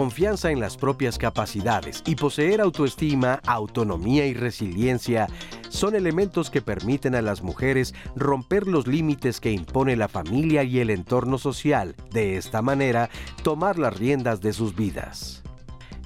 confianza 0.00 0.50
en 0.50 0.60
las 0.60 0.78
propias 0.78 1.18
capacidades 1.18 2.02
y 2.06 2.14
poseer 2.16 2.62
autoestima, 2.62 3.38
autonomía 3.44 4.24
y 4.24 4.32
resiliencia 4.32 5.26
son 5.68 5.94
elementos 5.94 6.48
que 6.48 6.62
permiten 6.62 7.14
a 7.14 7.20
las 7.20 7.42
mujeres 7.42 7.94
romper 8.16 8.66
los 8.66 8.86
límites 8.86 9.40
que 9.40 9.52
impone 9.52 9.96
la 9.96 10.08
familia 10.08 10.64
y 10.64 10.80
el 10.80 10.88
entorno 10.88 11.36
social, 11.36 11.96
de 12.12 12.38
esta 12.38 12.62
manera 12.62 13.10
tomar 13.42 13.78
las 13.78 13.94
riendas 13.94 14.40
de 14.40 14.54
sus 14.54 14.74
vidas. 14.74 15.42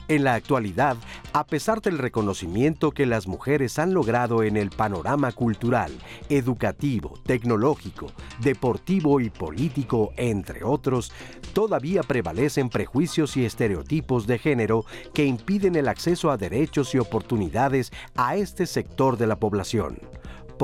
En 0.07 0.23
la 0.23 0.35
actualidad, 0.35 0.97
a 1.33 1.47
pesar 1.47 1.81
del 1.81 1.97
reconocimiento 1.97 2.91
que 2.91 3.07
las 3.07 3.27
mujeres 3.27 3.79
han 3.79 3.95
logrado 3.95 4.43
en 4.43 4.59
el 4.59 4.69
panorama 4.69 5.33
cultural, 5.33 5.93
educativo, 6.29 7.19
tecnológico, 7.25 8.13
deportivo 8.41 9.21
y 9.21 9.31
político, 9.31 10.13
entre 10.17 10.63
otros, 10.63 11.11
todavía 11.55 12.03
prevalecen 12.03 12.69
prejuicios 12.69 13.37
y 13.39 13.47
estereotipos 13.47 14.27
de 14.27 14.39
género 14.39 14.85
que 15.15 15.25
impiden 15.25 15.75
el 15.75 15.89
acceso 15.89 16.31
a 16.31 16.37
derechos 16.37 16.95
y 16.95 16.99
oportunidades 16.99 17.91
a 18.15 18.37
este 18.37 18.67
sector 18.67 19.17
de 19.17 19.27
la 19.27 19.37
población. 19.37 19.99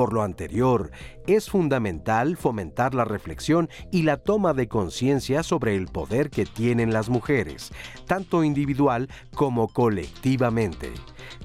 Por 0.01 0.13
lo 0.13 0.23
anterior, 0.23 0.89
es 1.27 1.51
fundamental 1.51 2.35
fomentar 2.35 2.95
la 2.95 3.05
reflexión 3.05 3.69
y 3.91 4.01
la 4.01 4.17
toma 4.17 4.55
de 4.55 4.67
conciencia 4.67 5.43
sobre 5.43 5.75
el 5.75 5.89
poder 5.89 6.31
que 6.31 6.47
tienen 6.47 6.91
las 6.91 7.07
mujeres, 7.07 7.71
tanto 8.07 8.43
individual 8.43 9.09
como 9.35 9.67
colectivamente. 9.67 10.91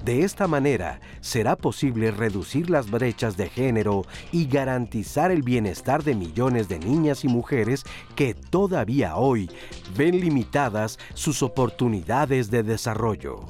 De 0.03 0.23
esta 0.23 0.47
manera, 0.47 1.01
será 1.21 1.55
posible 1.55 2.09
reducir 2.09 2.71
las 2.71 2.89
brechas 2.89 3.37
de 3.37 3.47
género 3.47 4.07
y 4.31 4.47
garantizar 4.47 5.29
el 5.29 5.43
bienestar 5.43 6.03
de 6.03 6.15
millones 6.15 6.67
de 6.67 6.79
niñas 6.79 7.23
y 7.23 7.27
mujeres 7.27 7.83
que 8.15 8.33
todavía 8.33 9.17
hoy 9.17 9.51
ven 9.95 10.19
limitadas 10.19 10.97
sus 11.13 11.43
oportunidades 11.43 12.49
de 12.49 12.63
desarrollo. 12.63 13.45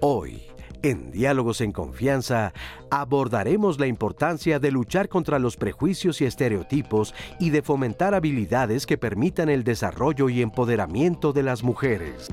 Hoy, 0.00 0.45
en 0.90 1.10
Diálogos 1.10 1.60
en 1.60 1.72
Confianza 1.72 2.52
abordaremos 2.90 3.78
la 3.78 3.86
importancia 3.86 4.58
de 4.58 4.70
luchar 4.70 5.08
contra 5.08 5.38
los 5.38 5.56
prejuicios 5.56 6.20
y 6.20 6.26
estereotipos 6.26 7.14
y 7.40 7.50
de 7.50 7.62
fomentar 7.62 8.14
habilidades 8.14 8.86
que 8.86 8.98
permitan 8.98 9.48
el 9.48 9.64
desarrollo 9.64 10.28
y 10.28 10.42
empoderamiento 10.42 11.32
de 11.32 11.42
las 11.42 11.62
mujeres. 11.62 12.28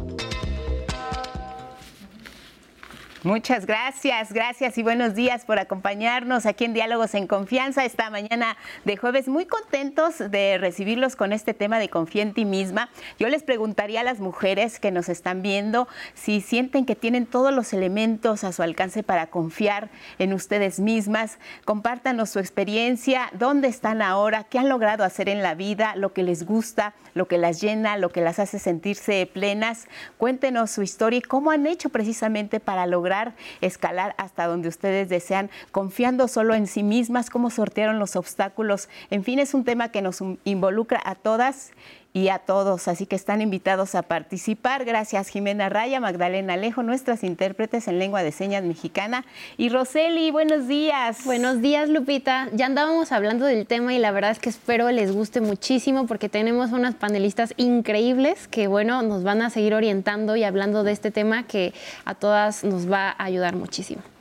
Muchas 3.24 3.66
gracias, 3.66 4.34
gracias 4.34 4.78
y 4.78 4.84
buenos 4.84 5.16
días 5.16 5.46
por 5.46 5.58
acompañarnos 5.58 6.46
aquí 6.46 6.66
en 6.66 6.74
Diálogos 6.74 7.16
en 7.16 7.26
Confianza 7.26 7.86
esta 7.86 8.10
mañana 8.10 8.58
de 8.84 8.98
jueves. 8.98 9.30
Muy 9.30 9.46
contentos 9.46 10.18
de 10.30 10.58
recibirlos 10.58 11.16
con 11.16 11.32
este 11.32 11.54
tema 11.54 11.80
de 11.80 11.88
confía 11.88 12.24
en 12.24 12.34
ti 12.34 12.44
misma. 12.44 12.90
Yo 13.18 13.30
les 13.30 13.42
preguntaría 13.42 14.02
a 14.02 14.04
las 14.04 14.20
mujeres 14.20 14.78
que 14.78 14.92
nos 14.92 15.08
están 15.08 15.42
viendo 15.42 15.88
si 16.14 16.42
sienten 16.42 16.86
que 16.86 16.98
tienen 16.98 17.26
todos 17.26 17.54
los 17.54 17.72
elementos 17.72 18.44
a 18.44 18.52
su 18.52 18.62
alcance 18.62 19.04
para 19.04 19.28
confiar 19.28 19.90
en 20.20 20.34
ustedes 20.34 20.82
mismas. 20.82 21.40
Compártanos 21.64 22.30
su 22.30 22.40
experiencia, 22.40 23.30
dónde 23.32 23.70
están 23.70 24.02
ahora, 24.02 24.44
qué 24.44 24.60
han 24.60 24.68
logrado 24.68 25.06
hacer 25.06 25.30
en 25.30 25.42
la 25.42 25.56
vida, 25.56 25.96
lo 25.96 26.12
que 26.12 26.24
les 26.24 26.46
gusta, 26.46 26.94
lo 27.14 27.30
que 27.30 27.38
las 27.38 27.62
llena, 27.62 27.96
lo 27.96 28.10
que 28.10 28.20
las 28.20 28.40
hace 28.40 28.60
sentirse 28.60 29.26
plenas. 29.34 29.88
Cuéntenos 30.18 30.72
su 30.72 30.82
historia 30.82 31.20
y 31.20 31.22
cómo 31.22 31.52
han 31.52 31.68
hecho 31.68 31.88
precisamente 31.88 32.60
para 32.60 32.86
lograr 32.86 33.13
escalar 33.62 34.16
hasta 34.18 34.48
donde 34.48 34.70
ustedes 34.70 35.10
desean, 35.10 35.50
confiando 35.72 36.28
solo 36.28 36.56
en 36.56 36.68
sí 36.68 36.84
mismas, 36.84 37.30
cómo 37.30 37.50
sortearon 37.50 38.00
los 38.00 38.16
obstáculos. 38.16 38.90
En 39.10 39.24
fin, 39.24 39.40
es 39.40 39.54
un 39.54 39.64
tema 39.64 39.90
que 39.90 40.02
nos 40.02 40.22
involucra 40.44 41.02
a 41.04 41.16
todas 41.16 41.72
y 42.14 42.30
a 42.30 42.40
todos. 42.40 42.88
Así 42.88 43.06
que 43.06 43.16
están 43.16 43.42
invitados 43.42 43.96
a 43.96 44.04
participar. 44.04 44.86
Gracias 44.86 45.28
Jimena 45.28 45.70
Raya, 45.70 46.00
Magdalena 46.00 46.54
Alejo, 46.54 46.84
nuestras 46.84 47.24
intérpretes 47.24 47.88
en 47.88 48.00
lengua 48.00 48.24
de 48.24 48.32
señas 48.32 48.64
mexicana. 48.64 49.26
Y 49.58 49.70
Roseli, 49.70 50.32
buenos 50.32 50.68
días. 50.68 51.26
Buenos 51.26 51.62
días, 51.62 51.90
Lupita. 51.90 52.50
Ya 52.54 52.68
andábamos 52.68 53.12
hablando 53.12 53.46
del 53.46 53.66
tema 53.66 53.94
y 53.94 54.00
la 54.00 54.12
verdad 54.12 54.32
es 54.32 54.40
que 54.40 54.50
espero 54.50 54.90
les 54.92 55.12
guste 55.12 55.42
muchísimo 55.42 56.06
porque 56.06 56.30
tenemos 56.30 56.72
unas 56.72 56.96
panelistas 56.96 57.54
increíbles 57.58 58.48
que, 58.48 58.68
bueno, 58.68 59.02
nos 59.02 59.24
van 59.24 59.42
a 59.42 59.50
seguir 59.50 59.74
orientando 59.74 60.36
y 60.36 60.44
hablando 60.44 60.84
de 60.84 60.92
este 60.92 61.12
tema 61.12 61.44
que 61.44 61.74
a 62.06 62.16
todas 62.16 62.64
nos 62.64 62.92
va 62.92 63.10
a 63.10 63.24
ayudar 63.24 63.56
muchísimo. 63.56 64.13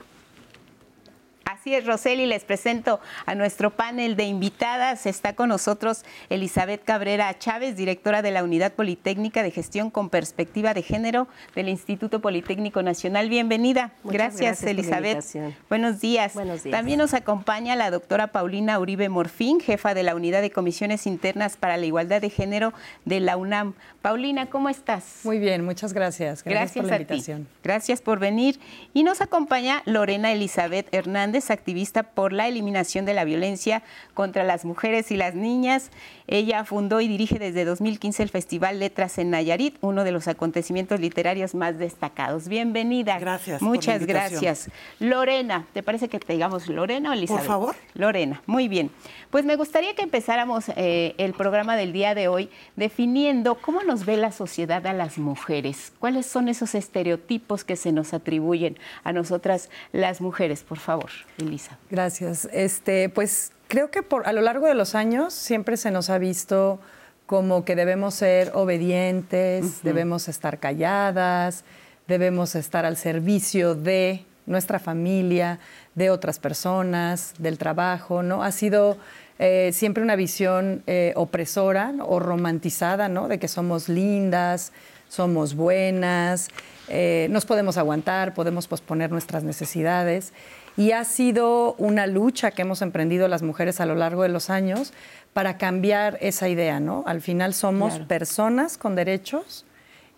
Así 1.53 1.75
es, 1.75 1.85
Roseli, 1.85 2.25
les 2.25 2.45
presento 2.45 2.99
a 3.27 3.35
nuestro 3.35 3.69
panel 3.77 4.17
de 4.17 4.25
invitadas. 4.25 5.05
Está 5.05 5.35
con 5.35 5.51
nosotros 5.51 6.03
Elizabeth 6.31 6.83
Cabrera 6.83 7.39
Chávez, 7.39 7.77
directora 7.77 8.23
de 8.23 8.31
la 8.31 8.43
Unidad 8.43 8.73
Politécnica 8.73 9.43
de 9.43 9.51
Gestión 9.51 9.91
con 9.91 10.09
Perspectiva 10.09 10.73
de 10.73 10.81
Género 10.81 11.29
del 11.55 11.69
Instituto 11.69 12.23
Politécnico 12.23 12.83
Nacional. 12.83 13.29
Bienvenida. 13.29 13.93
gracias, 14.03 14.63
Elizabeth. 14.63 15.23
Buenos 15.69 16.01
días. 16.01 16.33
Buenos 16.33 16.63
días. 16.63 16.75
También 16.75 16.99
nos 16.99 17.13
acompaña 17.13 17.77
la 17.77 17.91
doctora 17.91 18.29
Paulina 18.29 18.79
Uribe 18.79 19.11
Morfín, 19.11 19.61
jefa 19.61 19.93
de 19.93 20.05
la 20.05 20.15
Unidad 20.15 20.41
de 20.41 20.51
Comisiones 20.51 21.07
Internas 21.07 21.59
para 21.59 21.77
la 21.77 21.85
Igualdad 21.85 22.23
de 22.23 22.31
Género 22.31 22.73
de 23.05 23.21
la 23.21 23.37
UNAM. 23.37 23.75
Paulina, 24.01 24.47
¿cómo 24.47 24.71
estás? 24.71 25.21
Muy 25.25 25.39
bien, 25.39 25.67
muchas 25.67 25.93
gracias. 25.93 26.43
Gracias, 26.45 26.83
por 26.83 26.91
la 26.91 26.97
invitación. 26.97 27.47
Gracias 27.63 28.01
por 28.01 28.21
venir. 28.21 28.59
Y 28.95 29.03
nos 29.03 29.21
acompaña 29.21 29.83
Lorena 29.85 30.33
Elizabeth 30.33 30.89
Hernández, 30.93 31.42
activista 31.51 32.03
por 32.03 32.33
la 32.33 32.49
eliminación 32.49 33.05
de 33.05 33.15
la 33.15 33.25
violencia 33.25 33.83
contra 34.15 34.45
las 34.45 34.65
mujeres 34.65 35.11
y 35.11 35.17
las 35.17 35.35
niñas. 35.35 35.91
Ella 36.27 36.65
fundó 36.65 37.01
y 37.01 37.09
dirige 37.09 37.39
desde 37.39 37.65
2015 37.65 38.23
el 38.23 38.29
Festival 38.29 38.79
Letras 38.79 39.19
en 39.19 39.31
Nayarit, 39.31 39.77
uno 39.81 40.05
de 40.05 40.13
los 40.13 40.29
acontecimientos 40.29 41.01
literarios 41.01 41.55
más 41.55 41.79
destacados. 41.79 42.49
Bienvenida. 42.49 43.19
Gracias. 43.19 43.61
Muchas 43.61 44.07
gracias. 44.07 44.71
Lorena, 44.99 45.67
¿te 45.73 45.83
parece 45.83 46.09
que 46.09 46.19
te 46.19 46.33
digamos 46.33 46.69
Lorena 46.69 47.11
o 47.11 47.13
Elizabeth? 47.13 47.43
Por 47.43 47.47
favor. 47.47 47.77
Lorena, 47.95 48.43
muy 48.47 48.69
bien. 48.69 48.91
Pues 49.31 49.45
me 49.45 49.57
gustaría 49.57 49.95
que 49.95 50.03
empezáramos 50.03 50.71
eh, 50.77 51.15
el 51.19 51.35
programa 51.35 51.77
del 51.77 51.93
día 51.93 52.15
de 52.15 52.29
hoy 52.29 52.51
definiendo 52.77 53.57
cómo 53.57 53.83
nos 53.83 54.05
ve 54.05 54.17
la 54.17 54.33
sociedad 54.33 54.87
a 54.87 54.93
las 54.93 55.19
mujeres. 55.19 55.93
¿Cuáles 55.99 56.27
son 56.27 56.49
esos 56.49 56.75
estereotipos 56.75 57.65
que 57.65 57.77
se 57.77 57.93
nos 57.93 58.15
atribuyen 58.15 58.79
a 59.05 59.13
nosotras 59.13 59.71
las 59.93 60.21
mujeres? 60.21 60.63
Por 60.63 60.79
favor. 60.79 61.11
Elisa. 61.39 61.79
Gracias. 61.91 62.49
Este, 62.53 63.09
pues 63.09 63.53
creo 63.69 63.91
que 63.91 64.03
por, 64.03 64.27
a 64.27 64.33
lo 64.33 64.41
largo 64.41 64.67
de 64.67 64.75
los 64.75 64.95
años 64.95 65.33
siempre 65.33 65.77
se 65.77 65.91
nos 65.91 66.11
ha 66.11 66.19
visto 66.19 66.81
como 67.27 67.65
que 67.65 67.77
debemos 67.77 68.15
ser 68.15 68.51
obedientes, 68.55 69.83
debemos 69.83 70.29
estar 70.29 70.59
calladas, 70.59 71.65
debemos 72.07 72.55
estar 72.55 72.85
al 72.85 72.97
servicio 72.97 73.75
de 73.75 74.27
nuestra 74.45 74.79
familia, 74.79 75.59
de 75.95 76.11
otras 76.11 76.39
personas, 76.39 77.33
del 77.39 77.59
trabajo, 77.59 78.23
¿no? 78.23 78.43
Ha 78.43 78.53
sido 78.53 78.99
eh, 79.39 79.71
siempre 79.73 80.03
una 80.03 80.17
visión 80.17 80.83
eh, 80.87 81.13
opresora 81.17 81.95
o 82.01 82.19
romantizada, 82.19 83.09
¿no? 83.09 83.29
De 83.29 83.39
que 83.39 83.49
somos 83.49 83.89
lindas, 83.89 84.73
somos 85.09 85.55
buenas, 85.55 86.49
eh, 86.89 87.29
nos 87.31 87.47
podemos 87.47 87.77
aguantar, 87.77 88.35
podemos 88.35 88.67
posponer 88.67 89.11
nuestras 89.11 89.45
necesidades. 89.45 90.33
Y 90.77 90.93
ha 90.93 91.05
sido 91.05 91.75
una 91.75 92.07
lucha 92.07 92.51
que 92.51 92.63
hemos 92.63 92.81
emprendido 92.83 93.29
las 93.29 93.43
mujeres 93.43 93.81
a 93.81 93.87
lo 93.87 93.95
largo 93.95 94.23
de 94.23 94.31
los 94.31 94.49
años 94.51 94.93
para 95.33 95.59
cambiar 95.59 96.19
esa 96.21 96.49
idea, 96.49 96.81
¿no? 96.81 97.05
Al 97.07 97.21
final 97.21 97.55
somos 97.55 97.99
personas 98.01 98.79
con 98.79 98.95
derechos 98.95 99.65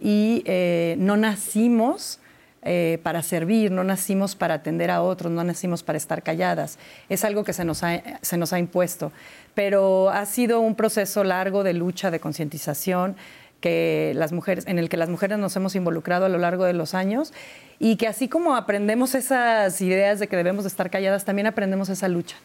y 0.00 0.42
eh, 0.46 0.96
no 0.98 1.16
nacimos 1.16 2.20
eh, 2.66 2.98
para 3.02 3.22
servir, 3.22 3.70
no 3.70 3.84
nacimos 3.84 4.36
para 4.36 4.54
atender 4.54 4.90
a 4.90 5.02
otros, 5.02 5.30
no 5.30 5.44
nacimos 5.44 5.82
para 5.82 5.98
estar 5.98 6.22
calladas. 6.22 6.78
Es 7.10 7.24
algo 7.24 7.44
que 7.44 7.52
se 7.52 7.64
nos 7.64 7.82
ha, 7.82 8.02
se 8.22 8.38
nos 8.38 8.54
ha 8.54 8.58
impuesto. 8.58 9.12
Pero 9.54 10.08
ha 10.08 10.24
sido 10.24 10.60
un 10.60 10.74
proceso 10.74 11.24
largo 11.24 11.62
de 11.62 11.74
lucha, 11.74 12.10
de 12.10 12.20
concientización, 12.20 13.16
que 13.64 14.12
las 14.14 14.32
mujeres, 14.32 14.66
en 14.66 14.78
el 14.78 14.90
que 14.90 14.98
las 14.98 15.08
mujeres 15.08 15.38
nos 15.38 15.56
hemos 15.56 15.74
involucrado 15.74 16.26
a 16.26 16.28
lo 16.28 16.36
largo 16.36 16.66
de 16.66 16.74
los 16.74 16.92
años 16.92 17.32
y 17.78 17.96
que 17.96 18.06
así 18.06 18.28
como 18.28 18.56
aprendemos 18.56 19.14
esas 19.14 19.80
ideas 19.80 20.18
de 20.18 20.26
que 20.26 20.36
debemos 20.36 20.64
de 20.64 20.68
estar 20.68 20.90
calladas, 20.90 21.24
también 21.24 21.46
aprendemos 21.46 21.88
esa 21.88 22.08
lucha. 22.08 22.36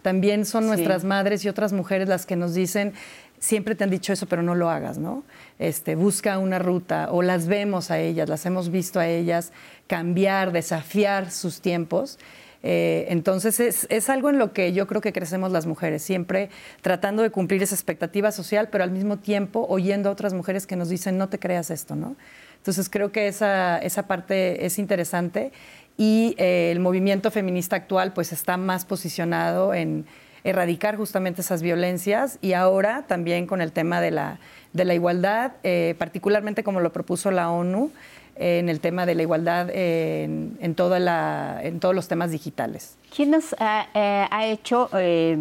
También 0.00 0.46
son 0.46 0.66
nuestras 0.66 1.04
madres 1.04 1.44
y 1.44 1.50
otras 1.50 1.74
mujeres 1.74 2.08
las 2.08 2.24
que 2.24 2.36
nos 2.36 2.54
dicen, 2.54 2.94
siempre 3.38 3.74
te 3.74 3.84
han 3.84 3.90
dicho 3.90 4.14
eso, 4.14 4.24
pero 4.24 4.42
no 4.42 4.54
lo 4.54 4.70
hagas, 4.70 4.96
¿no? 4.96 5.24
Este, 5.58 5.94
busca 5.94 6.38
una 6.38 6.58
ruta 6.58 7.08
o 7.10 7.20
las 7.20 7.48
vemos 7.48 7.90
a 7.90 7.98
ellas, 7.98 8.30
las 8.30 8.46
hemos 8.46 8.70
visto 8.70 8.98
a 8.98 9.06
ellas 9.06 9.52
cambiar, 9.88 10.52
desafiar 10.52 11.30
sus 11.30 11.60
tiempos 11.60 12.18
eh, 12.62 13.06
entonces 13.08 13.58
es, 13.60 14.10
algo 14.10 14.30
en 14.30 14.38
lo 14.38 14.52
que 14.52 14.72
yo 14.72 14.86
creo 14.86 15.00
que 15.00 15.12
crecemos 15.12 15.50
las 15.50 15.66
mujeres, 15.66 16.02
siempre 16.02 16.50
tratando 16.80 17.22
de 17.22 17.30
cumplir 17.30 17.62
esa 17.62 17.74
expectativa 17.74 18.30
social, 18.32 18.68
pero 18.70 18.84
al 18.84 18.90
mismo 18.90 19.18
tiempo 19.18 19.66
oyendo 19.68 20.08
a 20.08 20.12
otras 20.12 20.32
mujeres 20.32 20.66
que 20.66 20.76
nos 20.76 20.88
dicen, 20.88 21.18
no 21.18 21.28
te 21.28 21.38
creas 21.38 21.70
esto, 21.70 21.96
¿no? 21.96 22.16
Entonces 22.56 22.88
creo 22.88 23.10
que 23.10 23.26
esa, 23.26 23.78
esa 23.78 24.06
parte 24.06 24.64
es 24.64 24.78
interesante 24.78 25.50
y 25.96 26.36
eh, 26.38 26.70
el 26.70 26.78
movimiento 26.78 27.30
feminista 27.32 27.74
actual 27.74 28.12
pues 28.12 28.32
está 28.32 28.56
más 28.56 28.84
posicionado 28.84 29.74
en, 29.74 30.06
erradicar 30.44 30.96
justamente 30.96 31.40
esas 31.40 31.62
violencias 31.62 32.38
y 32.40 32.52
ahora 32.52 33.04
también 33.06 33.46
con 33.46 33.60
el 33.60 33.72
tema 33.72 34.00
de 34.00 34.10
la, 34.10 34.38
de 34.72 34.84
la 34.84 34.94
igualdad, 34.94 35.52
eh, 35.62 35.94
particularmente 35.98 36.64
como 36.64 36.80
lo 36.80 36.92
propuso 36.92 37.30
la 37.30 37.50
ONU, 37.50 37.92
en 38.36 38.68
el 38.68 38.80
tema 38.80 39.06
de 39.06 39.14
la 39.14 39.22
igualdad 39.22 39.70
en, 39.70 40.56
en, 40.60 40.74
toda 40.74 40.98
la, 40.98 41.60
en 41.62 41.80
todos 41.80 41.94
los 41.94 42.08
temas 42.08 42.30
digitales. 42.30 42.96
¿Quién 43.14 43.30
nos 43.30 43.54
ha, 43.58 43.86
eh, 43.94 44.52
hecho 44.52 44.88
eh, 44.94 45.36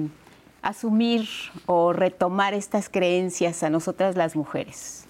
asumir 0.61 1.27
o 1.65 1.93
retomar 1.93 2.53
estas 2.53 2.89
creencias 2.89 3.63
a 3.63 3.69
nosotras 3.69 4.15
las 4.15 4.35
mujeres? 4.35 5.00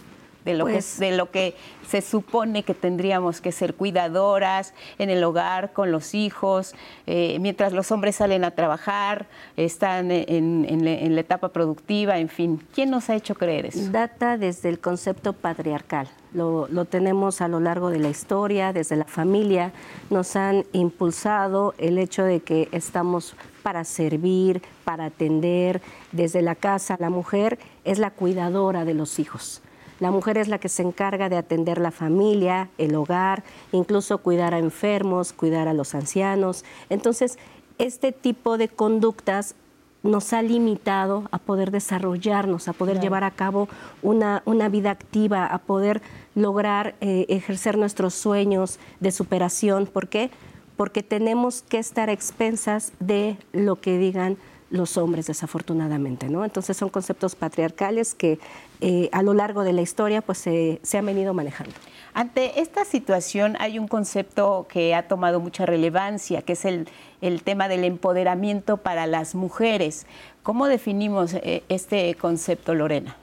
De 0.46 0.54
lo, 0.56 0.66
que, 0.66 0.74
Pues- 0.74 1.00
de 1.00 1.12
lo 1.16 1.30
que 1.32 1.56
se 1.88 2.02
supone 2.02 2.64
que 2.64 2.74
tendríamos 2.74 3.42
que 3.42 3.52
ser 3.52 3.76
cuidadoras 3.76 4.74
en 4.98 5.10
el 5.10 5.24
hogar, 5.24 5.74
con 5.74 5.92
los 5.92 6.14
hijos, 6.14 6.74
eh, 7.06 7.38
mientras 7.40 7.74
los 7.74 7.92
hombres 7.92 8.16
salen 8.16 8.44
a 8.44 8.52
trabajar, 8.52 9.28
están 9.58 10.10
en, 10.12 10.66
en 10.68 10.86
la- 10.86 10.92
en 10.92 11.16
la 11.16 11.22
etapa 11.22 11.50
productiva, 11.50 12.18
en 12.18 12.30
fin. 12.30 12.62
¿Quién 12.74 12.90
nos 12.90 13.10
ha 13.10 13.16
hecho 13.16 13.36
creer 13.36 13.66
eso? 13.68 13.92
Data 13.92 14.38
desde 14.38 14.70
el 14.70 14.80
concepto 14.80 15.34
patriarcal. 15.34 16.08
Lo, 16.34 16.68
lo 16.70 16.86
tenemos 16.86 17.42
a 17.42 17.50
lo 17.50 17.60
largo 17.60 17.90
de 17.90 18.00
la 18.00 18.08
historia, 18.10 18.72
desde 18.72 18.96
la 18.96 19.04
familia. 19.06 19.74
Nos 20.10 20.38
han 20.38 20.66
impulsado 20.72 21.74
el 21.78 21.98
hecho 21.98 22.24
de 22.24 22.40
que 22.40 22.70
estamos 22.72 23.36
para 23.64 23.84
servir, 23.84 24.62
para 24.86 25.06
atender. 25.06 25.82
Desde 26.14 26.42
la 26.42 26.56
casa, 26.56 26.96
la 27.00 27.10
mujer 27.10 27.60
es 27.84 28.00
la 28.00 28.12
cuidadora 28.12 28.86
de 28.86 28.94
los 28.94 29.20
hijos. 29.20 29.62
La 30.02 30.10
mujer 30.10 30.40
es 30.40 30.48
la 30.48 30.58
que 30.58 30.68
se 30.68 30.82
encarga 30.82 31.30
de 31.30 31.38
atender 31.38 31.80
la 31.80 31.92
familia, 31.92 32.70
el 32.80 32.96
hogar, 32.96 33.44
incluso 33.72 34.18
cuidar 34.18 34.56
a 34.56 34.58
enfermos, 34.58 35.32
cuidar 35.32 35.68
a 35.68 35.74
los 35.74 35.94
ancianos. 35.94 36.66
Entonces, 36.90 37.38
este 37.78 38.12
tipo 38.12 38.58
de 38.58 38.68
conductas 38.68 39.54
nos 40.02 40.34
ha 40.34 40.42
limitado 40.42 41.30
a 41.30 41.38
poder 41.38 41.70
desarrollarnos, 41.70 42.68
a 42.68 42.74
poder 42.74 43.00
llevar 43.00 43.24
a 43.24 43.30
cabo 43.30 43.70
una, 44.02 44.42
una 44.46 44.70
vida 44.70 44.90
activa, 44.90 45.46
a 45.46 45.60
poder 45.60 46.02
lograr 46.34 46.96
eh, 47.00 47.28
ejercer 47.30 47.78
nuestros 47.78 48.16
sueños 48.16 48.80
de 49.02 49.12
superación. 49.12 49.86
¿Por 49.86 50.08
qué? 50.08 50.32
Porque 50.78 51.04
tenemos 51.04 51.62
que 51.62 51.78
estar 51.78 52.10
a 52.10 52.14
expensas 52.14 52.92
de 53.00 53.38
lo 53.54 53.80
que 53.80 54.00
digan 54.00 54.38
los 54.72 54.98
hombres, 54.98 55.28
desafortunadamente, 55.28 56.30
¿no? 56.30 56.44
Entonces 56.44 56.76
son 56.78 56.90
conceptos 56.90 57.36
patriarcales 57.36 58.16
que 58.16 58.40
eh, 58.80 59.10
a 59.12 59.22
lo 59.22 59.34
largo 59.34 59.64
de 59.64 59.74
la 59.74 59.82
historia 59.82 60.22
pues 60.22 60.38
se- 60.40 60.80
se 60.82 60.98
han 60.98 61.06
venido 61.06 61.34
manejando. 61.34 61.74
Ante 62.14 62.60
esta 62.62 62.84
situación 62.86 63.56
hay 63.60 63.78
un 63.80 63.88
concepto 63.88 64.66
que 64.70 64.96
ha 64.96 65.08
tomado 65.08 65.40
mucha 65.40 65.66
relevancia, 65.66 66.42
que 66.42 66.54
es 66.54 66.66
el, 66.66 66.88
el 67.22 67.44
tema 67.44 67.68
del 67.68 67.84
empoderamiento 67.84 68.78
para 68.78 69.08
las 69.08 69.36
mujeres. 69.36 70.08
¿Cómo 70.44 70.68
definimos 70.68 71.34
eh, 71.36 71.64
este 71.70 72.16
concepto, 72.16 72.74
Lorena? 72.74 73.16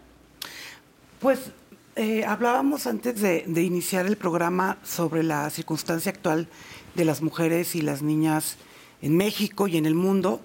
Pues 1.21 1.51
eh, 1.97 2.25
hablábamos 2.25 2.87
antes 2.87 3.21
de, 3.21 3.45
de 3.47 3.63
iniciar 3.63 4.07
el 4.07 4.17
programa 4.17 4.79
sobre 4.85 5.23
la 5.23 5.51
circunstancia 5.51 6.13
actual 6.13 6.47
de 6.95 7.05
las 7.05 7.23
mujeres 7.23 7.75
y 7.75 7.81
las 7.83 8.03
niñas 8.03 8.57
en 9.03 9.17
México 9.17 9.67
y 9.69 9.77
en 9.77 9.87
el 9.87 9.95
mundo 9.95 10.41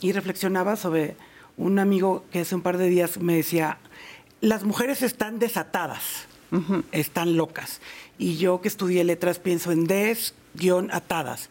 y 0.00 0.12
reflexionaba 0.12 0.76
sobre 0.76 1.16
un 1.56 1.78
amigo 1.78 2.24
que 2.30 2.40
hace 2.40 2.54
un 2.54 2.62
par 2.62 2.78
de 2.78 2.88
días 2.88 3.18
me 3.18 3.34
decía, 3.34 3.78
las 4.40 4.64
mujeres 4.64 5.02
están 5.02 5.38
desatadas, 5.38 6.26
están 6.92 7.36
locas. 7.36 7.80
Y 8.18 8.36
yo 8.38 8.60
que 8.60 8.68
estudié 8.68 9.04
letras 9.04 9.38
pienso 9.38 9.72
en 9.72 9.86
des-atadas. 9.86 11.50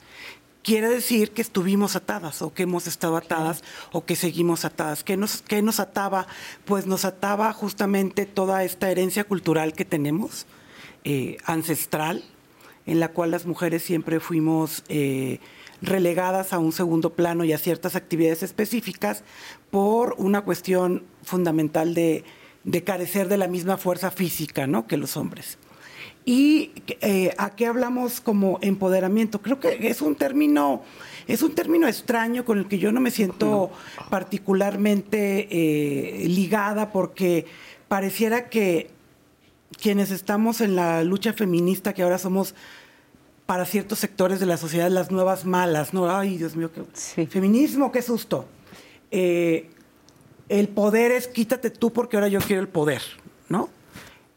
Quiere 0.63 0.89
decir 0.89 1.31
que 1.31 1.41
estuvimos 1.41 1.95
atadas 1.95 2.41
o 2.41 2.53
que 2.53 2.63
hemos 2.63 2.85
estado 2.85 3.15
atadas 3.17 3.63
o 3.91 4.05
que 4.05 4.15
seguimos 4.15 4.65
atadas. 4.65 5.03
¿Qué 5.03 5.15
nos, 5.15 5.41
qué 5.41 5.61
nos 5.61 5.79
ataba? 5.79 6.27
Pues 6.65 6.85
nos 6.85 7.05
ataba 7.05 7.53
justamente 7.53 8.25
toda 8.25 8.63
esta 8.63 8.91
herencia 8.91 9.23
cultural 9.23 9.73
que 9.73 9.85
tenemos, 9.85 10.47
eh, 11.05 11.37
ancestral, 11.45 12.23
en 12.85 12.99
la 12.99 13.09
cual 13.09 13.31
las 13.31 13.45
mujeres 13.45 13.83
siempre 13.83 14.19
fuimos 14.19 14.83
eh, 14.89 15.39
relegadas 15.81 16.53
a 16.53 16.59
un 16.59 16.71
segundo 16.71 17.13
plano 17.13 17.43
y 17.43 17.53
a 17.53 17.57
ciertas 17.57 17.95
actividades 17.95 18.43
específicas 18.43 19.23
por 19.71 20.15
una 20.17 20.41
cuestión 20.41 21.03
fundamental 21.23 21.93
de, 21.93 22.23
de 22.63 22.83
carecer 22.83 23.27
de 23.27 23.37
la 23.37 23.47
misma 23.47 23.77
fuerza 23.77 24.11
física 24.11 24.67
¿no? 24.67 24.87
que 24.87 24.97
los 24.97 25.17
hombres. 25.17 25.57
¿Y 26.25 26.71
eh, 27.01 27.33
a 27.37 27.55
qué 27.55 27.65
hablamos 27.65 28.21
como 28.21 28.59
empoderamiento? 28.61 29.41
Creo 29.41 29.59
que 29.59 29.87
es 29.87 30.01
un 30.01 30.15
término, 30.15 30.83
es 31.27 31.41
un 31.41 31.55
término 31.55 31.87
extraño 31.87 32.45
con 32.45 32.59
el 32.59 32.67
que 32.67 32.77
yo 32.77 32.91
no 32.91 32.99
me 32.99 33.09
siento 33.09 33.71
particularmente 34.09 35.47
eh, 35.49 36.27
ligada 36.27 36.91
porque 36.91 37.45
pareciera 37.87 38.49
que 38.49 38.91
quienes 39.81 40.11
estamos 40.11 40.61
en 40.61 40.75
la 40.75 41.03
lucha 41.03 41.33
feminista, 41.33 41.93
que 41.93 42.03
ahora 42.03 42.17
somos 42.17 42.53
para 43.49 43.65
ciertos 43.65 43.97
sectores 43.97 44.39
de 44.39 44.45
la 44.45 44.57
sociedad 44.57 44.91
las 44.91 45.09
nuevas 45.09 45.43
malas, 45.43 45.91
¿no? 45.91 46.07
Ay, 46.15 46.37
Dios 46.37 46.55
mío, 46.55 46.71
qué 46.71 46.83
Sí. 46.93 47.25
feminismo, 47.25 47.91
qué 47.91 48.03
susto. 48.03 48.45
Eh, 49.09 49.71
el 50.49 50.67
poder 50.67 51.11
es 51.11 51.27
quítate 51.27 51.71
tú 51.71 51.91
porque 51.91 52.15
ahora 52.15 52.27
yo 52.27 52.41
quiero 52.41 52.61
el 52.61 52.67
poder, 52.67 53.01
¿no? 53.47 53.69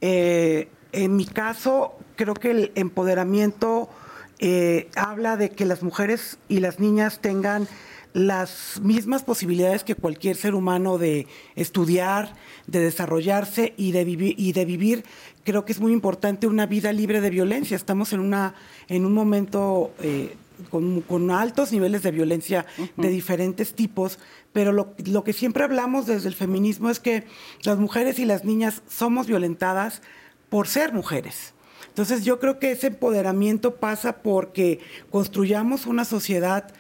Eh, 0.01 0.71
en 0.93 1.15
mi 1.15 1.27
caso, 1.27 1.93
creo 2.17 2.33
que 2.33 2.53
el 2.53 2.73
empoderamiento 2.75 3.91
eh, 4.39 4.89
habla 4.97 5.37
de 5.37 5.51
que 5.51 5.67
las 5.67 5.83
mujeres 5.83 6.39
y 6.49 6.61
las 6.61 6.81
niñas 6.81 7.19
tengan 7.21 7.69
las 8.13 8.81
mismas 8.83 9.23
posibilidades 9.23 9.85
que 9.85 9.95
cualquier 9.95 10.37
ser 10.37 10.55
humano 10.55 10.99
de 10.99 11.27
estudiar, 11.57 12.35
de 12.67 12.81
desarrollarse 12.81 13.73
y 13.77 13.93
de 13.93 14.05
vivir 14.05 14.35
y 14.39 14.53
de 14.53 14.65
vivir. 14.65 15.05
Creo 15.45 15.65
que 15.65 15.73
es 15.73 15.81
muy 15.81 15.93
importante 15.93 16.47
una 16.47 16.67
vida 16.67 16.93
libre 16.93 17.21
de 17.21 17.31
violencia. 17.31 17.77
Estamos 17.77 18.13
en 18.13 18.21
una 18.21 18.55
en 18.89 19.07
un 19.07 19.15
momento 19.15 19.93
eh, 20.01 20.37
con, 20.71 21.01
con 21.01 21.31
altos 21.31 21.73
niveles 21.73 22.03
de 22.03 22.11
violencia 22.11 22.67
de 22.97 23.09
diferentes 23.09 23.75
tipos, 23.75 24.19
pero 24.53 24.73
lo, 24.73 24.95
lo 25.07 25.25
que 25.25 25.33
siempre 25.33 25.65
hablamos 25.65 26.07
desde 26.07 26.29
el 26.29 26.35
feminismo 26.35 26.91
es 26.91 27.01
que 27.01 27.25
las 27.65 27.79
mujeres 27.79 28.19
y 28.19 28.27
las 28.27 28.45
niñas 28.45 28.83
somos 28.89 29.27
violentadas 29.27 30.03
por 30.51 30.69
ser 30.69 30.93
mujeres. 30.93 31.55
Entonces 31.89 32.25
yo 32.25 32.39
creo 32.39 32.59
que 32.59 32.73
ese 32.73 32.89
empoderamiento 32.89 33.77
pasa 33.77 34.23
porque 34.23 34.81
construyamos 35.11 35.87
una 35.87 36.05
sociedad 36.05 36.73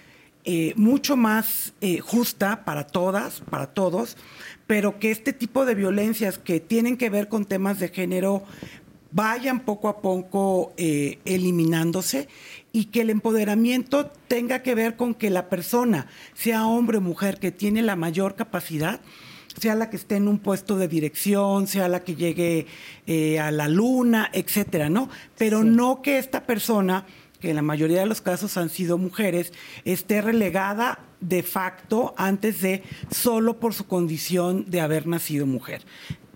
eh, 0.45 0.73
mucho 0.77 1.17
más 1.17 1.73
eh, 1.81 1.99
justa 1.99 2.65
para 2.65 2.87
todas, 2.87 3.41
para 3.49 3.69
todos, 3.69 4.17
pero 4.67 4.99
que 4.99 5.11
este 5.11 5.33
tipo 5.33 5.65
de 5.65 5.75
violencias 5.75 6.39
que 6.39 6.61
tienen 6.61 6.97
que 6.97 7.11
ver 7.11 7.29
con 7.29 7.45
temas 7.45 7.79
de 7.79 7.89
género 7.89 8.43
vayan 9.13 9.61
poco 9.61 9.89
a 9.89 10.01
poco 10.01 10.73
eh, 10.77 11.19
eliminándose 11.25 12.29
y 12.73 12.87
que 12.87 13.03
el 13.03 13.11
empoderamiento 13.11 14.11
tenga 14.29 14.63
que 14.63 14.75
ver 14.75 14.97
con 14.97 15.15
que 15.15 15.31
la 15.31 15.49
persona, 15.49 16.07
sea 16.35 16.67
hombre 16.67 16.99
o 16.99 17.03
mujer, 17.03 17.39
que 17.39 17.53
tiene 17.53 17.83
la 17.83 17.97
mayor 17.97 18.35
capacidad, 18.35 19.01
sea 19.59 19.75
la 19.75 19.91
que 19.91 19.97
esté 19.97 20.17
en 20.17 20.29
un 20.29 20.39
puesto 20.39 20.79
de 20.79 20.89
dirección, 20.89 21.67
sea 21.67 21.89
la 21.89 22.03
que 22.03 22.15
llegue 22.15 22.67
eh, 23.07 23.39
a 23.39 23.51
la 23.51 23.69
luna, 23.69 24.31
etcétera, 24.33 24.89
¿no? 24.89 25.11
Pero 25.37 25.63
no 25.63 26.01
que 26.01 26.17
esta 26.17 26.45
persona, 26.45 27.05
que 27.43 27.51
en 27.51 27.57
la 27.57 27.63
mayoría 27.63 28.01
de 28.01 28.07
los 28.07 28.21
casos 28.21 28.57
han 28.57 28.71
sido 28.71 28.97
mujeres, 28.97 29.53
esté 29.85 30.23
relegada 30.23 31.01
de 31.21 31.43
facto 31.43 32.15
antes 32.17 32.63
de 32.63 32.85
solo 33.11 33.59
por 33.59 33.75
su 33.75 33.87
condición 33.87 34.71
de 34.71 34.81
haber 34.81 35.09
nacido 35.09 35.45
mujer. 35.45 35.83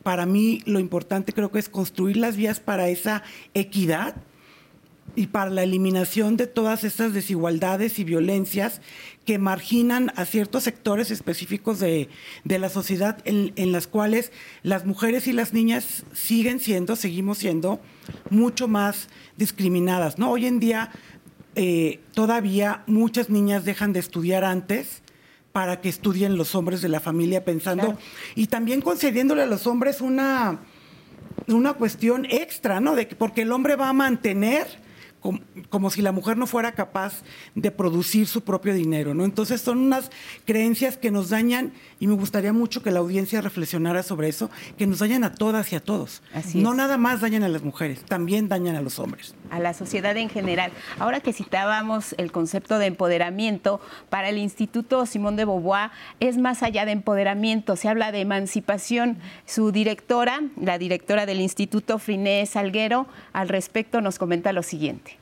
Para 0.03 0.27
mí 0.27 0.63
lo 0.67 0.81
importante 0.81 1.33
creo 1.33 1.53
que 1.53 1.61
es 1.61 1.69
construir 1.69 2.17
las 2.17 2.37
vías 2.37 2.59
para 2.59 2.89
esa 2.89 3.23
equidad 3.55 4.17
y 5.15 5.29
para 5.29 5.51
la 5.51 5.63
eliminación 5.63 6.37
de 6.37 6.49
todas 6.49 6.83
estas 6.83 7.15
desigualdades 7.15 8.01
y 8.01 8.05
violencias 8.05 8.81
que 9.25 9.39
marginan 9.39 10.13
a 10.17 10.25
ciertos 10.25 10.65
sectores 10.65 11.13
específicos 11.13 11.79
de, 11.79 12.09
de 12.43 12.59
la 12.59 12.69
sociedad 12.69 13.19
en, 13.25 13.53
en 13.55 13.71
las 13.71 13.87
cuales 13.87 14.33
las 14.63 14.85
mujeres 14.85 15.29
y 15.29 15.33
las 15.33 15.53
niñas 15.53 16.05
siguen 16.13 16.59
siendo, 16.59 16.97
seguimos 16.97 17.39
siendo 17.39 17.81
mucho 18.31 18.69
más 18.69 19.09
discriminadas. 19.37 20.19
¿no? 20.19 20.31
Hoy 20.31 20.47
en 20.47 20.61
día 20.61 20.91
eh, 21.55 22.01
todavía 22.15 22.83
muchas 22.87 23.31
niñas 23.31 23.65
dejan 23.65 23.93
de 23.93 24.01
estudiar 24.01 24.45
antes 24.45 25.03
para 25.53 25.81
que 25.81 25.89
estudien 25.89 26.37
los 26.37 26.55
hombres 26.55 26.83
de 26.83 26.89
la 26.91 27.01
familia 27.01 27.45
pensando 27.45 27.85
Claro. 27.85 27.99
y 28.35 28.47
también 28.49 28.83
concediéndole 28.83 29.43
a 29.43 29.47
los 29.47 29.67
hombres 29.67 30.01
una 30.01 30.61
una 31.49 31.75
cuestión 31.75 32.27
extra, 32.29 32.81
¿no? 32.81 32.95
De 32.97 33.07
que 33.07 33.15
porque 33.15 33.43
el 33.43 33.53
hombre 33.53 33.77
va 33.77 33.89
a 33.89 33.93
mantener 33.93 34.67
como, 35.27 35.41
como 35.71 35.91
si 35.91 36.03
la 36.03 36.13
mujer 36.13 36.37
no 36.37 36.47
fuera 36.47 36.71
capaz 36.71 37.23
de 37.57 37.73
producir 37.73 38.29
su 38.29 38.43
propio 38.43 38.75
dinero, 38.75 39.13
¿no? 39.13 39.25
Entonces 39.25 39.61
son 39.61 39.79
unas 39.79 40.13
creencias 40.45 40.97
que 40.97 41.11
nos 41.11 41.31
dañan 41.31 41.73
y 41.99 42.07
me 42.07 42.15
gustaría 42.15 42.53
mucho 42.53 42.81
que 42.81 42.93
la 42.93 43.01
audiencia 43.01 43.41
reflexionara 43.41 44.05
sobre 44.05 44.29
eso, 44.29 44.51
que 44.79 44.87
nos 44.87 45.01
dañan 45.01 45.25
a 45.25 45.35
todas 45.35 45.73
y 45.73 45.75
a 45.75 45.81
todos. 45.81 46.23
Así 46.33 46.63
no 46.63 46.71
es. 46.71 46.77
nada 46.77 46.97
más 46.97 47.21
dañan 47.21 47.43
a 47.43 47.49
las 47.49 47.65
mujeres, 47.65 48.05
también 48.05 48.49
dañan 48.49 48.77
a 48.77 48.83
los 48.83 49.01
hombres. 49.01 49.35
A 49.51 49.59
la 49.59 49.75
sociedad 49.75 50.17
en 50.17 50.29
general. 50.29 50.73
Ahora 50.99 51.21
que 51.21 51.33
citábamos 51.33 52.15
el 52.19 52.33
concepto 52.33 52.79
de 52.79 52.87
empoderamiento, 52.87 53.81
para 54.11 54.29
el 54.29 54.39
Instituto 54.39 55.07
Simón 55.07 55.37
de 55.37 55.45
Beauvoir 55.45 55.91
es 56.21 56.39
más 56.39 56.63
allá 56.63 56.85
de 56.85 56.93
empoderamiento, 56.93 57.77
se 57.77 57.89
habla 57.89 58.13
de 58.13 58.21
emancipación. 58.21 59.19
Su 59.45 59.73
directora, 59.73 60.41
la 60.61 60.79
directora 60.79 61.27
del 61.27 61.41
Instituto 61.41 61.99
Friné 61.99 62.45
Salguero, 62.47 63.07
al 63.33 63.49
respecto 63.49 64.01
nos 64.01 64.19
comenta 64.19 64.53
lo 64.53 64.63
siguiente. 64.63 65.19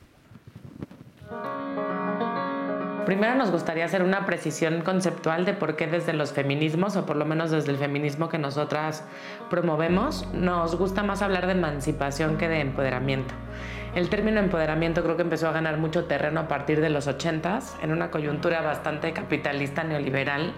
Primero 3.05 3.35
nos 3.35 3.51
gustaría 3.51 3.85
hacer 3.85 4.01
una 4.01 4.25
precisión 4.25 4.81
conceptual 4.81 5.45
de 5.45 5.53
por 5.53 5.75
qué 5.75 5.85
desde 5.85 6.11
los 6.13 6.33
feminismos, 6.33 6.95
o 6.95 7.05
por 7.05 7.17
lo 7.17 7.25
menos 7.25 7.51
desde 7.51 7.71
el 7.71 7.77
feminismo 7.77 8.29
que 8.29 8.39
nosotras 8.39 9.03
promovemos, 9.47 10.27
nos 10.33 10.75
gusta 10.75 11.03
más 11.03 11.21
hablar 11.21 11.45
de 11.45 11.51
emancipación 11.51 12.37
que 12.37 12.49
de 12.49 12.61
empoderamiento. 12.61 13.35
El 13.95 14.09
término 14.09 14.39
empoderamiento 14.39 15.01
creo 15.03 15.15
que 15.15 15.23
empezó 15.23 15.47
a 15.47 15.51
ganar 15.51 15.77
mucho 15.77 16.05
terreno 16.05 16.41
a 16.41 16.47
partir 16.47 16.81
de 16.81 16.89
los 16.89 17.07
80 17.07 17.59
en 17.81 17.91
una 17.91 18.11
coyuntura 18.11 18.61
bastante 18.61 19.13
capitalista 19.13 19.83
neoliberal 19.83 20.53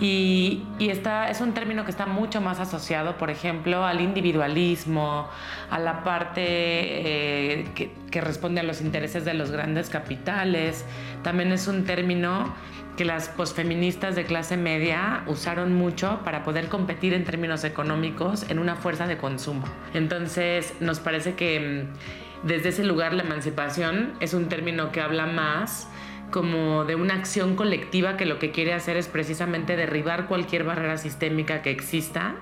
y, 0.00 0.62
esta, 0.80 1.28
es 1.30 1.40
un 1.40 1.52
término 1.52 1.84
que 1.84 1.90
está 1.90 2.06
mucho 2.06 2.40
más 2.40 2.58
asociado, 2.58 3.16
por 3.16 3.30
ejemplo, 3.30 3.84
al 3.84 4.00
individualismo, 4.00 5.28
a 5.70 5.78
la 5.78 6.02
parte 6.02 6.42
eh, 6.42 7.68
que, 7.74 7.92
que 8.10 8.20
responde 8.20 8.60
a 8.60 8.64
los 8.64 8.80
intereses 8.80 9.24
de 9.24 9.34
los 9.34 9.50
grandes 9.50 9.90
capitales. 9.90 10.84
También 11.22 11.52
es 11.52 11.68
un 11.68 11.84
término 11.84 12.54
que 12.96 13.04
las 13.04 13.28
posfeministas 13.28 14.14
de 14.14 14.24
clase 14.24 14.56
media 14.56 15.22
usaron 15.26 15.74
mucho 15.74 16.20
para 16.24 16.44
poder 16.44 16.68
competir 16.68 17.12
en 17.12 17.24
términos 17.24 17.64
económicos 17.64 18.48
en 18.48 18.58
una 18.58 18.76
fuerza 18.76 19.06
de 19.06 19.16
consumo. 19.18 19.64
Entonces, 19.92 20.74
nos 20.80 21.00
parece 21.00 21.34
que 21.34 21.86
mm, 21.92 22.23
desde 22.44 22.68
ese 22.68 22.84
lugar 22.84 23.14
la 23.14 23.22
emancipación 23.22 24.12
es 24.20 24.34
un 24.34 24.48
término 24.48 24.92
que 24.92 25.00
habla 25.00 25.26
más 25.26 25.88
como 26.30 26.84
de 26.84 26.94
una 26.94 27.14
acción 27.14 27.54
colectiva 27.54 28.16
que 28.16 28.26
lo 28.26 28.38
que 28.38 28.50
quiere 28.50 28.72
hacer 28.72 28.96
es 28.96 29.08
precisamente 29.08 29.76
derribar 29.76 30.26
cualquier 30.26 30.64
barrera 30.64 30.98
sistémica 30.98 31.62
que 31.62 31.70
exista 31.70 32.34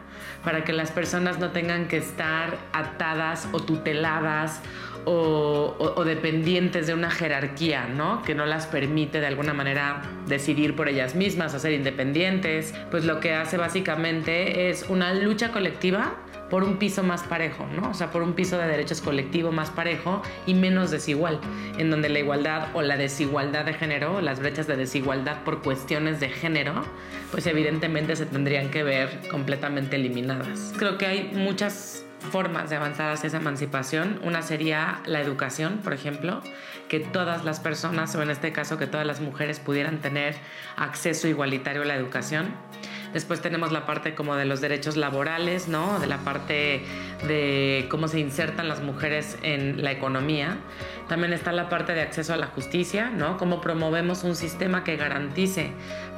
para 0.45 0.65
que 0.65 0.73
las 0.73 0.91
personas 0.91 1.39
no 1.39 1.51
tengan 1.51 1.89
que 1.89 1.99
estar 1.99 2.57
atadas 2.73 3.49
o 3.53 3.61
tuteladas 3.61 4.63
o, 5.05 6.03
dependientes 6.05 6.87
de 6.87 6.95
una 6.95 7.11
jerarquía, 7.11 7.87
¿no? 7.87 8.23
Que 8.23 8.35
no 8.35 8.47
las 8.47 8.67
permite 8.67 9.21
de 9.21 9.27
alguna 9.27 9.55
manera 9.55 10.03
decidir 10.27 10.75
por 10.75 10.89
ellas 10.89 11.15
mismas 11.15 11.55
o 11.55 11.59
ser 11.59 11.73
independientes. 11.73 12.75
Pues 12.91 13.05
lo 13.05 13.21
que 13.21 13.35
hace 13.35 13.57
básicamente 13.57 14.69
es 14.71 14.87
una 14.89 15.15
lucha 15.15 15.53
colectiva 15.53 16.17
por 16.53 16.65
un 16.65 16.77
piso 16.77 17.03
más 17.03 17.23
parejo, 17.23 17.67
¿no? 17.75 17.89
O 17.89 17.95
sea, 17.95 18.11
por 18.11 18.23
un 18.23 18.35
piso 18.35 18.59
de 18.59 18.67
derechos 18.67 19.01
colectivo 19.01 19.53
más 19.53 19.71
parejo 19.71 20.21
y 20.45 20.53
menos 20.53 20.91
desigual, 20.91 21.41
en 21.79 21.91
donde 21.91 22.11
la 22.11 22.19
igualdad 22.19 22.69
o 22.75 22.83
la 22.83 22.99
desigualdad 22.99 23.65
de 23.65 23.73
género, 23.73 24.21
las 24.21 24.39
brechas 24.39 24.67
de 24.67 24.77
desigualdad 24.77 25.45
por 25.45 25.63
cuestiones 25.63 26.21
de 26.21 26.29
género, 26.29 26.85
pues 27.31 27.47
evidentemente 27.47 28.17
se 28.17 28.27
tendrían 28.27 28.71
que 28.71 28.83
ver 28.83 29.09
completamente 29.31 29.97
eliminadas. 29.97 30.75
Creo 30.77 30.99
que 30.99 31.07
hay 31.07 31.31
muchas 31.33 32.02
formas 32.23 32.71
de 32.71 32.77
avanzar 32.77 33.11
hacia 33.11 33.27
esa 33.27 33.37
emancipación. 33.37 34.21
Una 34.23 34.43
sería 34.43 35.01
la 35.07 35.21
educación, 35.21 35.81
por 35.85 35.93
ejemplo, 35.93 36.43
que 36.89 37.01
todas 37.01 37.45
las 37.45 37.61
personas, 37.61 38.15
o 38.15 38.23
en 38.23 38.31
este 38.31 38.53
caso 38.53 38.79
que 38.79 38.87
todas 38.87 39.07
las 39.07 39.21
mujeres 39.21 39.61
pudieran 39.61 39.99
tener 39.99 40.35
acceso 40.77 41.29
igualitario 41.29 41.83
a 41.83 41.85
la 41.85 41.95
educación. 41.95 42.55
Después 43.13 43.43
tenemos 43.43 43.73
la 43.73 43.85
parte 43.85 44.15
como 44.15 44.37
de 44.37 44.47
los 44.47 44.63
derechos 44.63 44.97
laborales, 44.97 45.69
¿no? 45.69 46.01
De 46.01 46.07
la 46.07 46.19
parte 46.19 46.83
de 47.27 47.87
cómo 47.91 48.09
se 48.09 48.19
insertan 48.19 48.69
las 48.69 48.81
mujeres 48.81 49.37
en 49.43 49.83
la 49.83 49.93
economía. 49.93 50.57
También 51.09 51.35
está 51.35 51.53
la 51.53 51.69
parte 51.69 51.93
de 51.93 52.01
acceso 52.01 52.33
a 52.33 52.39
la 52.39 52.47
justicia, 52.47 53.11
¿no? 53.11 53.37
Cómo 53.37 53.61
promovemos 53.61 54.25
un 54.25 54.35
sistema 54.35 54.83
que 54.83 54.97
garantice 54.97 55.73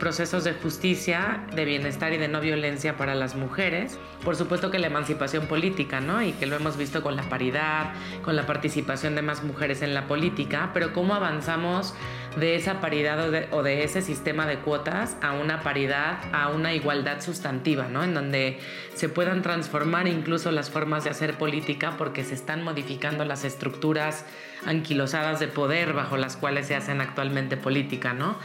procesos 0.05 0.45
de 0.45 0.53
justicia, 0.53 1.47
de 1.57 1.65
bienestar 1.65 2.13
y 2.13 2.19
de 2.19 2.29
no 2.29 2.43
violencia 2.43 2.99
para 2.99 3.15
las 3.15 3.37
mujeres. 3.37 3.99
Por 4.23 4.37
supuesto 4.37 4.71
que 4.71 4.79
la 4.79 4.89
emancipación 4.89 5.47
política, 5.47 6.03
¿no? 6.03 6.21
Y 6.21 6.33
que 6.33 6.45
lo 6.45 6.57
hemos 6.57 6.77
visto 6.77 7.03
con 7.03 7.17
la 7.17 7.23
paridad, 7.23 7.95
con 8.23 8.37
la 8.37 8.45
participación 8.45 9.15
de 9.15 9.23
más 9.23 9.43
mujeres 9.43 9.81
en 9.81 9.95
la 9.95 10.07
política, 10.07 10.73
pero 10.75 10.93
cómo 10.93 11.15
avanzamos 11.15 11.95
de 12.37 12.55
esa 12.55 12.83
paridad 12.83 13.19
o 13.51 13.63
de, 13.63 13.83
ese 13.83 14.03
sistema 14.03 14.47
de 14.47 14.59
cuotas 14.59 15.17
a 15.23 15.33
una 15.33 15.63
paridad, 15.63 16.19
a 16.33 16.49
una 16.49 16.75
igualdad 16.75 17.23
sustantiva, 17.23 17.89
¿no? 17.89 18.05
En 18.05 18.13
donde 18.13 18.59
se 18.95 19.09
puedan 19.09 19.41
transformar 19.41 20.07
incluso 20.07 20.53
las 20.53 20.69
formas 20.69 21.05
de 21.05 21.11
hacer 21.11 21.39
política 21.39 21.95
porque 21.97 22.25
se 22.25 22.35
están 22.35 22.63
modificando 22.63 23.25
las 23.25 23.43
estructuras 23.45 24.27
anquilosadas 24.67 25.41
de 25.41 25.49
poder 25.49 25.95
bajo 25.95 26.19
las 26.19 26.37
cuales 26.37 26.67
se 26.67 26.77
hacen 26.77 27.01
actualmente 27.01 27.57
política, 27.57 28.13
¿no? 28.13 28.37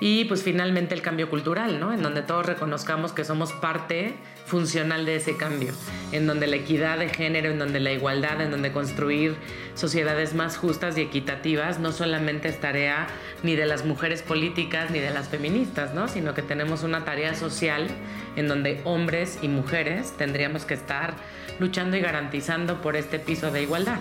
Y 0.00 0.24
pues 0.24 0.42
finalmente 0.42 0.94
el 0.94 1.02
cambio 1.02 1.28
cultural, 1.28 1.78
¿no? 1.78 1.92
En 1.92 2.02
donde 2.02 2.22
todos 2.22 2.46
reconozcamos 2.46 3.12
que 3.12 3.22
somos 3.22 3.52
parte 3.52 4.14
funcional 4.46 5.04
de 5.04 5.16
ese 5.16 5.36
cambio, 5.36 5.72
en 6.10 6.26
donde 6.26 6.46
la 6.46 6.56
equidad 6.56 6.98
de 6.98 7.10
género, 7.10 7.50
en 7.50 7.58
donde 7.58 7.80
la 7.80 7.92
igualdad, 7.92 8.40
en 8.40 8.50
donde 8.50 8.72
construir 8.72 9.36
sociedades 9.74 10.34
más 10.34 10.56
justas 10.56 10.96
y 10.96 11.02
equitativas 11.02 11.78
no 11.80 11.92
solamente 11.92 12.48
es 12.48 12.58
tarea 12.58 13.08
ni 13.42 13.56
de 13.56 13.66
las 13.66 13.84
mujeres 13.84 14.22
políticas 14.22 14.90
ni 14.90 15.00
de 15.00 15.10
las 15.10 15.28
feministas, 15.28 15.94
¿no? 15.94 16.08
Sino 16.08 16.32
que 16.32 16.42
tenemos 16.42 16.82
una 16.82 17.04
tarea 17.04 17.34
social 17.34 17.86
en 18.36 18.48
donde 18.48 18.80
hombres 18.84 19.38
y 19.42 19.48
mujeres 19.48 20.12
tendríamos 20.16 20.64
que 20.64 20.74
estar 20.74 21.14
luchando 21.58 21.98
y 21.98 22.00
garantizando 22.00 22.80
por 22.80 22.96
este 22.96 23.18
piso 23.18 23.50
de 23.50 23.62
igualdad 23.62 23.98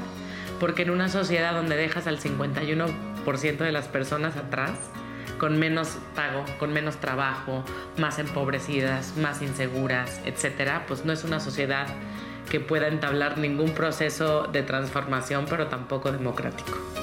porque 0.59 0.81
en 0.81 0.89
una 0.89 1.07
sociedad 1.07 1.53
donde 1.53 1.77
dejas 1.77 2.05
al 2.05 2.19
51% 2.19 3.57
de 3.57 3.71
las 3.71 3.87
personas 3.87 4.35
atrás, 4.35 4.77
con 5.39 5.57
menos 5.57 5.97
pago, 6.13 6.45
con 6.59 6.71
menos 6.71 6.97
trabajo, 6.97 7.63
más 7.97 8.19
empobrecidas, 8.19 9.17
más 9.17 9.41
inseguras, 9.41 10.21
etcétera, 10.25 10.83
pues 10.87 11.05
no 11.05 11.13
es 11.13 11.23
una 11.23 11.39
sociedad 11.39 11.87
que 12.51 12.59
pueda 12.59 12.87
entablar 12.87 13.39
ningún 13.39 13.71
proceso 13.71 14.43
de 14.43 14.61
transformación, 14.61 15.45
pero 15.49 15.67
tampoco 15.67 16.11
democrático. 16.11 16.98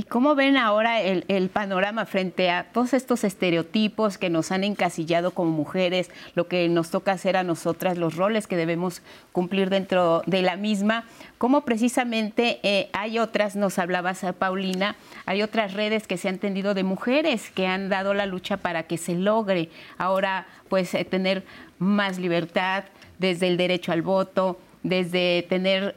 ¿Y 0.00 0.04
cómo 0.04 0.34
ven 0.34 0.56
ahora 0.56 1.02
el, 1.02 1.50
panorama 1.50 2.06
frente 2.06 2.48
a 2.50 2.64
todos 2.72 2.94
estos 2.94 3.22
estereotipos 3.22 4.16
que 4.16 4.30
nos 4.30 4.50
han 4.50 4.64
encasillado 4.64 5.32
como 5.32 5.50
mujeres, 5.50 6.10
lo 6.34 6.48
que 6.48 6.66
nos 6.70 6.88
toca 6.88 7.12
hacer 7.12 7.36
a 7.36 7.42
nosotras, 7.42 7.98
los 7.98 8.16
roles 8.16 8.46
que 8.46 8.56
debemos 8.56 9.02
cumplir 9.32 9.68
dentro 9.68 10.22
de 10.24 10.40
la 10.40 10.56
misma? 10.56 11.04
¿Cómo 11.36 11.66
precisamente 11.66 12.60
eh, 12.62 12.88
hay 12.94 13.18
otras, 13.18 13.56
nos 13.56 13.78
hablabas 13.78 14.24
Paulina, 14.38 14.96
hay 15.26 15.42
otras 15.42 15.74
redes 15.74 16.06
que 16.06 16.16
se 16.16 16.30
han 16.30 16.38
tendido 16.38 16.72
de 16.72 16.82
mujeres 16.82 17.50
que 17.50 17.66
han 17.66 17.90
dado 17.90 18.14
la 18.14 18.24
lucha 18.24 18.56
para 18.56 18.84
que 18.84 18.96
se 18.96 19.14
logre 19.14 19.68
ahora 19.98 20.46
pues 20.70 20.94
eh, 20.94 21.04
tener 21.04 21.44
más 21.78 22.18
libertad 22.18 22.84
desde 23.18 23.48
el 23.48 23.58
derecho 23.58 23.92
al 23.92 24.00
voto, 24.00 24.58
desde 24.82 25.44
tener 25.48 25.94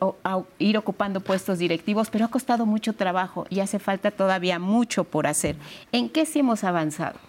ir 0.59 0.77
ocupando 0.77 1.21
puestos 1.21 1.59
directivos, 1.59 2.09
pero 2.09 2.25
ha 2.25 2.27
costado 2.27 2.65
mucho 2.65 2.93
trabajo 2.93 3.45
y 3.49 3.59
hace 3.61 3.79
falta 3.79 4.11
todavía 4.11 4.59
mucho 4.59 5.03
por 5.03 5.27
hacer. 5.27 5.55
¿En 5.91 6.09
qué 6.09 6.25
sí 6.25 6.39
hemos 6.39 6.63
avanzado? 6.63 7.19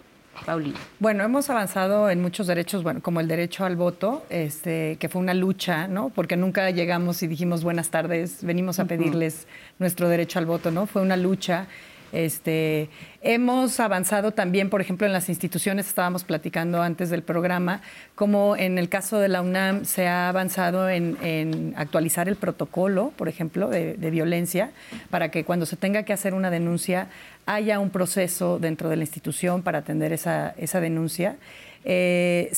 Paulina. 0.45 0.77
Bueno, 0.99 1.23
hemos 1.23 1.49
avanzado 1.49 2.09
en 2.09 2.21
muchos 2.21 2.47
derechos, 2.47 2.83
bueno, 2.83 3.01
como 3.01 3.21
el 3.21 3.27
derecho 3.27 3.63
al 3.63 3.77
voto, 3.77 4.25
este, 4.29 4.97
que 4.99 5.07
fue 5.07 5.21
una 5.21 5.33
lucha, 5.33 5.87
¿no? 5.87 6.09
Porque 6.09 6.35
nunca 6.35 6.69
llegamos 6.71 7.23
y 7.23 7.27
dijimos 7.27 7.63
buenas 7.63 7.89
tardes, 7.89 8.43
venimos 8.43 8.79
a 8.79 8.85
pedirles 8.85 9.47
nuestro 9.79 10.09
derecho 10.09 10.39
al 10.39 10.45
voto, 10.45 10.71
¿no? 10.71 10.87
Fue 10.87 11.01
una 11.01 11.15
lucha 11.15 11.67
este, 12.15 12.89
hemos 13.21 13.79
avanzado 13.79 14.31
también, 14.31 14.69
por 14.69 14.79
ejemplo, 14.79 15.05
en 15.05 15.11
las 15.11 15.27
instituciones, 15.27 15.87
estábamos 15.87 16.23
platicando 16.23 16.81
antes 16.81 17.09
del 17.09 17.23
programa, 17.23 17.81
como 18.15 18.55
en 18.55 18.77
el 18.77 18.87
caso 18.87 19.19
de 19.19 19.27
la 19.27 19.41
UNAM 19.41 19.83
se 19.83 20.07
ha 20.07 20.29
avanzado 20.29 20.89
en, 20.89 21.73
actualizar 21.75 22.29
el 22.29 22.37
protocolo, 22.37 23.11
por 23.17 23.27
ejemplo, 23.27 23.67
de, 23.67 23.95
violencia, 24.09 24.71
para 25.09 25.29
que 25.29 25.43
cuando 25.43 25.65
se 25.65 25.75
tenga 25.75 26.03
que 26.03 26.13
hacer 26.13 26.33
una 26.33 26.49
denuncia 26.49 27.09
haya 27.45 27.79
un 27.79 27.89
proceso 27.89 28.59
dentro 28.59 28.89
de 28.89 28.95
la 28.95 29.03
institución 29.03 29.61
para 29.61 29.79
atender 29.79 30.13
esa, 30.13 30.53
denuncia. 30.79 31.35
Eh, 31.83 32.51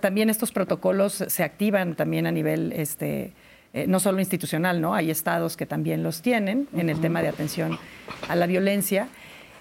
también 0.00 0.30
estos 0.30 0.52
protocolos 0.52 1.24
se 1.26 1.42
activan 1.42 1.96
también 1.96 2.26
a 2.26 2.32
nivel 2.32 2.72
este, 2.72 3.32
eh, 3.72 3.86
no 3.86 4.00
solo 4.00 4.18
institucional, 4.18 4.80
¿no? 4.80 4.94
Hay 4.94 5.10
estados 5.10 5.56
que 5.56 5.64
también 5.64 6.02
los 6.02 6.22
tienen 6.22 6.68
en 6.74 6.90
el 6.90 7.00
tema 7.00 7.22
de 7.22 7.28
atención 7.28 7.78
a 8.28 8.34
la 8.34 8.46
violencia. 8.46 9.08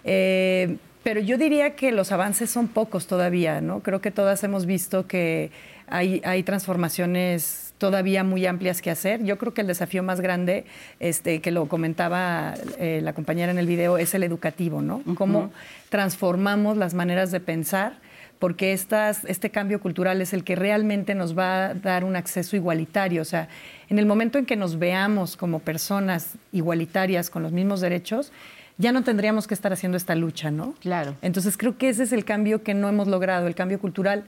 Eh, 0.03 0.77
pero 1.03 1.21
yo 1.21 1.37
diría 1.37 1.75
que 1.75 1.91
los 1.91 2.11
avances 2.11 2.49
son 2.49 2.67
pocos 2.67 3.07
todavía, 3.07 3.61
¿no? 3.61 3.81
Creo 3.81 4.01
que 4.01 4.11
todas 4.11 4.43
hemos 4.43 4.65
visto 4.65 5.07
que 5.07 5.51
hay, 5.87 6.43
transformaciones 6.43 7.73
todavía 7.77 8.23
muy 8.23 8.45
amplias 8.45 8.81
que 8.81 8.91
hacer. 8.91 9.23
Yo 9.23 9.37
creo 9.37 9.53
que 9.53 9.61
el 9.61 9.67
desafío 9.67 10.03
más 10.03 10.21
grande, 10.21 10.65
este, 10.99 11.39
que 11.39 11.51
lo 11.51 11.67
comentaba 11.67 12.53
eh, 12.77 12.99
la 13.01 13.13
compañera 13.13 13.51
en 13.51 13.57
el 13.57 13.67
video, 13.67 13.97
es 13.97 14.13
el 14.13 14.23
educativo, 14.23 14.81
¿no? 14.81 15.01
Cómo 15.15 15.51
transformamos 15.89 16.77
las 16.77 16.93
maneras 16.93 17.31
de 17.31 17.39
pensar 17.39 17.93
porque 18.39 18.71
estas, 18.71 19.25
este 19.25 19.49
cambio 19.49 19.81
cultural 19.81 20.21
es 20.21 20.33
el 20.33 20.45
que 20.45 20.55
realmente 20.55 21.13
nos 21.13 21.37
va 21.37 21.67
a 21.67 21.73
dar 21.73 22.05
un 22.05 22.15
acceso 22.15 22.55
igualitario. 22.55 23.21
O 23.21 23.25
sea, 23.25 23.49
en 23.89 23.99
el 23.99 24.05
momento 24.05 24.37
en 24.37 24.45
que 24.45 24.55
nos 24.55 24.79
veamos 24.79 25.35
como 25.35 25.59
personas 25.59 26.35
igualitarias 26.53 27.29
con 27.29 27.43
los 27.43 27.51
mismos 27.51 27.81
derechos, 27.81 28.31
ya 28.77 28.93
no 28.93 29.03
tendríamos 29.03 29.45
que 29.45 29.53
estar 29.53 29.73
haciendo 29.73 29.97
esta 29.97 30.15
lucha, 30.15 30.51
¿no? 30.51 30.73
Claro. 30.79 31.15
Entonces 31.21 31.57
creo 31.57 31.77
que 31.77 31.89
ese 31.89 32.03
es 32.03 32.13
el 32.13 32.23
cambio 32.23 32.63
que 32.63 32.73
no 32.73 32.87
hemos 32.87 33.09
logrado, 33.09 33.45
el 33.45 33.55
cambio 33.55 33.77
cultural. 33.77 34.23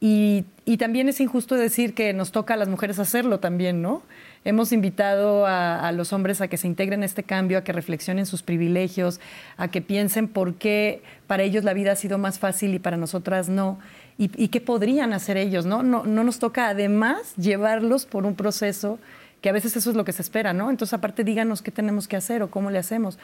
Y, 0.00 0.46
y 0.64 0.78
también 0.78 1.10
es 1.10 1.20
injusto 1.20 1.54
decir 1.54 1.92
que 1.92 2.14
nos 2.14 2.32
toca 2.32 2.54
a 2.54 2.56
las 2.56 2.68
mujeres 2.68 2.98
hacerlo 2.98 3.40
también, 3.40 3.82
¿no? 3.82 4.02
Hemos 4.42 4.72
invitado 4.72 5.44
a, 5.46 5.92
los 5.92 6.14
hombres 6.14 6.40
a 6.40 6.48
que 6.48 6.56
se 6.56 6.66
integren 6.66 7.00
en 7.00 7.04
este 7.04 7.22
cambio, 7.22 7.58
a 7.58 7.64
que 7.64 7.72
reflexionen 7.72 8.24
sus 8.24 8.42
privilegios, 8.42 9.20
a 9.58 9.68
que 9.68 9.82
piensen 9.82 10.28
por 10.28 10.54
qué 10.54 11.02
para 11.26 11.42
ellos 11.42 11.62
la 11.62 11.74
vida 11.74 11.92
ha 11.92 11.96
sido 11.96 12.16
más 12.16 12.38
fácil 12.38 12.72
y 12.72 12.78
para 12.78 12.96
nosotras 12.96 13.50
no. 13.50 13.78
Y, 14.16 14.48
qué 14.48 14.60
podrían 14.60 15.14
hacer 15.14 15.38
ellos, 15.38 15.64
¿no? 15.64 15.82
¿no? 15.82 16.04
No 16.04 16.24
nos 16.24 16.38
toca 16.38 16.68
además 16.68 17.34
llevarlos 17.36 18.04
por 18.04 18.26
un 18.26 18.34
proceso 18.34 18.98
que 19.40 19.48
a 19.48 19.52
veces 19.52 19.76
eso 19.76 19.88
es 19.90 19.96
lo 19.96 20.04
que 20.04 20.12
se 20.12 20.22
espera, 20.22 20.52
¿no? 20.52 20.68
Entonces, 20.70 20.92
aparte, 20.92 21.24
díganos 21.24 21.62
qué 21.62 21.70
tenemos 21.70 22.06
que 22.06 22.16
hacer 22.16 22.42
o 22.42 22.50
cómo 22.50 22.70
le 22.70 22.78
hacemos. 22.78 23.18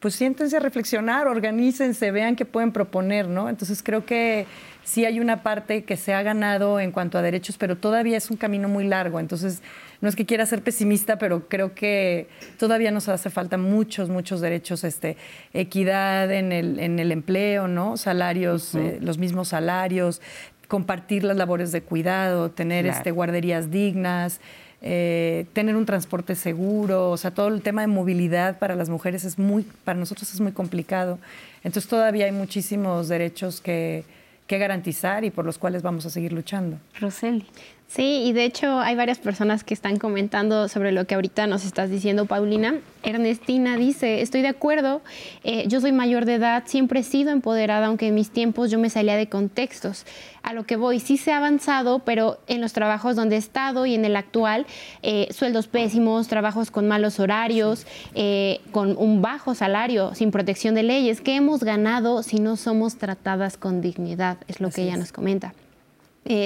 Pues 0.00 0.14
siéntense 0.14 0.56
a 0.56 0.60
reflexionar, 0.60 1.28
organícense, 1.28 2.10
vean 2.10 2.36
qué 2.36 2.44
pueden 2.44 2.72
proponer, 2.72 3.28
¿no? 3.28 3.48
Entonces, 3.48 3.82
creo 3.82 4.04
que 4.04 4.46
sí 4.84 5.04
hay 5.04 5.20
una 5.20 5.42
parte 5.42 5.84
que 5.84 5.96
se 5.96 6.12
ha 6.12 6.22
ganado 6.22 6.80
en 6.80 6.92
cuanto 6.92 7.18
a 7.18 7.22
derechos, 7.22 7.56
pero 7.56 7.76
todavía 7.76 8.16
es 8.16 8.30
un 8.30 8.36
camino 8.36 8.68
muy 8.68 8.84
largo. 8.84 9.20
Entonces, 9.20 9.62
no 10.02 10.08
es 10.08 10.16
que 10.16 10.26
quiera 10.26 10.44
ser 10.44 10.62
pesimista, 10.62 11.16
pero 11.16 11.48
creo 11.48 11.74
que 11.74 12.26
todavía 12.58 12.90
nos 12.90 13.08
hace 13.08 13.30
falta 13.30 13.56
muchos, 13.56 14.08
muchos 14.08 14.40
derechos, 14.40 14.82
este, 14.82 15.16
equidad 15.54 16.30
en 16.32 16.50
el, 16.50 16.80
en 16.80 16.98
el 16.98 17.12
empleo, 17.12 17.68
¿no? 17.68 17.96
Salarios, 17.96 18.74
eh, 18.74 18.98
los 19.00 19.18
mismos 19.18 19.48
salarios, 19.48 20.20
compartir 20.66 21.22
las 21.22 21.36
labores 21.36 21.70
de 21.70 21.82
cuidado, 21.82 22.50
tener 22.50 22.84
este, 22.84 23.12
guarderías 23.12 23.70
dignas. 23.70 24.40
Eh, 24.84 25.46
tener 25.52 25.76
un 25.76 25.86
transporte 25.86 26.34
seguro, 26.34 27.10
o 27.10 27.16
sea, 27.16 27.30
todo 27.30 27.46
el 27.46 27.62
tema 27.62 27.82
de 27.82 27.86
movilidad 27.86 28.58
para 28.58 28.74
las 28.74 28.88
mujeres 28.88 29.22
es 29.22 29.38
muy, 29.38 29.62
para 29.84 29.96
nosotros 29.96 30.34
es 30.34 30.40
muy 30.40 30.50
complicado. 30.50 31.20
Entonces 31.62 31.88
todavía 31.88 32.24
hay 32.24 32.32
muchísimos 32.32 33.06
derechos 33.06 33.60
que, 33.60 34.02
que 34.48 34.58
garantizar 34.58 35.22
y 35.22 35.30
por 35.30 35.44
los 35.44 35.56
cuales 35.56 35.82
vamos 35.82 36.04
a 36.06 36.10
seguir 36.10 36.32
luchando. 36.32 36.78
Roseli. 36.98 37.46
Sí, 37.94 38.22
y 38.24 38.32
de 38.32 38.46
hecho 38.46 38.80
hay 38.80 38.96
varias 38.96 39.18
personas 39.18 39.64
que 39.64 39.74
están 39.74 39.98
comentando 39.98 40.66
sobre 40.68 40.92
lo 40.92 41.06
que 41.06 41.14
ahorita 41.14 41.46
nos 41.46 41.66
estás 41.66 41.90
diciendo, 41.90 42.24
Paulina. 42.24 42.76
Ernestina 43.02 43.76
dice, 43.76 44.22
estoy 44.22 44.40
de 44.40 44.48
acuerdo, 44.48 45.02
eh, 45.44 45.64
yo 45.68 45.78
soy 45.82 45.92
mayor 45.92 46.24
de 46.24 46.36
edad, 46.36 46.62
siempre 46.64 47.00
he 47.00 47.02
sido 47.02 47.32
empoderada, 47.32 47.88
aunque 47.88 48.08
en 48.08 48.14
mis 48.14 48.30
tiempos 48.30 48.70
yo 48.70 48.78
me 48.78 48.88
salía 48.88 49.18
de 49.18 49.28
contextos. 49.28 50.06
A 50.42 50.54
lo 50.54 50.64
que 50.64 50.76
voy, 50.76 51.00
sí 51.00 51.18
se 51.18 51.32
ha 51.32 51.36
avanzado, 51.36 51.98
pero 51.98 52.38
en 52.46 52.62
los 52.62 52.72
trabajos 52.72 53.14
donde 53.14 53.36
he 53.36 53.38
estado 53.38 53.84
y 53.84 53.94
en 53.94 54.06
el 54.06 54.16
actual, 54.16 54.64
eh, 55.02 55.28
sueldos 55.30 55.66
pésimos, 55.66 56.28
trabajos 56.28 56.70
con 56.70 56.88
malos 56.88 57.20
horarios, 57.20 57.86
eh, 58.14 58.62
con 58.70 58.96
un 58.96 59.20
bajo 59.20 59.54
salario, 59.54 60.14
sin 60.14 60.30
protección 60.30 60.74
de 60.74 60.82
leyes. 60.82 61.20
¿Qué 61.20 61.36
hemos 61.36 61.62
ganado 61.62 62.22
si 62.22 62.40
no 62.40 62.56
somos 62.56 62.96
tratadas 62.96 63.58
con 63.58 63.82
dignidad? 63.82 64.38
Es 64.48 64.62
lo 64.62 64.70
que 64.70 64.84
ella 64.84 64.96
nos 64.96 65.12
comenta. 65.12 65.52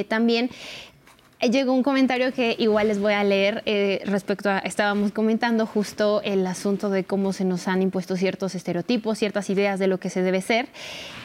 también 0.08 0.50
Llegó 1.38 1.74
un 1.74 1.82
comentario 1.82 2.32
que 2.32 2.56
igual 2.58 2.88
les 2.88 2.98
voy 2.98 3.12
a 3.12 3.22
leer 3.22 3.62
eh, 3.66 4.00
respecto 4.06 4.48
a, 4.48 4.58
estábamos 4.60 5.12
comentando 5.12 5.66
justo 5.66 6.22
el 6.24 6.46
asunto 6.46 6.88
de 6.88 7.04
cómo 7.04 7.34
se 7.34 7.44
nos 7.44 7.68
han 7.68 7.82
impuesto 7.82 8.16
ciertos 8.16 8.54
estereotipos, 8.54 9.18
ciertas 9.18 9.50
ideas 9.50 9.78
de 9.78 9.86
lo 9.86 10.00
que 10.00 10.08
se 10.08 10.22
debe 10.22 10.40
ser. 10.40 10.68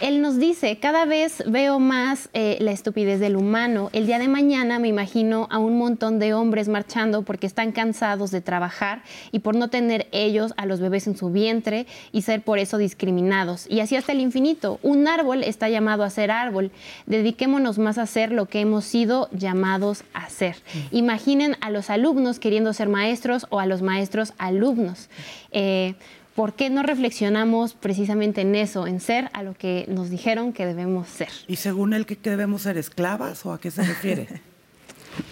Él 0.01 0.21
nos 0.21 0.37
dice, 0.37 0.77
cada 0.79 1.05
vez 1.05 1.41
veo 1.47 1.79
más 1.79 2.29
eh, 2.33 2.57
la 2.59 2.71
estupidez 2.71 3.21
del 3.21 3.37
humano. 3.37 3.89
El 3.93 4.05
día 4.05 4.19
de 4.19 4.27
mañana 4.27 4.79
me 4.79 4.89
imagino 4.89 5.47
a 5.49 5.59
un 5.59 5.77
montón 5.77 6.19
de 6.19 6.33
hombres 6.33 6.67
marchando 6.67 7.21
porque 7.21 7.47
están 7.47 7.71
cansados 7.71 8.31
de 8.31 8.41
trabajar 8.41 9.03
y 9.31 9.39
por 9.39 9.55
no 9.55 9.69
tener 9.69 10.07
ellos 10.11 10.53
a 10.57 10.65
los 10.65 10.81
bebés 10.81 11.07
en 11.07 11.15
su 11.15 11.29
vientre 11.29 11.87
y 12.11 12.23
ser 12.23 12.41
por 12.41 12.59
eso 12.59 12.77
discriminados. 12.77 13.65
Y 13.69 13.79
así 13.79 13.95
hasta 13.95 14.11
el 14.11 14.19
infinito. 14.19 14.77
Un 14.83 15.07
árbol 15.07 15.41
está 15.41 15.69
llamado 15.69 16.03
a 16.03 16.09
ser 16.09 16.31
árbol. 16.31 16.69
Dediquémonos 17.05 17.79
más 17.79 17.97
a 17.97 18.05
ser 18.05 18.33
lo 18.33 18.47
que 18.47 18.59
hemos 18.59 18.83
sido 18.83 19.29
llamados 19.31 20.00
hacer. 20.13 20.55
Imaginen 20.91 21.57
a 21.61 21.69
los 21.69 21.89
alumnos 21.89 22.39
queriendo 22.39 22.73
ser 22.73 22.89
maestros 22.89 23.47
o 23.49 23.59
a 23.59 23.65
los 23.65 23.81
maestros 23.81 24.33
alumnos. 24.37 25.09
Eh, 25.51 25.95
¿Por 26.35 26.53
qué 26.53 26.69
no 26.69 26.81
reflexionamos 26.81 27.73
precisamente 27.73 28.41
en 28.41 28.55
eso, 28.55 28.87
en 28.87 29.01
ser 29.01 29.29
a 29.33 29.43
lo 29.43 29.53
que 29.53 29.85
nos 29.89 30.09
dijeron 30.09 30.53
que 30.53 30.65
debemos 30.65 31.09
ser? 31.09 31.29
¿Y 31.47 31.57
según 31.57 31.93
él 31.93 32.05
que, 32.05 32.15
debemos 32.15 32.61
ser 32.61 32.77
esclavas 32.77 33.45
o 33.45 33.53
a 33.53 33.59
qué 33.59 33.69
se 33.69 33.83
refiere? 33.83 34.27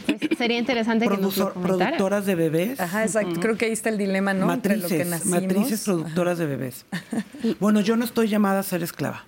Pues 0.05 0.37
sería 0.37 0.57
interesante 0.57 1.07
que 1.07 1.17
nos 1.17 1.37
lo 1.37 1.53
Productoras 1.53 2.25
de 2.25 2.35
bebés. 2.35 2.79
Ajá, 2.81 3.03
exacto. 3.05 3.39
Creo 3.39 3.57
que 3.57 3.65
ahí 3.65 3.71
está 3.71 3.87
el 3.87 3.97
dilema, 3.97 4.33
¿no? 4.33 4.45
Matrices, 4.45 5.25
matrices 5.25 5.85
productoras 5.85 6.37
de 6.37 6.45
bebés. 6.45 6.85
bueno, 7.61 7.79
yo 7.79 7.95
no 7.95 8.03
estoy 8.03 8.27
llamada 8.27 8.59
a 8.59 8.63
ser 8.63 8.83
esclava. 8.83 9.25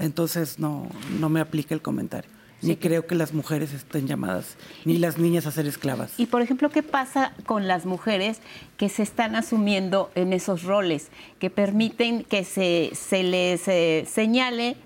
Entonces 0.00 0.58
no, 0.58 0.88
no 1.20 1.28
me 1.28 1.38
aplica 1.38 1.72
el 1.72 1.82
comentario 1.82 2.39
ni 2.62 2.76
creo 2.76 3.06
que 3.06 3.14
las 3.14 3.32
mujeres 3.32 3.72
estén 3.72 4.06
llamadas, 4.06 4.56
ni 4.84 4.98
las 4.98 5.18
niñas 5.18 5.46
a 5.46 5.50
ser 5.50 5.66
esclavas. 5.66 6.12
Y 6.18 6.26
por 6.26 6.42
ejemplo, 6.42 6.70
¿qué 6.70 6.82
pasa 6.82 7.32
con 7.46 7.68
las 7.68 7.86
mujeres 7.86 8.40
que 8.76 8.88
se 8.88 9.02
están 9.02 9.36
asumiendo 9.36 10.10
en 10.14 10.32
esos 10.32 10.62
roles, 10.64 11.08
que 11.38 11.50
permiten 11.50 12.24
que 12.24 12.44
se, 12.44 12.90
se 12.94 13.22
les 13.22 13.66
eh, 13.68 14.06
señale 14.10 14.76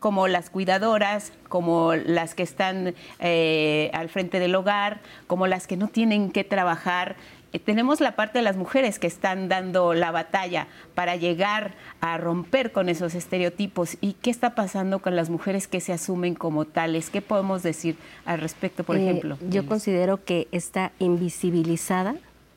como 0.00 0.28
las 0.28 0.50
cuidadoras, 0.50 1.32
como 1.48 1.94
las 1.94 2.34
que 2.34 2.42
están 2.42 2.94
eh, 3.20 3.90
al 3.92 4.08
frente 4.08 4.40
del 4.40 4.54
hogar, 4.54 5.00
como 5.26 5.46
las 5.46 5.66
que 5.66 5.76
no 5.76 5.88
tienen 5.88 6.30
que 6.32 6.42
trabajar, 6.42 7.16
tenemos 7.58 8.00
la 8.00 8.14
parte 8.14 8.38
de 8.38 8.42
las 8.42 8.56
mujeres 8.56 8.98
que 8.98 9.08
están 9.08 9.48
dando 9.48 9.92
la 9.92 10.12
batalla 10.12 10.68
para 10.94 11.16
llegar 11.16 11.74
a 12.00 12.16
romper 12.16 12.70
con 12.70 12.88
esos 12.88 13.14
estereotipos. 13.14 13.96
¿Y 14.00 14.12
qué 14.14 14.30
está 14.30 14.54
pasando 14.54 15.00
con 15.00 15.16
las 15.16 15.30
mujeres 15.30 15.66
que 15.66 15.80
se 15.80 15.92
asumen 15.92 16.34
como 16.34 16.64
tales? 16.64 17.10
¿Qué 17.10 17.22
podemos 17.22 17.62
decir 17.62 17.96
al 18.24 18.40
respecto, 18.40 18.84
por 18.84 18.96
eh, 18.96 19.02
ejemplo? 19.02 19.36
Yo 19.48 19.66
considero 19.66 20.24
que 20.24 20.46
está 20.52 20.92
invisibilizada 21.00 22.14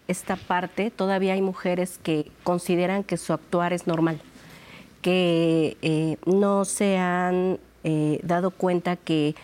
esta 0.07 0.35
parte. 0.35 0.91
Todavía 0.91 1.33
hay 1.33 1.41
mujeres 1.41 1.99
que 2.03 2.29
consideran 2.43 3.03
que 3.03 3.17
su 3.17 3.33
actuar 3.33 3.73
es 3.73 3.87
normal, 3.87 4.21
que 5.01 5.75
eh, 5.81 6.17
no 6.25 6.65
se 6.65 6.97
han 6.97 7.59
dado 8.23 8.51
cuenta 8.51 8.95
que 8.95 9.35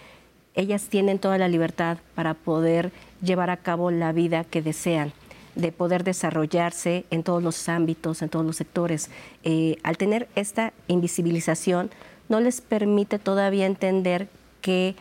ellas 0.56 0.88
tienen 0.88 1.20
toda 1.20 1.38
la 1.38 1.50
libertad 1.50 1.98
para 2.16 2.36
poder 2.36 2.94
llevar 3.22 3.50
a 3.50 3.58
cabo 3.58 3.92
la 3.92 4.14
vida 4.14 4.46
que 4.46 4.62
desean 4.62 5.12
de 5.60 5.72
poder 5.72 6.04
desarrollarse 6.04 7.06
en 7.12 7.24
todos 7.24 7.44
los 7.44 7.68
ámbitos, 7.70 8.22
en 8.22 8.30
todos 8.30 8.46
los 8.46 8.56
sectores. 8.56 9.10
Eh, 9.44 9.78
al 9.84 9.98
tener 9.98 10.28
esta 10.36 10.74
invisibilización, 10.88 11.90
no 12.30 12.40
les 12.40 12.62
permite 12.62 13.20
todavía 13.20 13.66
entender 13.66 14.30
que 14.62 14.96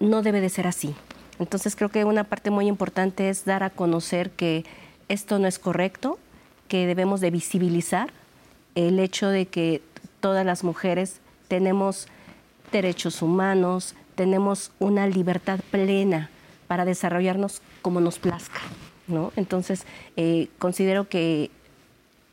no 0.00 0.22
debe 0.22 0.40
de 0.40 0.48
ser 0.48 0.66
así. 0.66 0.94
Entonces 1.38 1.76
creo 1.76 1.90
que 1.90 2.04
una 2.04 2.24
parte 2.24 2.50
muy 2.50 2.66
importante 2.66 3.28
es 3.28 3.44
dar 3.44 3.62
a 3.62 3.70
conocer 3.70 4.30
que 4.30 4.64
esto 5.08 5.38
no 5.38 5.46
es 5.46 5.58
correcto, 5.58 6.18
que 6.68 6.86
debemos 6.86 7.20
de 7.20 7.30
visibilizar 7.30 8.10
el 8.74 8.98
hecho 8.98 9.28
de 9.28 9.46
que 9.46 9.82
todas 10.20 10.46
las 10.46 10.64
mujeres 10.64 11.20
tenemos 11.48 12.08
derechos 12.72 13.22
humanos, 13.22 13.94
tenemos 14.14 14.72
una 14.78 15.06
libertad 15.06 15.60
plena 15.70 16.30
para 16.66 16.84
desarrollarnos 16.84 17.60
como 17.82 18.00
nos 18.00 18.18
plazca. 18.18 18.60
Entonces, 19.36 19.84
eh, 20.16 20.48
considero 20.58 21.08
que, 21.08 21.50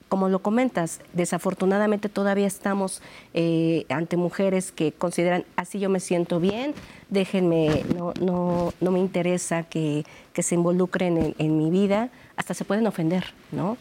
como 0.09 0.29
lo 0.29 0.39
comentas, 0.39 1.01
desafortunadamente 1.13 2.09
todavía 2.09 2.47
estamos 2.47 3.01
eh, 3.33 3.86
ante 3.89 4.17
mujeres 4.17 4.71
que 4.71 4.91
consideran, 4.91 5.45
así 5.55 5.79
yo 5.79 5.89
me 5.89 5.99
siento 5.99 6.39
bien, 6.39 6.73
déjenme, 7.09 7.83
no, 7.95 8.13
no, 8.21 8.73
no 8.79 8.91
me 8.91 8.99
interesa 8.99 9.63
que, 9.63 10.05
se 10.36 10.55
involucren 10.55 11.36
en, 11.38 11.57
mi 11.57 11.69
vida, 11.69 12.09
hasta 12.36 12.53
se 12.53 12.65
pueden 12.65 12.88
ofender, 12.88 13.25
¿no? 13.51 13.77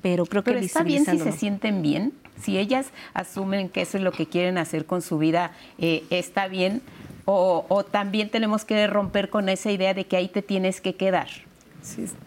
Pero 0.00 0.24
creo 0.24 0.42
que 0.42 0.58
está 0.58 0.82
bien 0.82 1.04
si 1.04 1.18
se 1.18 1.32
sienten 1.32 1.82
bien, 1.82 2.14
si 2.40 2.56
ellas 2.56 2.86
asumen 3.12 3.68
que 3.68 3.82
eso 3.82 3.98
es 3.98 4.02
lo 4.02 4.12
que 4.12 4.26
quieren 4.26 4.56
hacer 4.56 4.86
con 4.86 5.02
su 5.02 5.18
vida, 5.18 5.52
eh, 5.78 6.04
está 6.08 6.48
bien, 6.48 6.80
o, 7.26 7.66
o, 7.68 7.84
también 7.84 8.30
tenemos 8.30 8.64
que 8.64 8.86
romper 8.86 9.28
con 9.28 9.50
esa 9.50 9.70
idea 9.70 9.92
de 9.92 10.06
que 10.06 10.16
ahí 10.16 10.28
te 10.28 10.40
tienes 10.40 10.80
que 10.80 10.94
quedar. 10.94 11.28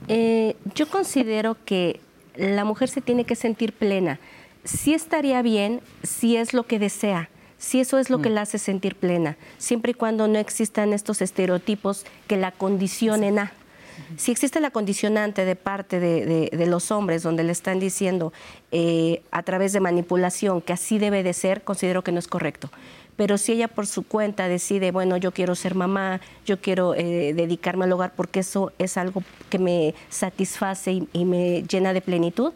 Eh, 0.08 0.56
yo 0.76 0.90
considero 0.90 1.58
que 1.66 2.00
la 2.36 2.66
mujer 2.66 2.90
se 2.90 3.02
tiene 3.02 3.26
que 3.26 3.36
sentir 3.36 3.74
plena. 3.74 4.20
Sí 4.64 4.94
estaría 4.94 5.42
bien 5.42 5.82
si 6.04 6.38
es 6.38 6.54
lo 6.54 6.64
que 6.64 6.80
desea, 6.80 7.30
si 7.58 7.80
eso 7.80 7.98
es 7.98 8.10
lo 8.10 8.22
que 8.22 8.30
mm. 8.30 8.34
la 8.34 8.42
hace 8.42 8.58
sentir 8.58 8.96
plena, 8.96 9.38
siempre 9.58 9.92
y 9.92 9.94
cuando 9.94 10.28
no 10.28 10.40
existan 10.40 10.94
estos 10.94 11.22
estereotipos 11.22 12.06
que 12.28 12.38
la 12.38 12.52
condicionen 12.52 13.40
a. 13.40 13.54
Si 14.18 14.32
existe 14.32 14.60
la 14.60 14.72
condicionante 14.72 15.46
de 15.46 15.56
parte 15.56 16.00
de, 16.00 16.66
los 16.66 16.92
hombres 16.92 17.24
donde 17.24 17.44
le 17.44 17.52
están 17.52 17.80
diciendo 17.80 18.34
eh, 18.72 19.22
a 19.32 19.44
través 19.44 19.74
de 19.74 19.80
manipulación 19.80 20.62
que 20.62 20.74
así 20.74 20.98
debe 20.98 21.24
de 21.24 21.34
ser, 21.34 21.64
considero 21.64 22.04
que 22.04 22.12
no 22.12 22.20
es 22.20 22.28
correcto. 22.28 22.70
Pero 23.16 23.38
si 23.38 23.54
ella 23.54 23.68
por 23.68 23.86
su 23.88 24.04
cuenta 24.04 24.48
decide, 24.48 24.92
bueno, 24.92 25.18
yo 25.18 25.32
quiero 25.32 25.56
ser 25.56 25.76
mamá, 25.76 26.20
yo 26.46 26.60
quiero 26.60 26.96
eh, 26.96 27.34
dedicarme 27.36 27.86
al 27.86 27.92
hogar 27.92 28.14
porque 28.16 28.40
eso 28.40 28.72
es 28.80 28.98
algo 28.98 29.24
que 29.50 29.60
me 29.60 29.94
satisface 30.10 31.04
y 31.12 31.26
me 31.26 31.64
llena 31.64 31.94
de 31.94 32.02
plenitud, 32.02 32.54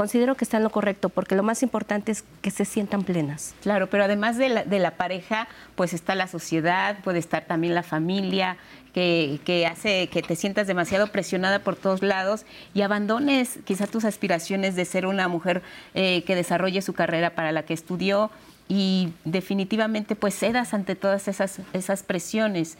considero 0.00 0.34
que 0.34 0.44
está 0.44 0.56
en 0.56 0.62
lo 0.62 0.70
correcto, 0.70 1.10
porque 1.10 1.34
lo 1.34 1.42
más 1.42 1.62
importante 1.62 2.10
es 2.10 2.24
que 2.40 2.50
se 2.50 2.64
sientan 2.64 3.02
plenas. 3.02 3.54
Claro, 3.60 3.90
pero 3.90 4.02
además 4.02 4.38
de 4.38 4.48
la, 4.48 4.64
de 4.64 4.78
la 4.78 4.92
pareja, 4.92 5.46
pues 5.74 5.92
está 5.92 6.14
la 6.14 6.26
sociedad, 6.26 6.96
puede 7.04 7.18
estar 7.18 7.44
también 7.44 7.74
la 7.74 7.82
familia, 7.82 8.56
que, 8.94 9.40
que, 9.44 9.66
hace 9.66 10.08
que 10.08 10.22
te 10.22 10.36
sientas 10.36 10.66
demasiado 10.66 11.08
presionada 11.08 11.58
por 11.58 11.76
todos 11.76 12.02
lados 12.02 12.46
y 12.72 12.80
abandones 12.80 13.58
quizá 13.66 13.86
tus 13.86 14.06
aspiraciones 14.06 14.74
de 14.74 14.86
ser 14.86 15.04
una 15.04 15.28
mujer 15.28 15.60
eh, 15.92 16.24
que 16.24 16.34
desarrolle 16.34 16.80
su 16.80 16.94
carrera 16.94 17.34
para 17.34 17.52
la 17.52 17.64
que 17.64 17.74
estudió 17.74 18.30
y 18.70 19.12
definitivamente 19.24 20.14
pues 20.14 20.38
cedas 20.38 20.72
ante 20.72 20.94
todas 20.94 21.26
esas, 21.26 21.58
esas 21.72 22.04
presiones 22.04 22.78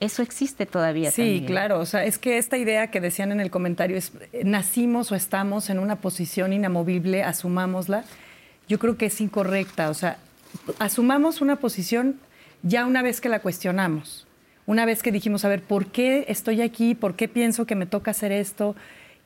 eso 0.00 0.22
existe 0.22 0.64
todavía. 0.64 1.10
Sí, 1.10 1.44
claro. 1.46 1.78
O 1.78 1.84
sea, 1.84 2.04
es 2.04 2.16
que 2.16 2.38
esta 2.38 2.56
idea 2.56 2.90
que 2.90 3.02
decían 3.02 3.32
en 3.32 3.40
el 3.40 3.50
comentario 3.50 3.98
es, 3.98 4.12
nacimos 4.44 5.12
o 5.12 5.14
estamos 5.14 5.68
en 5.68 5.78
una 5.78 5.96
posición 5.96 6.54
inamovible, 6.54 7.22
asumámosla. 7.22 8.04
Yo 8.66 8.78
creo 8.78 8.96
que 8.96 9.06
es 9.06 9.20
incorrecta. 9.20 9.90
O 9.90 9.94
sea, 9.94 10.16
asumamos 10.78 11.42
una 11.42 11.56
posición 11.56 12.18
ya 12.62 12.86
una 12.86 13.02
vez 13.02 13.20
que 13.20 13.28
la 13.28 13.40
cuestionamos. 13.40 14.26
Una 14.64 14.86
vez 14.86 15.02
que 15.02 15.12
dijimos, 15.12 15.44
a 15.44 15.48
ver, 15.48 15.62
¿por 15.62 15.86
qué 15.86 16.24
estoy 16.28 16.62
aquí? 16.62 16.94
¿Por 16.94 17.14
qué 17.14 17.28
pienso 17.28 17.66
que 17.66 17.74
me 17.74 17.84
toca 17.84 18.12
hacer 18.12 18.32
esto? 18.32 18.76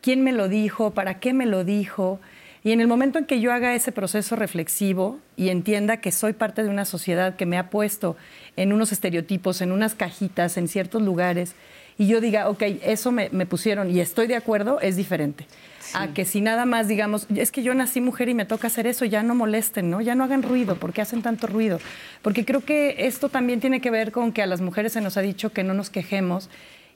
¿Quién 0.00 0.24
me 0.24 0.32
lo 0.32 0.48
dijo? 0.48 0.90
¿Para 0.90 1.20
qué 1.20 1.32
me 1.34 1.46
lo 1.46 1.62
dijo? 1.62 2.18
Y 2.64 2.72
en 2.72 2.80
el 2.80 2.88
momento 2.88 3.18
en 3.18 3.26
que 3.26 3.40
yo 3.40 3.52
haga 3.52 3.74
ese 3.74 3.92
proceso 3.92 4.36
reflexivo 4.36 5.20
y 5.36 5.50
entienda 5.50 5.98
que 5.98 6.10
soy 6.10 6.32
parte 6.32 6.62
de 6.62 6.70
una 6.70 6.86
sociedad 6.86 7.36
que 7.36 7.44
me 7.44 7.58
ha 7.58 7.68
puesto 7.68 8.16
en 8.56 8.72
unos 8.72 8.90
estereotipos, 8.90 9.60
en 9.60 9.70
unas 9.70 9.94
cajitas, 9.94 10.56
en 10.56 10.66
ciertos 10.66 11.02
lugares, 11.02 11.54
y 11.98 12.06
yo 12.06 12.22
diga, 12.22 12.48
ok, 12.48 12.62
eso 12.82 13.12
me, 13.12 13.28
pusieron 13.46 13.90
y 13.90 14.00
estoy 14.00 14.26
de 14.26 14.36
acuerdo, 14.36 14.80
es 14.80 14.96
diferente. 14.96 15.46
A 15.92 16.08
que 16.08 16.24
si 16.24 16.40
nada 16.40 16.64
más 16.64 16.88
digamos, 16.88 17.26
es 17.36 17.52
que 17.52 17.62
yo 17.62 17.74
nací 17.74 18.00
mujer 18.00 18.30
y 18.30 18.34
me 18.34 18.46
toca 18.46 18.66
hacer 18.66 18.86
eso, 18.86 19.04
ya 19.04 19.22
no 19.22 19.34
molesten, 19.34 19.90
¿no? 19.90 20.00
Ya 20.00 20.14
no 20.14 20.24
hagan 20.24 20.42
ruido, 20.42 20.76
porque 20.76 21.02
hacen 21.02 21.20
tanto 21.20 21.46
ruido? 21.46 21.78
Porque 22.22 22.46
creo 22.46 22.62
que 22.62 23.06
esto 23.06 23.28
también 23.28 23.60
tiene 23.60 23.80
que 23.80 23.90
ver 23.90 24.10
con 24.10 24.32
que 24.32 24.42
a 24.42 24.46
las 24.46 24.62
mujeres 24.62 24.94
se 24.94 25.02
nos 25.02 25.18
ha 25.18 25.20
dicho 25.20 25.52
que 25.52 25.62
no 25.62 25.74
nos 25.74 25.90
quejemos 25.90 26.48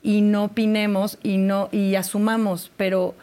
y 0.02 0.22
no 0.22 0.44
opinemos 0.44 1.18
y 1.22 1.36
no 1.36 1.68
y 1.70 1.94
asumamos, 1.94 2.72
pero 2.76 3.14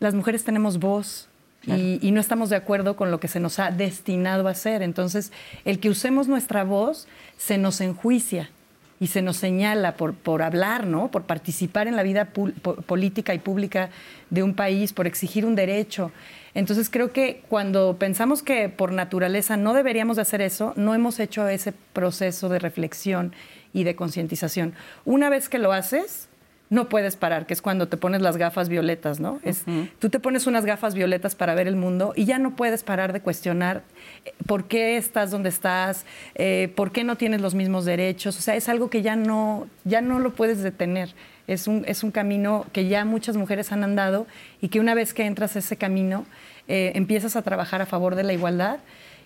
las 0.00 0.14
mujeres 0.14 0.44
tenemos 0.44 0.78
voz, 0.80 1.28
y, 1.64 2.10
no 2.10 2.20
estamos 2.20 2.50
de 2.50 2.56
acuerdo 2.56 2.96
con 2.96 3.10
lo 3.10 3.20
que 3.20 3.28
se 3.28 3.40
nos 3.40 3.58
ha 3.58 3.70
destinado 3.70 4.48
a 4.48 4.50
hacer. 4.50 4.82
Entonces, 4.82 5.32
el 5.64 5.78
que 5.78 5.90
usemos 5.90 6.28
nuestra 6.28 6.64
voz 6.64 7.06
se 7.38 7.58
nos 7.58 7.80
enjuicia 7.80 8.50
y 8.98 9.08
se 9.08 9.22
nos 9.22 9.36
señala 9.36 9.96
por, 9.96 10.14
por 10.14 10.42
hablar, 10.42 10.86
¿no? 10.86 11.10
por 11.10 11.24
participar 11.24 11.88
en 11.88 11.96
la 11.96 12.02
vida 12.02 12.30
política 12.86 13.34
y 13.34 13.38
pública 13.38 13.90
de 14.30 14.42
un 14.42 14.54
país, 14.54 14.92
por 14.92 15.06
exigir 15.06 15.44
un 15.44 15.54
derecho. 15.54 16.12
Entonces 16.54 16.90
creo 16.90 17.12
que 17.12 17.42
cuando 17.48 17.96
pensamos 17.98 18.42
que 18.42 18.68
por 18.68 18.92
naturaleza 18.92 19.56
no 19.56 19.72
deberíamos 19.72 20.16
de 20.16 20.22
hacer 20.22 20.40
eso, 20.40 20.72
no 20.76 20.94
hemos 20.94 21.18
hecho 21.18 21.48
ese 21.48 21.72
proceso 21.92 22.48
de 22.48 22.58
reflexión 22.58 23.32
y 23.72 23.84
de 23.84 23.96
concientización. 23.96 24.74
Una 25.04 25.30
vez 25.30 25.48
que 25.48 25.58
lo 25.58 25.72
haces, 25.72 26.28
no 26.72 26.88
puedes 26.88 27.16
parar, 27.16 27.44
que 27.44 27.52
es 27.52 27.60
cuando 27.60 27.86
te 27.86 27.98
pones 27.98 28.22
las 28.22 28.38
gafas 28.38 28.70
violetas, 28.70 29.20
¿no? 29.20 29.40
Es, 29.42 29.64
Tú 29.98 30.08
te 30.08 30.18
pones 30.18 30.46
unas 30.46 30.64
gafas 30.64 30.94
violetas 30.94 31.34
para 31.34 31.54
ver 31.54 31.68
el 31.68 31.76
mundo 31.76 32.14
y 32.16 32.24
ya 32.24 32.38
no 32.38 32.56
puedes 32.56 32.82
parar 32.82 33.12
de 33.12 33.20
cuestionar 33.20 33.82
eh, 34.24 34.32
por 34.46 34.64
qué 34.64 34.96
estás 34.96 35.30
donde 35.30 35.50
estás, 35.50 36.06
eh, 36.34 36.72
por 36.74 36.90
qué 36.90 37.04
no 37.04 37.16
tienes 37.16 37.42
los 37.42 37.54
mismos 37.54 37.84
derechos. 37.84 38.38
O 38.38 38.40
sea, 38.40 38.56
es 38.56 38.70
algo 38.70 38.88
que 38.88 39.02
ya 39.02 39.16
no, 39.16 39.66
ya 39.84 40.00
no 40.00 40.18
lo 40.18 40.32
puedes 40.32 40.62
detener. 40.62 41.14
Es 41.46 41.68
un, 41.68 41.84
es 41.86 42.02
un 42.02 42.10
camino 42.10 42.64
que 42.72 42.88
ya 42.88 43.04
muchas 43.04 43.36
mujeres 43.36 43.70
han 43.70 43.84
andado 43.84 44.26
y 44.62 44.68
que 44.68 44.80
una 44.80 44.94
vez 44.94 45.12
que 45.12 45.26
entras 45.26 45.56
a 45.56 45.58
ese 45.58 45.76
camino, 45.76 46.24
eh, 46.68 46.92
empiezas 46.94 47.36
a 47.36 47.42
trabajar 47.42 47.82
a 47.82 47.86
favor 47.86 48.14
de 48.14 48.22
la 48.22 48.32
igualdad. 48.32 48.78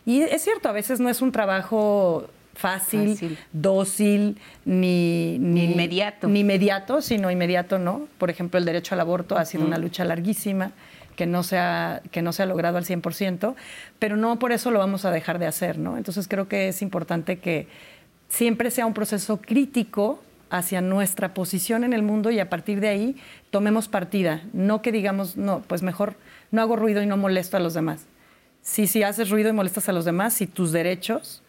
Y 0.04 0.22
es 0.22 0.42
cierto, 0.42 0.68
a 0.68 0.72
veces 0.72 0.98
no 0.98 1.08
es 1.08 1.22
un 1.22 1.30
trabajo 1.30 2.28
fácil, 2.56 3.38
dócil, 3.52 4.38
ni, 4.64 5.38
ni, 5.38 5.64
inmediato. 5.64 6.26
Ni 6.26 6.40
inmediato, 6.40 7.02
sino 7.02 7.30
inmediato 7.30 7.78
no. 7.78 8.08
Por 8.18 8.30
ejemplo, 8.30 8.58
el 8.58 8.64
derecho 8.64 8.94
al 8.94 9.00
aborto 9.00 9.36
ha 9.36 9.44
sido 9.44 9.64
una 9.64 9.78
lucha 9.78 10.04
larguísima 10.04 10.72
que 11.16 11.26
no, 11.26 11.42
se 11.42 11.58
ha, 11.58 12.02
que 12.10 12.22
no 12.22 12.32
se 12.32 12.42
ha 12.42 12.46
logrado 12.46 12.78
al 12.78 12.84
100%, 12.84 13.54
pero 13.98 14.16
no 14.16 14.38
por 14.38 14.52
eso 14.52 14.70
lo 14.70 14.78
vamos 14.78 15.04
a 15.04 15.10
dejar 15.10 15.38
de 15.38 15.46
hacer, 15.46 15.78
¿no? 15.78 15.96
Entonces 15.96 16.28
creo 16.28 16.48
que 16.48 16.68
es 16.68 16.82
importante 16.82 17.38
que 17.38 17.68
siempre 18.28 18.70
sea 18.70 18.86
un 18.86 18.94
proceso 18.94 19.40
crítico 19.40 20.22
hacia 20.50 20.80
nuestra 20.80 21.34
posición 21.34 21.84
en 21.84 21.92
el 21.92 22.02
mundo 22.02 22.30
y 22.30 22.38
a 22.38 22.48
partir 22.48 22.80
de 22.80 22.88
ahí 22.88 23.16
tomemos 23.50 23.88
partida, 23.88 24.42
no 24.52 24.82
que 24.82 24.92
digamos, 24.92 25.36
no, 25.36 25.62
pues 25.66 25.82
mejor 25.82 26.14
no 26.50 26.60
hago 26.62 26.76
ruido 26.76 27.02
y 27.02 27.06
no 27.06 27.16
molesto 27.16 27.56
a 27.56 27.60
los 27.60 27.74
demás. 27.74 28.06
Sí, 28.62 28.86
si 28.86 29.02
haces 29.02 29.30
ruido 29.30 29.48
y 29.48 29.52
molestas 29.52 29.88
a 29.88 29.92
los 29.92 30.04
demás, 30.04 30.34
si 30.34 30.46
tus 30.46 30.72
derechos 30.72 31.42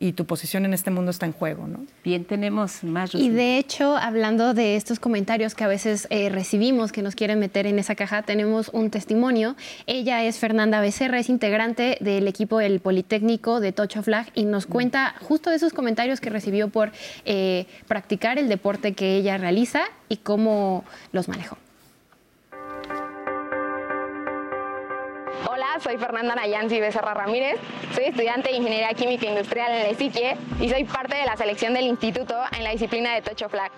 y 0.00 0.12
tu 0.12 0.24
posición 0.26 0.64
en 0.64 0.74
este 0.74 0.90
mundo 0.90 1.10
está 1.10 1.24
en 1.26 1.32
juego, 1.32 1.66
¿no? 1.66 1.86
Bien, 2.02 2.24
tenemos 2.24 2.82
más. 2.84 3.14
Y 3.14 3.30
de 3.30 3.58
hecho, 3.58 3.96
hablando 3.96 4.52
de 4.52 4.76
estos 4.76 4.98
comentarios 4.98 5.54
que 5.54 5.64
a 5.64 5.68
veces 5.68 6.06
eh, 6.10 6.28
recibimos 6.28 6.92
que 6.92 7.00
nos 7.02 7.14
quieren 7.14 7.38
meter 7.38 7.66
en 7.66 7.78
esa 7.78 7.94
caja, 7.94 8.22
tenemos 8.22 8.68
un 8.70 8.90
testimonio. 8.90 9.56
Ella 9.86 10.24
es 10.24 10.38
Fernanda 10.38 10.80
Becerra, 10.80 11.18
es 11.18 11.28
integrante 11.28 11.96
del 12.00 12.28
equipo 12.28 12.58
del 12.58 12.80
Politécnico 12.80 13.60
de 13.60 13.72
Tocho 13.72 14.02
Flag 14.02 14.30
y 14.34 14.44
nos 14.44 14.66
cuenta 14.66 15.14
justo 15.20 15.50
de 15.50 15.56
esos 15.56 15.72
comentarios 15.72 16.20
que 16.20 16.30
recibió 16.30 16.68
por 16.68 16.92
eh, 17.24 17.66
practicar 17.86 18.38
el 18.38 18.48
deporte 18.48 18.94
que 18.94 19.16
ella 19.16 19.38
realiza 19.38 19.82
y 20.08 20.18
cómo 20.18 20.84
los 21.12 21.28
manejó. 21.28 21.56
Soy 25.80 25.98
Fernanda 25.98 26.34
Nayansi 26.34 26.80
Becerra 26.80 27.14
Ramírez, 27.14 27.58
soy 27.94 28.04
estudiante 28.04 28.50
de 28.50 28.56
Ingeniería 28.56 28.94
Química 28.94 29.26
Industrial 29.26 29.70
en 29.72 29.86
el 29.86 29.96
SITIE 29.96 30.36
y 30.60 30.68
soy 30.68 30.84
parte 30.84 31.16
de 31.16 31.26
la 31.26 31.36
selección 31.36 31.74
del 31.74 31.86
instituto 31.86 32.34
en 32.56 32.64
la 32.64 32.70
disciplina 32.70 33.14
de 33.14 33.22
Tocho 33.22 33.48
Flag. 33.48 33.70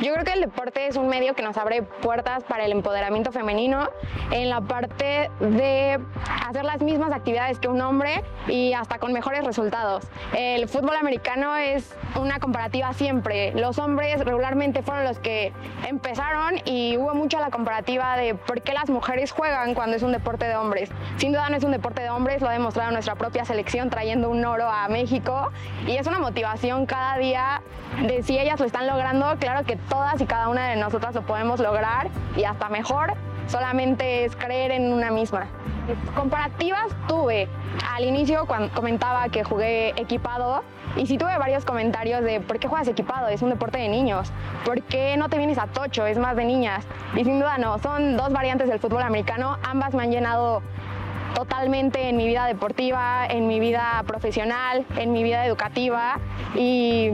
Yo 0.00 0.12
creo 0.12 0.24
que 0.24 0.32
el 0.32 0.40
deporte 0.42 0.86
es 0.86 0.96
un 0.96 1.08
medio 1.08 1.34
que 1.34 1.42
nos 1.42 1.56
abre 1.56 1.82
puertas 1.82 2.44
para 2.44 2.64
el 2.64 2.70
empoderamiento 2.70 3.32
femenino 3.32 3.90
en 4.30 4.48
la 4.48 4.60
parte 4.60 5.28
de 5.40 5.98
hacer 6.46 6.64
las 6.64 6.80
mismas 6.82 7.10
actividades 7.10 7.58
que 7.58 7.66
un 7.66 7.80
hombre 7.80 8.22
y 8.46 8.74
hasta 8.74 8.98
con 8.98 9.12
mejores 9.12 9.44
resultados. 9.44 10.04
El 10.36 10.68
fútbol 10.68 10.94
americano 10.94 11.56
es 11.56 11.96
una 12.14 12.38
comparativa 12.38 12.92
siempre. 12.92 13.52
Los 13.54 13.78
hombres 13.78 14.24
regularmente 14.24 14.82
fueron 14.82 15.04
los 15.04 15.18
que 15.18 15.52
empezaron 15.88 16.60
y 16.64 16.96
hubo 16.96 17.14
mucha 17.14 17.40
la 17.40 17.50
comparativa 17.50 18.16
de 18.16 18.36
por 18.36 18.62
qué 18.62 18.74
las 18.74 18.90
mujeres 18.90 19.32
juegan 19.32 19.74
cuando 19.74 19.96
es 19.96 20.04
un 20.04 20.12
deporte 20.12 20.46
de 20.46 20.54
hombres. 20.54 20.90
Sin 21.16 21.32
duda 21.32 21.50
no 21.50 21.56
es 21.56 21.64
un 21.64 21.72
deporte 21.72 22.02
de 22.02 22.10
hombres, 22.10 22.40
lo 22.40 22.48
ha 22.48 22.52
demostrado 22.52 22.92
nuestra 22.92 23.16
propia 23.16 23.44
selección 23.44 23.90
trayendo 23.90 24.30
un 24.30 24.44
oro 24.44 24.68
a 24.68 24.86
México 24.88 25.50
y 25.88 25.96
es 25.96 26.06
una 26.06 26.20
motivación 26.20 26.86
cada 26.86 27.18
día 27.18 27.62
de 28.06 28.22
si 28.22 28.38
ellas 28.38 28.60
lo 28.60 28.66
están 28.66 28.86
logrando, 28.86 29.36
claro 29.40 29.66
que 29.66 29.76
todas 29.88 30.20
y 30.20 30.26
cada 30.26 30.48
una 30.48 30.68
de 30.68 30.76
nosotras 30.76 31.14
lo 31.14 31.22
podemos 31.22 31.60
lograr 31.60 32.08
y 32.36 32.44
hasta 32.44 32.68
mejor, 32.68 33.14
solamente 33.46 34.24
es 34.24 34.36
creer 34.36 34.70
en 34.72 34.92
una 34.92 35.10
misma. 35.10 35.46
Comparativas 36.14 36.88
tuve. 37.06 37.48
Al 37.94 38.04
inicio 38.04 38.46
cuando 38.46 38.72
comentaba 38.74 39.28
que 39.28 39.44
jugué 39.44 39.90
equipado 40.00 40.62
y 40.96 41.06
sí 41.06 41.16
tuve 41.16 41.36
varios 41.38 41.64
comentarios 41.64 42.22
de 42.22 42.40
¿por 42.40 42.58
qué 42.58 42.68
juegas 42.68 42.88
equipado? 42.88 43.28
Es 43.28 43.42
un 43.42 43.50
deporte 43.50 43.78
de 43.78 43.88
niños. 43.88 44.30
¿Por 44.64 44.82
qué 44.82 45.16
no 45.16 45.28
te 45.28 45.38
vienes 45.38 45.58
a 45.58 45.66
tocho? 45.66 46.06
Es 46.06 46.18
más 46.18 46.36
de 46.36 46.44
niñas. 46.44 46.86
Y 47.14 47.24
sin 47.24 47.38
duda 47.40 47.58
no, 47.58 47.78
son 47.78 48.16
dos 48.16 48.32
variantes 48.32 48.68
del 48.68 48.80
fútbol 48.80 49.02
americano. 49.02 49.58
Ambas 49.62 49.94
me 49.94 50.02
han 50.02 50.10
llenado 50.10 50.62
totalmente 51.34 52.08
en 52.08 52.16
mi 52.16 52.26
vida 52.26 52.46
deportiva, 52.46 53.26
en 53.26 53.46
mi 53.46 53.60
vida 53.60 54.02
profesional, 54.06 54.84
en 54.96 55.12
mi 55.12 55.22
vida 55.22 55.46
educativa 55.46 56.18
y 56.54 57.10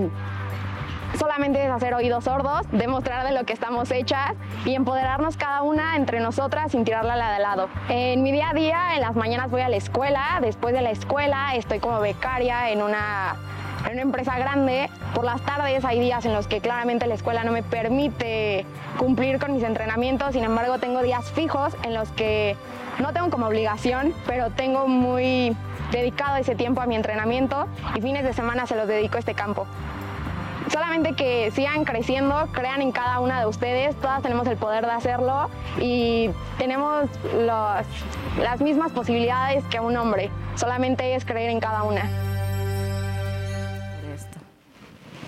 solamente 1.19 1.65
es 1.65 1.71
hacer 1.71 1.95
oídos 1.95 2.25
sordos, 2.25 2.67
demostrar 2.73 3.27
de 3.27 3.33
lo 3.33 3.45
que 3.45 3.53
estamos 3.53 3.91
hechas 3.91 4.33
y 4.65 4.75
empoderarnos 4.75 5.37
cada 5.37 5.63
una 5.63 5.97
entre 5.97 6.21
nosotras 6.21 6.73
sin 6.73 6.85
tirarla 6.85 7.33
de 7.33 7.39
lado. 7.41 7.69
En 7.89 8.23
mi 8.23 8.33
día 8.33 8.51
a 8.51 8.55
día, 8.55 8.95
en 8.95 9.01
las 9.01 9.15
mañanas 9.15 9.51
voy 9.51 9.63
a 9.63 9.69
la 9.69 9.77
escuela, 9.77 10.39
después 10.41 10.75
de 10.75 10.83
la 10.83 10.91
escuela 10.91 11.55
estoy 11.55 11.79
como 11.79 12.01
becaria 12.01 12.71
en 12.71 12.83
una 12.83 13.37
en 13.87 13.93
una 13.93 14.03
empresa 14.03 14.39
grande. 14.39 14.89
Por 15.15 15.25
las 15.25 15.43
tardes 15.43 15.85
hay 15.85 16.01
días 16.01 16.25
en 16.25 16.33
los 16.33 16.47
que 16.47 16.61
claramente 16.61 17.07
la 17.07 17.15
escuela 17.15 17.45
no 17.45 17.53
me 17.53 17.63
permite 17.63 18.65
cumplir 18.99 19.39
con 19.39 19.53
mis 19.53 19.63
entrenamientos, 19.63 20.33
sin 20.33 20.45
embargo 20.45 20.79
tengo 20.79 21.03
días 21.03 21.31
fijos 21.33 21.77
en 21.83 21.95
los 21.95 22.11
que 22.13 22.57
no 22.99 23.13
tengo 23.13 23.31
como 23.31 23.47
obligación, 23.47 24.15
pero 24.27 24.51
tengo 24.51 24.87
muy 24.87 25.57
dedicado 25.91 26.37
ese 26.37 26.55
tiempo 26.55 26.81
a 26.81 26.87
mi 26.87 26.97
entrenamiento 26.97 27.67
y 27.95 28.01
fines 28.01 28.25
de 28.25 28.33
semana 28.33 28.67
se 28.67 28.77
los 28.77 28.89
dedico 28.89 29.17
a 29.17 29.21
este 29.21 29.35
campo. 29.35 29.67
Solamente 30.71 31.15
que 31.15 31.51
sigan 31.51 31.85
creciendo, 31.85 32.49
crean 32.53 32.81
en 32.81 32.91
cada 32.91 33.21
una 33.21 33.41
de 33.41 33.47
ustedes, 33.47 33.95
todas 33.97 34.23
tenemos 34.23 34.47
el 34.47 34.57
poder 34.57 34.85
de 34.85 34.93
hacerlo 34.93 35.51
y 35.79 36.31
tenemos 36.59 37.07
las 37.37 38.61
mismas 38.61 38.93
posibilidades 38.93 39.65
que 39.67 39.81
un 39.81 39.97
hombre, 39.97 40.31
solamente 40.55 41.15
es 41.15 41.25
creer 41.25 41.51
en 41.51 41.61
cada 41.61 41.83
una. 41.83 42.34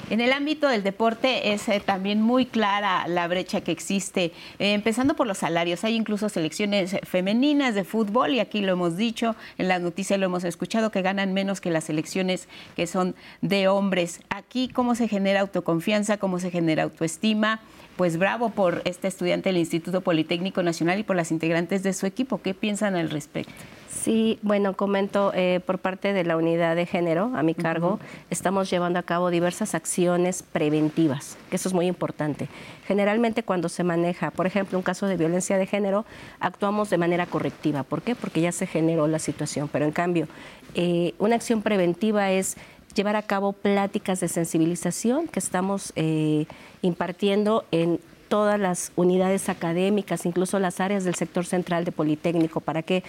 En 0.08 0.20
el 0.20 0.32
ámbito 0.32 0.68
del 0.68 0.84
deporte 0.84 1.52
es 1.52 1.68
eh, 1.68 1.82
también 1.84 2.22
muy 2.22 2.46
clara 2.46 3.08
la 3.08 3.26
brecha 3.26 3.62
que 3.62 3.72
existe, 3.72 4.26
eh, 4.60 4.72
empezando 4.72 5.16
por 5.16 5.26
los 5.26 5.38
salarios. 5.38 5.82
Hay 5.82 5.96
incluso 5.96 6.28
selecciones 6.28 6.96
femeninas 7.02 7.74
de 7.74 7.82
fútbol 7.82 8.30
y 8.32 8.38
aquí 8.38 8.60
lo 8.60 8.70
hemos 8.70 8.96
dicho, 8.96 9.34
en 9.58 9.66
las 9.66 9.80
noticias 9.80 10.20
lo 10.20 10.26
hemos 10.26 10.44
escuchado, 10.44 10.92
que 10.92 11.02
ganan 11.02 11.32
menos 11.32 11.60
que 11.60 11.72
las 11.72 11.84
selecciones 11.84 12.48
que 12.76 12.86
son 12.86 13.16
de 13.40 13.66
hombres. 13.66 14.20
Aquí, 14.30 14.68
¿cómo 14.68 14.94
se 14.94 15.08
genera 15.08 15.40
autoconfianza? 15.40 16.18
¿Cómo 16.18 16.38
se 16.38 16.52
genera 16.52 16.84
autoestima? 16.84 17.60
Pues 17.96 18.16
bravo 18.16 18.50
por 18.50 18.82
este 18.84 19.08
estudiante 19.08 19.48
del 19.48 19.56
Instituto 19.56 20.02
Politécnico 20.02 20.62
Nacional 20.62 21.00
y 21.00 21.02
por 21.02 21.16
las 21.16 21.32
integrantes 21.32 21.82
de 21.82 21.92
su 21.92 22.06
equipo. 22.06 22.40
¿Qué 22.40 22.54
piensan 22.54 22.94
al 22.94 23.10
respecto? 23.10 23.52
Sí, 23.96 24.38
bueno, 24.42 24.76
comento 24.76 25.32
eh, 25.34 25.60
por 25.64 25.78
parte 25.78 26.12
de 26.12 26.22
la 26.24 26.36
unidad 26.36 26.76
de 26.76 26.86
género 26.86 27.32
a 27.34 27.42
mi 27.42 27.54
cargo, 27.54 27.98
estamos 28.30 28.70
llevando 28.70 28.98
a 28.98 29.02
cabo 29.02 29.30
diversas 29.30 29.74
acciones 29.74 30.42
preventivas, 30.42 31.36
que 31.50 31.56
eso 31.56 31.68
es 31.68 31.74
muy 31.74 31.86
importante. 31.86 32.48
Generalmente 32.86 33.42
cuando 33.42 33.68
se 33.68 33.84
maneja, 33.84 34.30
por 34.30 34.46
ejemplo, 34.46 34.78
un 34.78 34.82
caso 34.82 35.06
de 35.06 35.16
violencia 35.16 35.56
de 35.56 35.66
género, 35.66 36.04
actuamos 36.40 36.90
de 36.90 36.98
manera 36.98 37.26
correctiva. 37.26 37.82
¿Por 37.82 38.02
qué? 38.02 38.14
Porque 38.14 38.40
ya 38.40 38.52
se 38.52 38.66
generó 38.66 39.08
la 39.08 39.18
situación. 39.18 39.68
Pero 39.72 39.84
en 39.86 39.92
cambio, 39.92 40.28
eh, 40.74 41.14
una 41.18 41.36
acción 41.36 41.62
preventiva 41.62 42.30
es 42.30 42.56
llevar 42.94 43.16
a 43.16 43.22
cabo 43.22 43.52
pláticas 43.52 44.20
de 44.20 44.28
sensibilización 44.28 45.26
que 45.26 45.38
estamos 45.38 45.92
eh, 45.96 46.46
impartiendo 46.82 47.64
en 47.70 47.98
todas 48.28 48.58
las 48.58 48.92
unidades 48.96 49.48
académicas, 49.48 50.26
incluso 50.26 50.58
las 50.58 50.80
áreas 50.80 51.04
del 51.04 51.14
sector 51.14 51.46
central 51.46 51.84
de 51.84 51.92
Politécnico, 51.92 52.60
para 52.60 52.82
que 52.82 53.02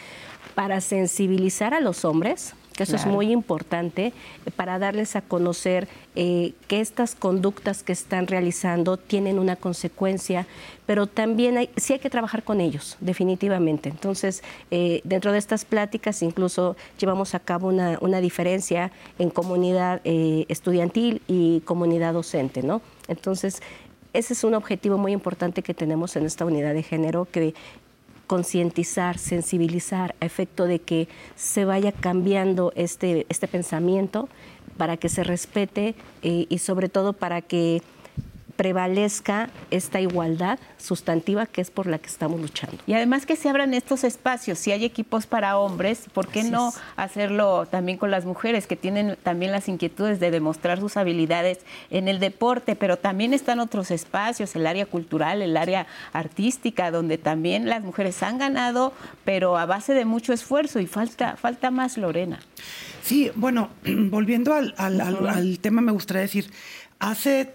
para 0.57 0.81
sensibilizar 0.81 1.75
a 1.75 1.81
los 1.81 2.03
hombres, 2.03 2.55
que 2.75 2.81
eso 2.81 2.95
es 2.95 3.05
muy 3.05 3.31
importante, 3.31 4.07
eh, 4.07 4.51
para 4.55 4.79
darles 4.79 5.15
a 5.15 5.21
conocer 5.21 5.87
eh, 6.15 6.53
que 6.67 6.81
estas 6.81 7.13
conductas 7.13 7.83
que 7.83 7.91
están 7.91 8.25
realizando 8.25 8.97
tienen 8.97 9.37
una 9.37 9.55
consecuencia, 9.55 10.47
pero 10.87 11.05
también 11.05 11.57
hay, 11.57 11.69
sí 11.77 11.93
hay 11.93 11.99
que 11.99 12.09
trabajar 12.09 12.41
con 12.41 12.59
ellos, 12.59 12.97
definitivamente. 13.01 13.89
Entonces, 13.89 14.41
eh, 14.71 15.01
dentro 15.03 15.31
de 15.31 15.37
estas 15.37 15.63
pláticas 15.63 16.23
incluso 16.23 16.75
llevamos 16.97 17.35
a 17.35 17.39
cabo 17.39 17.67
una, 17.67 17.99
una 18.01 18.19
diferencia 18.19 18.91
en 19.19 19.29
comunidad 19.29 20.01
estudiantil 20.03 21.21
y 21.27 21.59
comunidad 21.65 22.13
docente, 22.13 22.63
¿no? 22.63 22.81
Entonces, 23.07 23.61
ese 24.13 24.33
es 24.33 24.43
un 24.43 24.55
objetivo 24.55 24.97
muy 24.97 25.11
importante 25.11 25.61
que 25.61 25.75
tenemos 25.75 26.15
en 26.15 26.25
esta 26.25 26.45
unidad 26.45 26.73
de 26.73 26.81
género, 26.81 27.27
que 27.31 27.53
concientizar, 28.27 29.17
sensibilizar 29.17 30.15
a 30.19 30.25
efecto 30.25 30.65
de 30.65 30.79
que 30.79 31.07
se 31.35 31.65
vaya 31.65 31.91
cambiando 31.91 32.71
este, 32.75 33.25
este 33.29 33.47
pensamiento 33.47 34.29
para 34.77 34.97
que 34.97 35.09
se 35.09 35.23
respete 35.23 35.95
eh, 36.21 36.45
y 36.49 36.57
sobre 36.59 36.89
todo 36.89 37.13
para 37.13 37.41
que 37.41 37.81
prevalezca 38.57 39.49
esta 39.71 40.01
igualdad 40.01 40.59
sustantiva 40.77 41.45
que 41.45 41.61
es 41.61 41.71
por 41.71 41.87
la 41.87 41.99
que 41.99 42.07
estamos 42.07 42.41
luchando. 42.41 42.77
Y 42.87 42.93
además 42.93 43.25
que 43.25 43.35
se 43.35 43.49
abran 43.49 43.73
estos 43.73 44.03
espacios, 44.03 44.57
si 44.57 44.71
hay 44.71 44.83
equipos 44.83 45.27
para 45.27 45.57
hombres, 45.57 46.07
¿por 46.11 46.27
qué 46.27 46.43
no 46.43 46.73
hacerlo 46.95 47.67
también 47.67 47.97
con 47.97 48.11
las 48.11 48.25
mujeres 48.25 48.67
que 48.67 48.75
tienen 48.75 49.15
también 49.21 49.51
las 49.51 49.69
inquietudes 49.69 50.19
de 50.19 50.31
demostrar 50.31 50.79
sus 50.79 50.97
habilidades 50.97 51.59
en 51.91 52.07
el 52.07 52.19
deporte? 52.19 52.75
Pero 52.75 52.97
también 52.97 53.33
están 53.33 53.59
otros 53.59 53.91
espacios, 53.91 54.55
el 54.55 54.65
área 54.65 54.87
cultural, 54.87 55.41
el 55.41 55.55
área 55.55 55.85
artística, 56.11 56.89
donde 56.89 57.17
también 57.17 57.69
las 57.69 57.83
mujeres 57.83 58.23
han 58.23 58.39
ganado, 58.39 58.91
pero 59.23 59.57
a 59.57 59.67
base 59.67 59.93
de 59.93 60.05
mucho 60.05 60.33
esfuerzo 60.33 60.79
y 60.79 60.87
falta, 60.87 61.37
falta 61.37 61.69
más 61.69 61.97
Lorena. 61.97 62.39
Sí, 63.03 63.31
bueno, 63.35 63.69
volviendo 63.85 64.53
al, 64.53 64.73
al 64.77 65.59
tema, 65.59 65.81
me 65.81 65.91
gustaría 65.91 66.23
decir, 66.23 66.51
hace 66.99 67.53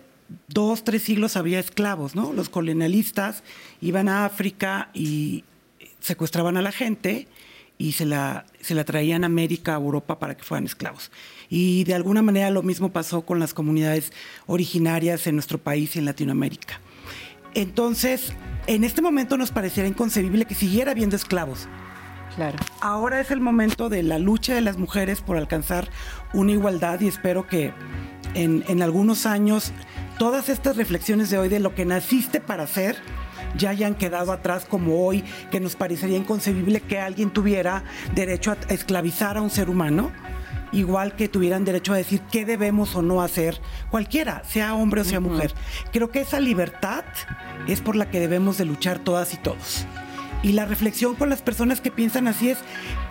dos, 0.49 0.85
tres 0.85 1.03
siglos 1.03 1.37
había 1.37 1.59
esclavos, 1.59 2.14
¿no? 2.14 2.33
Los 2.33 2.49
colonialistas 2.49 3.42
iban 3.81 4.09
a 4.09 4.25
África 4.25 4.90
y 4.95 5.45
secuestraban 6.01 6.57
a 6.57 6.62
la 6.62 6.73
gente 6.73 7.29
y 7.79 7.92
se 7.92 8.07
la, 8.07 8.45
se 8.61 8.75
la 8.75 8.85
traían 8.85 9.25
a 9.25 9.27
América, 9.27 9.73
a 9.73 9.79
Europa 9.79 10.18
para 10.18 10.37
que 10.37 10.45
fueran 10.45 10.66
esclavos. 10.66 11.11
Y 11.49 11.85
de 11.85 11.95
alguna 11.95 12.23
manera 12.23 12.51
lo 12.51 12.62
mismo 12.62 12.92
pasó 12.92 13.23
con 13.23 13.38
las 13.40 13.55
comunidades 13.55 14.12
originarias 14.47 15.27
en 15.27 15.35
nuestro 15.35 15.59
país 15.59 15.97
y 15.97 15.99
en 15.99 16.05
Latinoamérica. 16.05 16.81
Entonces, 17.55 18.33
en 18.66 18.85
este 18.85 19.03
momento 19.03 19.37
nos 19.37 19.51
pareciera 19.51 19.88
inconcebible 19.88 20.45
que 20.45 20.55
siguiera 20.55 20.92
habiendo 20.92 21.16
esclavos. 21.16 21.68
Claro. 22.37 22.59
Ahora 22.81 23.21
es 23.21 23.31
el 23.31 23.40
momento 23.40 23.88
de 23.88 24.03
la 24.03 24.18
lucha 24.18 24.55
de 24.55 24.62
las 24.62 24.79
mujeres 24.79 25.21
por 25.21 25.37
alcanzar 25.37 25.90
una 26.33 26.53
igualdad 26.53 27.01
y 27.01 27.09
espero 27.09 27.47
que 27.47 27.73
en, 28.35 28.64
en 28.68 28.81
algunos 28.81 29.27
años 29.27 29.73
todas 30.23 30.49
estas 30.49 30.77
reflexiones 30.77 31.31
de 31.31 31.39
hoy 31.39 31.49
de 31.49 31.59
lo 31.59 31.75
que 31.75 31.85
naciste 31.85 32.41
para 32.41 32.63
hacer 32.63 32.95
ya 33.57 33.71
hayan 33.71 33.97
quedado 33.97 34.31
atrás 34.31 34.65
como 34.65 35.05
hoy, 35.05 35.25
que 35.51 35.59
nos 35.59 35.75
parecería 35.75 36.17
inconcebible 36.17 36.81
que 36.81 37.01
alguien 37.01 37.33
tuviera 37.33 37.83
derecho 38.15 38.53
a 38.53 38.73
esclavizar 38.73 39.37
a 39.37 39.43
un 39.43 39.51
ser 39.51 39.69
humano, 39.69 40.13
igual 40.71 41.17
que 41.17 41.27
tuvieran 41.27 41.65
derecho 41.65 41.93
a 41.93 41.97
decir 41.97 42.21
qué 42.31 42.45
debemos 42.45 42.95
o 42.95 43.03
no 43.03 43.21
hacer, 43.21 43.61
cualquiera, 43.91 44.45
sea 44.45 44.77
hombre 44.77 45.01
o 45.01 45.05
sea 45.05 45.19
mujer. 45.19 45.55
Creo 45.93 46.13
que 46.13 46.21
esa 46.21 46.39
libertad 46.39 47.03
es 47.67 47.81
por 47.81 47.97
la 47.97 48.09
que 48.09 48.21
debemos 48.21 48.59
de 48.59 48.65
luchar 48.65 49.01
todas 49.01 49.35
y 49.35 49.39
todos. 49.39 49.87
Y 50.42 50.52
la 50.52 50.64
reflexión 50.66 51.14
con 51.14 51.31
las 51.31 51.40
personas 51.40 51.81
que 51.81 51.90
piensan 51.90 52.26
así 52.26 52.50
es, 52.50 52.59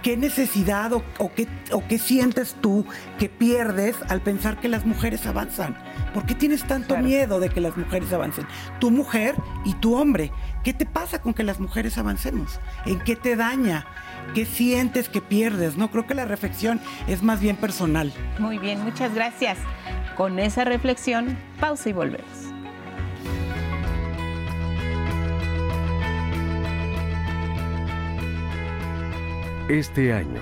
¿qué 0.04 0.18
necesidad 0.18 0.92
o, 0.94 1.04
qué, 1.34 1.48
o 1.72 1.88
qué 1.88 1.98
sientes 1.98 2.56
tú 2.60 2.86
que 3.18 3.30
pierdes 3.30 3.96
al 4.10 4.22
pensar 4.22 4.60
que 4.60 4.68
las 4.68 4.86
mujeres 4.86 5.26
avanzan? 5.26 5.78
¿Por 6.14 6.26
qué 6.26 6.36
tienes 6.36 6.66
tanto 6.66 6.98
miedo 6.98 7.40
de 7.40 7.50
que 7.50 7.62
las 7.62 7.78
mujeres 7.78 8.12
avancen? 8.12 8.46
Tu 8.80 8.92
mujer 8.92 9.36
y 9.64 9.74
tu 9.76 9.96
hombre. 9.96 10.32
¿Qué 10.64 10.74
te 10.74 10.86
pasa 10.86 11.22
con 11.22 11.34
que 11.34 11.44
las 11.44 11.60
mujeres 11.60 11.98
avancemos? 11.98 12.60
¿En 12.86 13.00
qué 13.00 13.16
te 13.16 13.38
daña? 13.38 13.86
¿Qué 14.36 14.46
sientes 14.46 15.08
que 15.08 15.22
pierdes? 15.22 15.78
No 15.78 15.90
creo 15.90 16.06
que 16.06 16.14
la 16.14 16.26
reflexión 16.26 16.82
es 17.08 17.24
más 17.24 17.40
bien 17.40 17.56
personal. 17.56 18.14
Muy 18.40 18.58
bien, 18.58 18.84
muchas 18.84 19.16
gracias. 19.16 19.58
Con 20.18 20.38
esa 20.38 20.66
reflexión, 20.66 21.38
pausa 21.60 21.90
y 21.90 21.94
volvemos. 21.94 22.51
Este 29.72 30.12
año, 30.12 30.42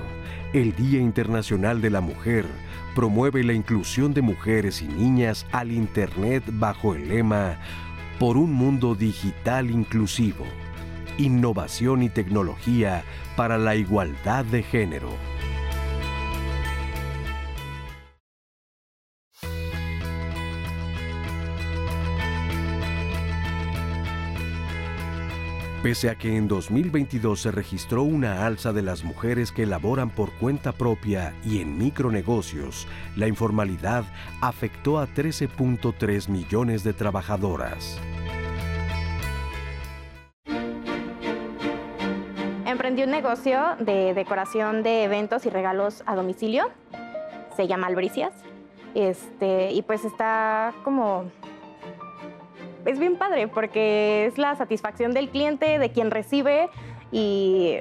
el 0.54 0.76
Día 0.76 1.00
Internacional 1.00 1.82
de 1.82 1.92
la 1.92 2.02
Mujer 2.02 2.48
promueve 2.96 3.44
la 3.44 3.54
inclusión 3.54 4.12
de 4.16 4.24
mujeres 4.24 4.82
y 4.82 4.88
niñas 4.88 5.46
al 5.52 5.72
Internet 5.72 6.44
bajo 6.54 6.96
el 6.96 7.10
lema 7.10 7.60
Por 8.18 8.38
un 8.38 8.52
mundo 8.52 8.96
digital 8.96 9.70
inclusivo, 9.70 10.48
innovación 11.20 12.02
y 12.02 12.10
tecnología 12.10 13.04
para 13.36 13.60
la 13.60 13.76
igualdad 13.76 14.46
de 14.46 14.64
género. 14.64 15.12
Pese 25.84 26.10
a 26.10 26.16
que 26.16 26.36
en 26.36 26.50
2022 26.50 27.40
se 27.40 27.52
registró 27.52 28.04
una 28.04 28.46
alza 28.46 28.74
de 28.74 28.82
las 28.82 29.06
mujeres 29.06 29.54
que 29.54 29.64
elaboran 29.64 30.10
por 30.10 30.34
cuenta 30.34 30.74
propia 30.74 31.34
y 31.46 31.62
en 31.62 31.78
micronegocios, 31.78 32.86
la 33.16 33.30
informalidad 33.30 34.04
afectó 34.42 35.00
a 35.00 35.08
13.3 35.08 36.28
millones 36.28 36.84
de 36.84 36.92
trabajadoras. 36.92 37.98
Emprendí 42.66 43.04
un 43.04 43.12
negocio 43.12 43.78
de 43.80 44.14
decoración 44.14 44.84
de 44.84 45.06
eventos 45.06 45.46
y 45.46 45.50
regalos 45.50 46.04
a 46.06 46.18
domicilio. 46.18 46.72
Se 47.56 47.68
llama 47.68 47.88
Albricias. 47.88 48.34
Este, 48.96 49.72
y 49.72 49.82
pues 49.84 50.04
está 50.04 50.74
como 50.84 51.32
es 52.86 53.00
bien 53.00 53.18
padre 53.18 53.48
porque 53.48 54.26
es 54.26 54.38
la 54.38 54.56
satisfacción 54.56 55.14
del 55.14 55.30
cliente, 55.30 55.80
de 55.80 55.92
quien 55.92 56.12
recibe 56.12 56.70
y 57.12 57.78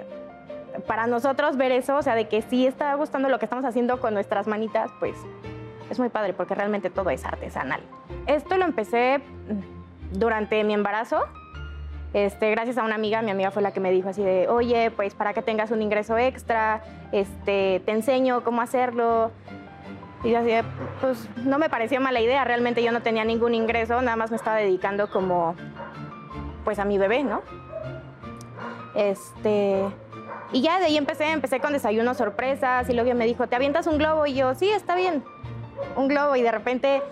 para 0.86 1.06
nosotros 1.06 1.56
ver 1.56 1.72
eso, 1.72 1.96
o 1.96 2.02
sea, 2.02 2.14
de 2.14 2.28
que 2.28 2.42
sí 2.42 2.66
está 2.66 2.94
gustando 2.94 3.28
lo 3.28 3.38
que 3.38 3.46
estamos 3.46 3.64
haciendo 3.64 4.00
con 4.00 4.14
nuestras 4.14 4.46
manitas, 4.46 4.90
pues 5.00 5.16
es 5.90 5.98
muy 5.98 6.08
padre 6.08 6.34
porque 6.34 6.54
realmente 6.54 6.90
todo 6.90 7.10
es 7.10 7.24
artesanal. 7.24 7.80
Esto 8.26 8.56
lo 8.56 8.64
empecé 8.64 9.20
durante 10.12 10.62
mi 10.64 10.74
embarazo, 10.74 11.24
este, 12.14 12.50
gracias 12.50 12.78
a 12.78 12.84
una 12.84 12.94
amiga, 12.94 13.20
mi 13.20 13.30
amiga 13.30 13.50
fue 13.50 13.60
la 13.60 13.72
que 13.72 13.80
me 13.80 13.90
dijo 13.90 14.08
así 14.08 14.22
de, 14.22 14.48
oye, 14.48 14.90
pues 14.90 15.14
para 15.14 15.34
que 15.34 15.42
tengas 15.42 15.70
un 15.70 15.82
ingreso 15.82 16.16
extra, 16.16 16.82
este, 17.12 17.82
te 17.84 17.92
enseño 17.92 18.42
cómo 18.44 18.62
hacerlo. 18.62 19.30
Y 20.24 20.30
yo 20.30 20.38
así, 20.38 20.50
pues 21.00 21.28
no 21.36 21.58
me 21.58 21.68
pareció 21.68 22.00
mala 22.00 22.20
idea, 22.20 22.44
realmente 22.44 22.82
yo 22.82 22.90
no 22.90 23.02
tenía 23.02 23.24
ningún 23.24 23.54
ingreso, 23.54 24.02
nada 24.02 24.16
más 24.16 24.30
me 24.30 24.36
estaba 24.36 24.56
dedicando 24.56 25.08
como, 25.10 25.54
pues 26.64 26.78
a 26.78 26.84
mi 26.84 26.98
bebé, 26.98 27.22
¿no? 27.22 27.42
Este, 28.94 29.84
y 30.52 30.62
ya 30.62 30.78
de 30.78 30.86
ahí 30.86 30.96
empecé, 30.96 31.30
empecé 31.30 31.60
con 31.60 31.72
desayunos 31.72 32.16
sorpresas 32.16 32.88
y 32.88 32.94
luego 32.94 33.14
me 33.14 33.26
dijo, 33.26 33.46
¿te 33.46 33.54
avientas 33.54 33.86
un 33.86 33.98
globo? 33.98 34.26
Y 34.26 34.34
yo, 34.34 34.54
sí, 34.54 34.70
está 34.70 34.96
bien, 34.96 35.22
un 35.94 36.08
globo. 36.08 36.34
Y 36.36 36.42
de 36.42 36.50
repente 36.50 37.02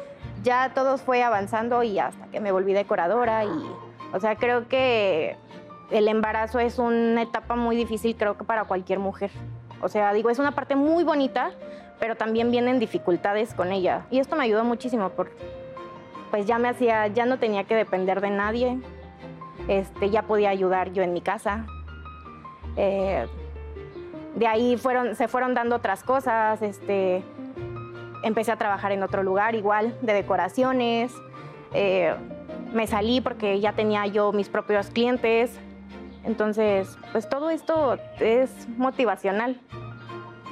ya 0.42 0.73
todo 0.75 0.99
fue 0.99 1.23
avanzando 1.23 1.83
y 1.83 1.99
hasta 1.99 2.27
que 2.27 2.40
me 2.40 2.51
volví 2.51 2.73
decoradora 2.73 3.45
y, 3.45 3.71
o 4.12 4.21
sea, 4.21 4.37
creo 4.37 4.69
que 4.69 5.37
el 5.90 6.09
embarazo 6.09 6.59
es 6.59 6.79
una 6.79 7.23
etapa 7.23 7.57
muy 7.57 7.77
difícil, 7.77 8.16
creo 8.16 8.37
que 8.37 8.45
para 8.45 8.64
cualquier 8.64 8.99
mujer. 8.99 9.31
O 9.83 9.88
sea, 9.88 10.12
digo, 10.12 10.31
es 10.31 10.38
una 10.38 10.53
parte 10.53 10.75
muy 10.75 11.05
bonita, 11.05 11.51
pero 11.98 12.16
también 12.16 12.50
vienen 12.50 12.78
dificultades 12.78 13.54
con 13.54 13.72
ella. 13.72 14.06
Y 14.11 14.18
esto 14.18 14.37
me 14.37 14.44
ayudó 14.44 14.64
muchísimo 14.64 15.11
porque 15.11 15.35
pues 16.30 16.46
ya 16.46 16.59
me 16.59 16.68
hacía, 16.68 17.06
ya 17.09 17.26
no 17.26 17.38
tenía 17.38 17.64
que 17.64 17.74
depender 17.74 18.20
de 18.20 18.30
nadie. 18.30 18.78
Este, 19.68 20.11
ya 20.11 20.22
podía 20.22 20.50
ayudar 20.50 20.92
yo 20.92 21.02
en 21.02 21.12
mi 21.12 21.20
casa. 21.20 21.66
Eh, 22.76 23.26
de 24.35 24.46
ahí 24.46 24.76
fueron, 24.76 25.16
se 25.16 25.28
fueron 25.28 25.54
dando 25.54 25.76
otras 25.76 26.02
cosas. 26.02 26.61
Este, 26.62 27.22
empecé 28.22 28.52
a 28.52 28.56
trabajar 28.56 28.92
en 28.92 29.02
otro 29.02 29.22
lugar 29.22 29.54
igual, 29.54 29.96
de 30.02 30.12
decoraciones. 30.12 31.12
Eh, 31.72 32.14
me 32.72 32.87
salí 32.87 33.20
porque 33.20 33.61
ya 33.61 33.72
tenía 33.72 34.06
yo 34.06 34.32
mis 34.32 34.48
propios 34.48 34.90
clientes. 34.90 35.59
Entonces, 36.24 36.98
pues 37.12 37.28
todo 37.28 37.50
esto 37.50 37.98
es 38.18 38.68
motivacional, 38.76 39.61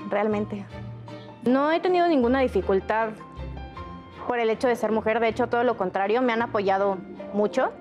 realmente. 0.08 0.64
No 1.46 1.70
he 1.70 1.80
tenido 1.80 2.06
ninguna 2.08 2.40
dificultad 2.40 3.10
por 4.26 4.38
el 4.38 4.48
hecho 4.50 4.68
de 4.68 4.76
ser 4.76 4.92
mujer, 4.92 5.20
de 5.20 5.28
hecho 5.28 5.46
todo 5.48 5.64
lo 5.64 5.76
contrario, 5.76 6.22
me 6.22 6.32
han 6.32 6.42
apoyado 6.42 6.96
mucho. 7.32 7.72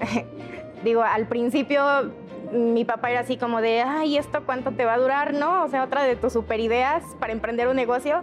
Digo, 0.84 1.02
al 1.02 1.26
principio 1.26 2.12
mi 2.52 2.84
papá 2.84 3.10
era 3.10 3.20
así 3.20 3.36
como 3.36 3.60
de, 3.60 3.82
ay, 3.82 4.16
¿esto 4.16 4.42
cuánto 4.44 4.72
te 4.72 4.84
va 4.84 4.94
a 4.94 4.98
durar? 4.98 5.34
¿No? 5.34 5.64
O 5.64 5.68
sea, 5.68 5.84
otra 5.84 6.02
de 6.02 6.16
tus 6.16 6.32
super 6.32 6.60
ideas 6.60 7.02
para 7.18 7.32
emprender 7.32 7.68
un 7.68 7.76
negocio. 7.76 8.22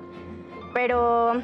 Pero 0.73 1.41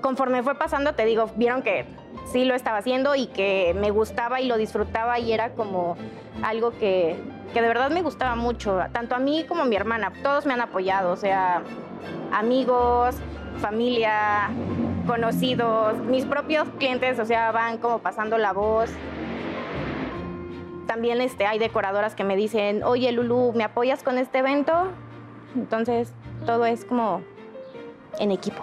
conforme 0.00 0.42
fue 0.42 0.54
pasando, 0.54 0.94
te 0.94 1.04
digo, 1.04 1.30
vieron 1.36 1.62
que 1.62 1.86
sí 2.26 2.44
lo 2.44 2.54
estaba 2.54 2.78
haciendo 2.78 3.14
y 3.14 3.26
que 3.26 3.74
me 3.78 3.90
gustaba 3.90 4.40
y 4.40 4.46
lo 4.46 4.56
disfrutaba 4.56 5.18
y 5.18 5.32
era 5.32 5.50
como 5.54 5.96
algo 6.42 6.70
que, 6.70 7.16
que 7.52 7.62
de 7.62 7.68
verdad 7.68 7.90
me 7.90 8.02
gustaba 8.02 8.34
mucho, 8.36 8.80
tanto 8.92 9.14
a 9.14 9.18
mí 9.18 9.44
como 9.48 9.62
a 9.62 9.64
mi 9.64 9.76
hermana. 9.76 10.12
Todos 10.22 10.46
me 10.46 10.54
han 10.54 10.60
apoyado, 10.60 11.12
o 11.12 11.16
sea, 11.16 11.62
amigos, 12.32 13.16
familia, 13.58 14.50
conocidos, 15.06 15.96
mis 15.98 16.24
propios 16.24 16.68
clientes, 16.78 17.18
o 17.18 17.24
sea, 17.24 17.52
van 17.52 17.78
como 17.78 17.98
pasando 17.98 18.38
la 18.38 18.52
voz. 18.52 18.90
También 20.86 21.20
este, 21.20 21.46
hay 21.46 21.58
decoradoras 21.58 22.14
que 22.14 22.24
me 22.24 22.36
dicen, 22.36 22.82
oye 22.82 23.12
Lulu, 23.12 23.52
¿me 23.54 23.64
apoyas 23.64 24.02
con 24.02 24.18
este 24.18 24.38
evento? 24.38 24.88
Entonces, 25.54 26.12
todo 26.44 26.66
es 26.66 26.84
como 26.84 27.22
en 28.18 28.30
equipo. 28.30 28.62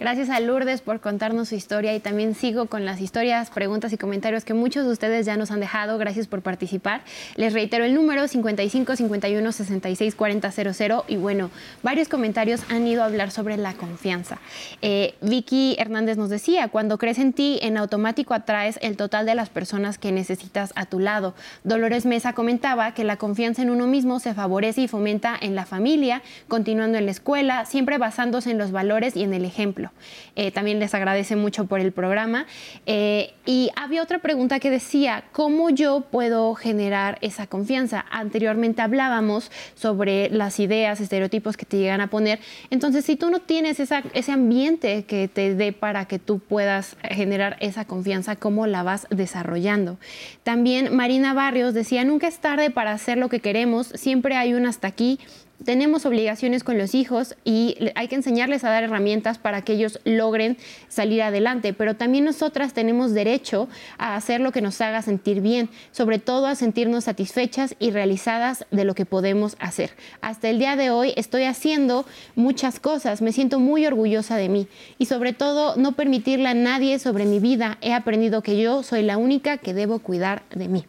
Gracias 0.00 0.30
a 0.30 0.40
Lourdes 0.40 0.80
por 0.80 1.00
contarnos 1.00 1.50
su 1.50 1.56
historia 1.56 1.94
y 1.94 2.00
también 2.00 2.34
sigo 2.34 2.64
con 2.64 2.86
las 2.86 3.02
historias, 3.02 3.50
preguntas 3.50 3.92
y 3.92 3.98
comentarios 3.98 4.46
que 4.46 4.54
muchos 4.54 4.86
de 4.86 4.92
ustedes 4.92 5.26
ya 5.26 5.36
nos 5.36 5.50
han 5.50 5.60
dejado. 5.60 5.98
Gracias 5.98 6.26
por 6.26 6.40
participar. 6.40 7.02
Les 7.36 7.52
reitero 7.52 7.84
el 7.84 7.94
número 7.94 8.26
55 8.26 8.96
51 8.96 9.52
66 9.52 10.14
40 10.14 10.52
00 10.52 11.04
y 11.06 11.16
bueno, 11.16 11.50
varios 11.82 12.08
comentarios 12.08 12.62
han 12.70 12.86
ido 12.86 13.02
a 13.02 13.04
hablar 13.04 13.30
sobre 13.30 13.58
la 13.58 13.74
confianza. 13.74 14.38
Eh, 14.80 15.16
Vicky 15.20 15.76
Hernández 15.78 16.16
nos 16.16 16.30
decía, 16.30 16.68
cuando 16.68 16.96
crees 16.96 17.18
en 17.18 17.34
ti, 17.34 17.58
en 17.60 17.76
automático 17.76 18.32
atraes 18.32 18.78
el 18.80 18.96
total 18.96 19.26
de 19.26 19.34
las 19.34 19.50
personas 19.50 19.98
que 19.98 20.12
necesitas 20.12 20.72
a 20.76 20.86
tu 20.86 20.98
lado. 20.98 21.34
Dolores 21.62 22.06
Mesa 22.06 22.32
comentaba 22.32 22.94
que 22.94 23.04
la 23.04 23.18
confianza 23.18 23.60
en 23.60 23.68
uno 23.68 23.86
mismo 23.86 24.18
se 24.18 24.32
favorece 24.32 24.80
y 24.80 24.88
fomenta 24.88 25.36
en 25.38 25.54
la 25.54 25.66
familia, 25.66 26.22
continuando 26.48 26.96
en 26.96 27.04
la 27.04 27.10
escuela, 27.10 27.66
siempre 27.66 27.98
basándose 27.98 28.50
en 28.50 28.56
los 28.56 28.72
valores 28.72 29.14
y 29.14 29.24
en 29.24 29.34
el 29.34 29.44
ejemplo. 29.44 29.89
Eh, 30.36 30.50
también 30.50 30.78
les 30.78 30.94
agradece 30.94 31.36
mucho 31.36 31.66
por 31.66 31.80
el 31.80 31.92
programa. 31.92 32.46
Eh, 32.86 33.32
y 33.46 33.70
había 33.76 34.02
otra 34.02 34.20
pregunta 34.20 34.60
que 34.60 34.70
decía, 34.70 35.24
¿cómo 35.32 35.70
yo 35.70 36.02
puedo 36.10 36.54
generar 36.54 37.18
esa 37.20 37.46
confianza? 37.46 38.04
Anteriormente 38.10 38.82
hablábamos 38.82 39.50
sobre 39.74 40.30
las 40.30 40.60
ideas, 40.60 41.00
estereotipos 41.00 41.56
que 41.56 41.66
te 41.66 41.78
llegan 41.78 42.00
a 42.00 42.08
poner. 42.08 42.40
Entonces, 42.70 43.04
si 43.04 43.16
tú 43.16 43.30
no 43.30 43.40
tienes 43.40 43.80
ese 43.80 44.32
ambiente 44.32 45.04
que 45.04 45.28
te 45.28 45.54
dé 45.54 45.72
para 45.72 46.06
que 46.06 46.18
tú 46.18 46.38
puedas 46.38 46.96
generar 47.02 47.56
esa 47.60 47.84
confianza, 47.84 48.36
¿cómo 48.36 48.66
la 48.66 48.82
vas 48.82 49.06
desarrollando? 49.10 49.98
También 50.42 50.94
Marina 50.94 51.34
Barrios 51.34 51.74
decía, 51.74 52.04
nunca 52.04 52.28
es 52.28 52.38
tarde 52.38 52.70
para 52.70 52.92
hacer 52.92 53.18
lo 53.18 53.28
que 53.28 53.40
queremos, 53.40 53.88
siempre 53.88 54.36
hay 54.36 54.54
un 54.54 54.66
hasta 54.66 54.88
aquí 54.88 55.18
tenemos 55.64 56.06
obligaciones 56.06 56.64
con 56.64 56.78
los 56.78 56.94
hijos 56.94 57.36
y 57.44 57.76
hay 57.94 58.08
que 58.08 58.14
enseñarles 58.14 58.64
a 58.64 58.70
dar 58.70 58.84
herramientas 58.84 59.38
para 59.38 59.62
que 59.62 59.74
ellos 59.74 60.00
logren 60.04 60.56
salir 60.88 61.22
adelante, 61.22 61.72
pero 61.72 61.96
también 61.96 62.24
nosotras 62.24 62.72
tenemos 62.72 63.12
derecho 63.12 63.68
a 63.98 64.16
hacer 64.16 64.40
lo 64.40 64.52
que 64.52 64.62
nos 64.62 64.80
haga 64.80 65.02
sentir 65.02 65.40
bien, 65.40 65.68
sobre 65.92 66.18
todo 66.18 66.46
a 66.46 66.54
sentirnos 66.54 67.04
satisfechas 67.04 67.74
y 67.78 67.90
realizadas 67.90 68.66
de 68.70 68.84
lo 68.84 68.94
que 68.94 69.06
podemos 69.06 69.56
hacer. 69.60 69.90
Hasta 70.20 70.48
el 70.48 70.58
día 70.58 70.76
de 70.76 70.90
hoy 70.90 71.12
estoy 71.16 71.44
haciendo 71.44 72.06
muchas 72.34 72.80
cosas, 72.80 73.22
me 73.22 73.32
siento 73.32 73.60
muy 73.60 73.86
orgullosa 73.86 74.36
de 74.36 74.48
mí 74.48 74.68
y 74.98 75.06
sobre 75.06 75.32
todo 75.32 75.76
no 75.76 75.92
permitirle 75.92 76.48
a 76.48 76.54
nadie 76.54 76.98
sobre 76.98 77.24
mi 77.24 77.38
vida. 77.38 77.78
He 77.80 77.92
aprendido 77.92 78.42
que 78.42 78.60
yo 78.60 78.82
soy 78.82 79.02
la 79.02 79.18
única 79.18 79.58
que 79.58 79.74
debo 79.74 79.98
cuidar 79.98 80.42
de 80.54 80.68
mí. 80.68 80.84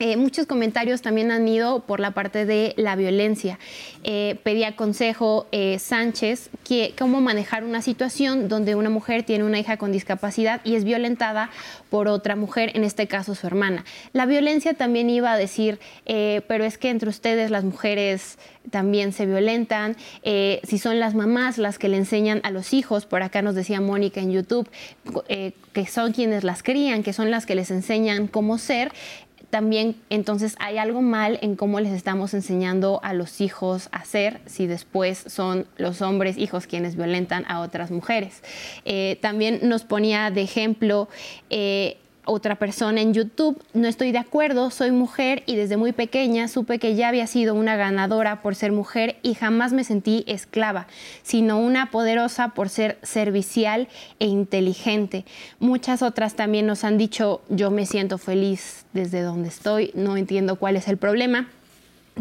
Eh, 0.00 0.16
muchos 0.16 0.46
comentarios 0.46 1.02
también 1.02 1.30
han 1.30 1.46
ido 1.46 1.80
por 1.80 2.00
la 2.00 2.10
parte 2.10 2.46
de 2.46 2.74
la 2.76 2.96
violencia. 2.96 3.60
Eh, 4.02 4.36
pedía 4.42 4.74
consejo 4.74 5.46
eh, 5.52 5.78
Sánchez 5.78 6.50
que 6.64 6.94
cómo 6.98 7.20
manejar 7.20 7.62
una 7.62 7.80
situación 7.80 8.48
donde 8.48 8.74
una 8.74 8.90
mujer 8.90 9.22
tiene 9.22 9.44
una 9.44 9.60
hija 9.60 9.76
con 9.76 9.92
discapacidad 9.92 10.60
y 10.64 10.74
es 10.74 10.82
violentada 10.82 11.50
por 11.90 12.08
otra 12.08 12.34
mujer, 12.34 12.72
en 12.74 12.82
este 12.82 13.06
caso 13.06 13.36
su 13.36 13.46
hermana. 13.46 13.84
La 14.12 14.26
violencia 14.26 14.74
también 14.74 15.10
iba 15.10 15.32
a 15.32 15.38
decir, 15.38 15.78
pero 16.04 16.64
es 16.64 16.76
que 16.76 16.90
entre 16.90 17.08
ustedes 17.08 17.52
las 17.52 17.62
mujeres 17.62 18.36
también 18.70 19.12
se 19.12 19.26
violentan, 19.26 19.96
si 20.24 20.78
son 20.78 20.98
las 20.98 21.14
mamás 21.14 21.58
las 21.58 21.78
que 21.78 21.88
le 21.88 21.98
enseñan 21.98 22.40
a 22.42 22.50
los 22.50 22.72
hijos, 22.72 23.06
por 23.06 23.22
acá 23.22 23.42
nos 23.42 23.54
decía 23.54 23.80
Mónica 23.80 24.20
en 24.20 24.32
YouTube, 24.32 24.68
que 25.28 25.86
son 25.86 26.12
quienes 26.12 26.42
las 26.42 26.62
crían, 26.62 27.02
que 27.02 27.12
son 27.12 27.30
las 27.30 27.46
que 27.46 27.54
les 27.54 27.70
enseñan 27.70 28.26
cómo 28.26 28.58
ser, 28.58 28.90
también 29.54 29.94
entonces 30.10 30.56
hay 30.58 30.78
algo 30.78 31.00
mal 31.00 31.38
en 31.40 31.54
cómo 31.54 31.78
les 31.78 31.92
estamos 31.92 32.34
enseñando 32.34 32.98
a 33.04 33.12
los 33.12 33.40
hijos 33.40 33.88
a 33.92 34.04
ser 34.04 34.40
si 34.46 34.66
después 34.66 35.22
son 35.28 35.68
los 35.76 36.02
hombres 36.02 36.38
hijos 36.38 36.66
quienes 36.66 36.96
violentan 36.96 37.44
a 37.46 37.60
otras 37.60 37.92
mujeres. 37.92 38.42
Eh, 38.84 39.16
también 39.22 39.60
nos 39.62 39.84
ponía 39.84 40.32
de 40.32 40.42
ejemplo 40.42 41.08
eh, 41.50 41.98
otra 42.24 42.56
persona 42.56 43.00
en 43.00 43.14
YouTube, 43.14 43.62
no 43.72 43.88
estoy 43.88 44.12
de 44.12 44.18
acuerdo, 44.18 44.70
soy 44.70 44.90
mujer 44.90 45.42
y 45.46 45.56
desde 45.56 45.76
muy 45.76 45.92
pequeña 45.92 46.48
supe 46.48 46.78
que 46.78 46.94
ya 46.94 47.08
había 47.08 47.26
sido 47.26 47.54
una 47.54 47.76
ganadora 47.76 48.42
por 48.42 48.54
ser 48.54 48.72
mujer 48.72 49.16
y 49.22 49.34
jamás 49.34 49.72
me 49.72 49.84
sentí 49.84 50.24
esclava, 50.26 50.86
sino 51.22 51.58
una 51.58 51.90
poderosa 51.90 52.48
por 52.48 52.68
ser 52.68 52.98
servicial 53.02 53.88
e 54.18 54.26
inteligente. 54.26 55.24
Muchas 55.58 56.02
otras 56.02 56.34
también 56.34 56.66
nos 56.66 56.84
han 56.84 56.98
dicho, 56.98 57.42
yo 57.48 57.70
me 57.70 57.86
siento 57.86 58.18
feliz 58.18 58.86
desde 58.92 59.22
donde 59.22 59.48
estoy, 59.48 59.90
no 59.94 60.16
entiendo 60.16 60.56
cuál 60.56 60.76
es 60.76 60.88
el 60.88 60.96
problema. 60.96 61.48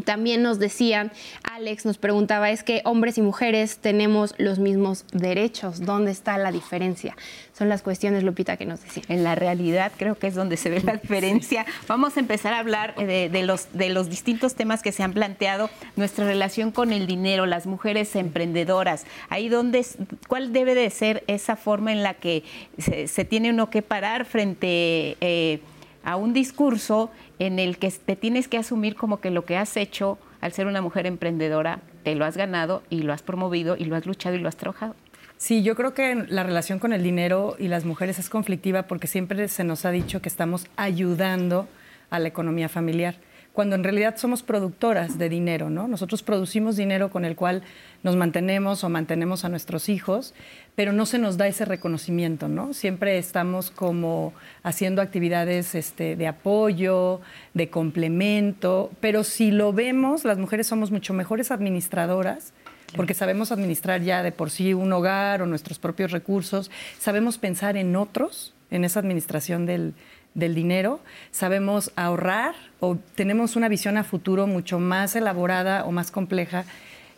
También 0.05 0.41
nos 0.41 0.57
decían, 0.57 1.11
Alex 1.43 1.85
nos 1.85 1.99
preguntaba, 1.99 2.49
es 2.49 2.63
que 2.63 2.81
hombres 2.83 3.19
y 3.19 3.21
mujeres 3.21 3.77
tenemos 3.77 4.33
los 4.39 4.57
mismos 4.57 5.05
derechos, 5.11 5.81
¿dónde 5.81 6.11
está 6.11 6.37
la 6.39 6.51
diferencia? 6.51 7.15
Son 7.55 7.69
las 7.69 7.83
cuestiones, 7.83 8.23
Lupita, 8.23 8.57
que 8.57 8.65
nos 8.65 8.81
decían. 8.81 9.05
En 9.09 9.23
la 9.23 9.35
realidad 9.35 9.91
creo 9.95 10.15
que 10.15 10.25
es 10.25 10.33
donde 10.33 10.57
se 10.57 10.71
ve 10.71 10.81
la 10.81 10.97
diferencia. 10.97 11.67
Vamos 11.87 12.17
a 12.17 12.21
empezar 12.21 12.53
a 12.53 12.59
hablar 12.59 12.95
de, 12.95 13.43
los, 13.43 13.67
de 13.73 13.89
los 13.89 14.09
distintos 14.09 14.55
temas 14.55 14.81
que 14.81 14.91
se 14.91 15.03
han 15.03 15.13
planteado, 15.13 15.69
nuestra 15.95 16.25
relación 16.25 16.71
con 16.71 16.91
el 16.91 17.05
dinero, 17.05 17.45
las 17.45 17.67
mujeres 17.67 18.15
emprendedoras, 18.15 19.05
ahí 19.29 19.47
donde, 19.47 19.85
cuál 20.27 20.53
debe 20.53 20.73
de 20.73 20.89
ser 20.89 21.23
esa 21.27 21.55
forma 21.55 21.91
en 21.91 22.01
la 22.01 22.15
que 22.15 22.43
se, 22.79 23.25
tiene 23.25 23.51
uno 23.51 23.69
que 23.69 23.83
parar 23.83 24.25
frente... 24.25 25.17
Eh, 25.21 25.61
a 26.03 26.17
un 26.17 26.33
discurso 26.33 27.09
en 27.39 27.59
el 27.59 27.77
que 27.77 27.91
te 27.91 28.15
tienes 28.15 28.47
que 28.47 28.57
asumir 28.57 28.95
como 28.95 29.19
que 29.19 29.31
lo 29.31 29.45
que 29.45 29.57
has 29.57 29.77
hecho 29.77 30.17
al 30.41 30.51
ser 30.51 30.67
una 30.67 30.81
mujer 30.81 31.05
emprendedora, 31.05 31.79
te 32.03 32.15
lo 32.15 32.25
has 32.25 32.35
ganado 32.35 32.83
y 32.89 33.03
lo 33.03 33.13
has 33.13 33.21
promovido 33.21 33.77
y 33.77 33.85
lo 33.85 33.95
has 33.95 34.05
luchado 34.05 34.35
y 34.35 34.39
lo 34.39 34.49
has 34.49 34.57
trabajado. 34.57 34.95
Sí, 35.37 35.63
yo 35.63 35.75
creo 35.75 35.93
que 35.93 36.15
la 36.27 36.43
relación 36.43 36.79
con 36.79 36.93
el 36.93 37.03
dinero 37.03 37.55
y 37.59 37.67
las 37.67 37.85
mujeres 37.85 38.19
es 38.19 38.29
conflictiva 38.29 38.83
porque 38.83 39.07
siempre 39.07 39.47
se 39.47 39.63
nos 39.63 39.85
ha 39.85 39.91
dicho 39.91 40.21
que 40.21 40.29
estamos 40.29 40.67
ayudando 40.75 41.67
a 42.09 42.19
la 42.19 42.27
economía 42.27 42.69
familiar 42.69 43.15
cuando 43.53 43.75
en 43.75 43.83
realidad 43.83 44.17
somos 44.17 44.41
productoras 44.41 45.19
de 45.19 45.29
dinero, 45.29 45.69
¿no? 45.69 45.87
Nosotros 45.87 46.23
producimos 46.23 46.75
dinero 46.75 47.11
con 47.11 47.23
el 47.23 47.35
cual 47.35 47.61
nos 48.01 48.15
mantenemos 48.15 48.83
o 48.83 48.89
mantenemos 48.89 49.45
a 49.45 49.49
nuestros 49.49 49.89
hijos, 49.89 50.33
pero 50.75 50.91
no 50.91 51.05
se 51.05 51.19
nos 51.19 51.37
da 51.37 51.47
ese 51.47 51.63
reconocimiento, 51.63 52.47
¿no? 52.47 52.73
Siempre 52.73 53.19
estamos 53.19 53.69
como 53.69 54.33
haciendo 54.63 55.03
actividades 55.03 55.75
este, 55.75 56.15
de 56.15 56.27
apoyo, 56.27 57.21
de 57.53 57.69
complemento, 57.69 58.91
pero 58.99 59.23
si 59.23 59.51
lo 59.51 59.71
vemos, 59.71 60.25
las 60.25 60.39
mujeres 60.39 60.65
somos 60.65 60.89
mucho 60.89 61.13
mejores 61.13 61.51
administradoras 61.51 62.53
porque 62.95 63.13
sabemos 63.13 63.51
administrar 63.51 64.01
ya 64.01 64.21
de 64.21 64.31
por 64.31 64.51
sí 64.51 64.73
un 64.73 64.93
hogar 64.93 65.41
o 65.41 65.47
nuestros 65.47 65.79
propios 65.79 66.11
recursos, 66.11 66.69
sabemos 66.99 67.39
pensar 67.39 67.75
en 67.75 67.95
otros, 67.95 68.53
en 68.69 68.83
esa 68.83 68.99
administración 68.99 69.65
del, 69.65 69.95
dinero, 70.33 70.99
sabemos 71.31 71.91
ahorrar 71.95 72.55
o 72.79 72.97
tenemos 73.15 73.55
una 73.55 73.69
visión 73.69 73.97
a 73.97 74.03
futuro 74.03 74.47
mucho 74.47 74.79
más 74.79 75.15
elaborada 75.15 75.85
o 75.85 75.91
más 75.91 76.11
compleja 76.11 76.65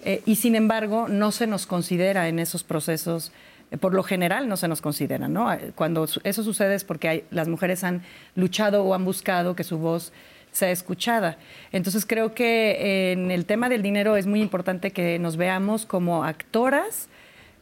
eh, 0.03 0.21
y 0.25 0.35
sin 0.35 0.55
embargo 0.55 1.07
no 1.07 1.31
se 1.31 1.47
nos 1.47 1.65
considera 1.65 2.27
en 2.27 2.39
esos 2.39 2.63
procesos 2.63 3.31
eh, 3.71 3.77
por 3.77 3.93
lo 3.93 4.03
general 4.03 4.47
no 4.47 4.57
se 4.57 4.67
nos 4.67 4.81
considera, 4.81 5.27
¿no? 5.27 5.47
Cuando 5.75 6.07
eso 6.23 6.43
sucede 6.43 6.75
es 6.75 6.83
porque 6.83 7.25
las 7.31 7.47
mujeres 7.47 7.83
han 7.83 8.03
luchado 8.35 8.83
o 8.83 8.93
han 8.93 9.05
buscado 9.05 9.55
que 9.55 9.63
su 9.63 9.77
voz 9.77 10.11
sea 10.51 10.71
escuchada. 10.71 11.37
Entonces 11.71 12.05
creo 12.05 12.33
que 12.33 13.11
en 13.11 13.31
el 13.31 13.45
tema 13.45 13.69
del 13.69 13.81
dinero 13.81 14.15
es 14.15 14.25
muy 14.25 14.41
importante 14.41 14.91
que 14.91 15.19
nos 15.19 15.35
veamos 15.35 15.85
como 15.85 16.23
actoras, 16.23 17.09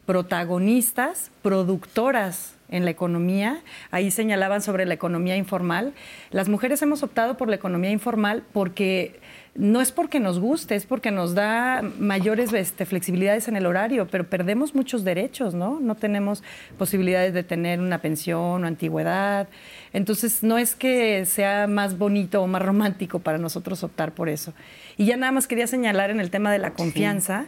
protagonistas, 0.06 1.30
productoras 1.42 2.54
en 2.68 2.84
la 2.84 2.90
economía. 2.90 3.62
Ahí 3.90 4.10
señalaban 4.10 4.62
sobre 4.62 4.86
la 4.86 4.94
economía 4.94 5.36
informal. 5.36 5.92
Las 6.30 6.48
mujeres 6.48 6.82
hemos 6.82 7.02
optado 7.02 7.36
por 7.36 7.48
la 7.48 7.56
economía 7.56 7.90
informal 7.90 8.42
porque 8.52 9.20
no 9.54 9.80
es 9.80 9.92
porque 9.92 10.18
nos 10.18 10.40
guste, 10.40 10.74
es 10.74 10.84
porque 10.84 11.12
nos 11.12 11.34
da 11.34 11.80
mayores 12.00 12.52
este, 12.52 12.86
flexibilidades 12.86 13.46
en 13.46 13.54
el 13.54 13.66
horario, 13.66 14.08
pero 14.10 14.28
perdemos 14.28 14.74
muchos 14.74 15.04
derechos, 15.04 15.54
¿no? 15.54 15.78
No 15.78 15.94
tenemos 15.94 16.42
posibilidades 16.76 17.32
de 17.34 17.44
tener 17.44 17.80
una 17.80 17.98
pensión 17.98 18.64
o 18.64 18.66
antigüedad. 18.66 19.48
Entonces, 19.92 20.42
no 20.42 20.58
es 20.58 20.74
que 20.74 21.24
sea 21.24 21.68
más 21.68 21.96
bonito 21.98 22.42
o 22.42 22.48
más 22.48 22.62
romántico 22.62 23.20
para 23.20 23.38
nosotros 23.38 23.84
optar 23.84 24.12
por 24.12 24.28
eso. 24.28 24.52
Y 24.96 25.06
ya 25.06 25.16
nada 25.16 25.30
más 25.30 25.46
quería 25.46 25.68
señalar 25.68 26.10
en 26.10 26.18
el 26.18 26.30
tema 26.30 26.50
de 26.50 26.58
la 26.58 26.72
confianza. 26.72 27.46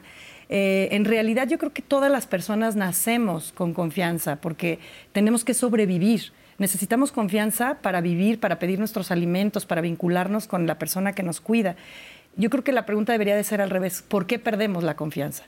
Eh, 0.49 0.89
en 0.93 1.05
realidad 1.05 1.49
yo 1.49 1.59
creo 1.59 1.73
que 1.73 1.83
todas 1.83 2.11
las 2.11 2.27
personas 2.27 2.77
nacemos 2.77 3.53
con 3.53 3.75
confianza 3.75 4.37
porque 4.37 4.79
tenemos 5.13 5.45
que 5.45 5.55
sobrevivir. 5.55 6.33
Necesitamos 6.59 7.13
confianza 7.13 7.79
para 7.83 8.01
vivir, 8.01 8.41
para 8.41 8.59
pedir 8.59 8.79
nuestros 8.79 9.11
alimentos, 9.11 9.67
para 9.67 9.83
vincularnos 9.83 10.47
con 10.47 10.67
la 10.67 10.79
persona 10.79 11.13
que 11.13 11.23
nos 11.23 11.41
cuida. 11.41 11.77
Yo 12.37 12.51
creo 12.51 12.65
que 12.65 12.73
la 12.73 12.87
pregunta 12.87 13.13
debería 13.13 13.37
de 13.37 13.45
ser 13.45 13.61
al 13.61 13.71
revés. 13.71 14.03
¿Por 14.03 14.27
qué 14.27 14.39
perdemos 14.39 14.85
la 14.85 14.97
confianza? 14.97 15.45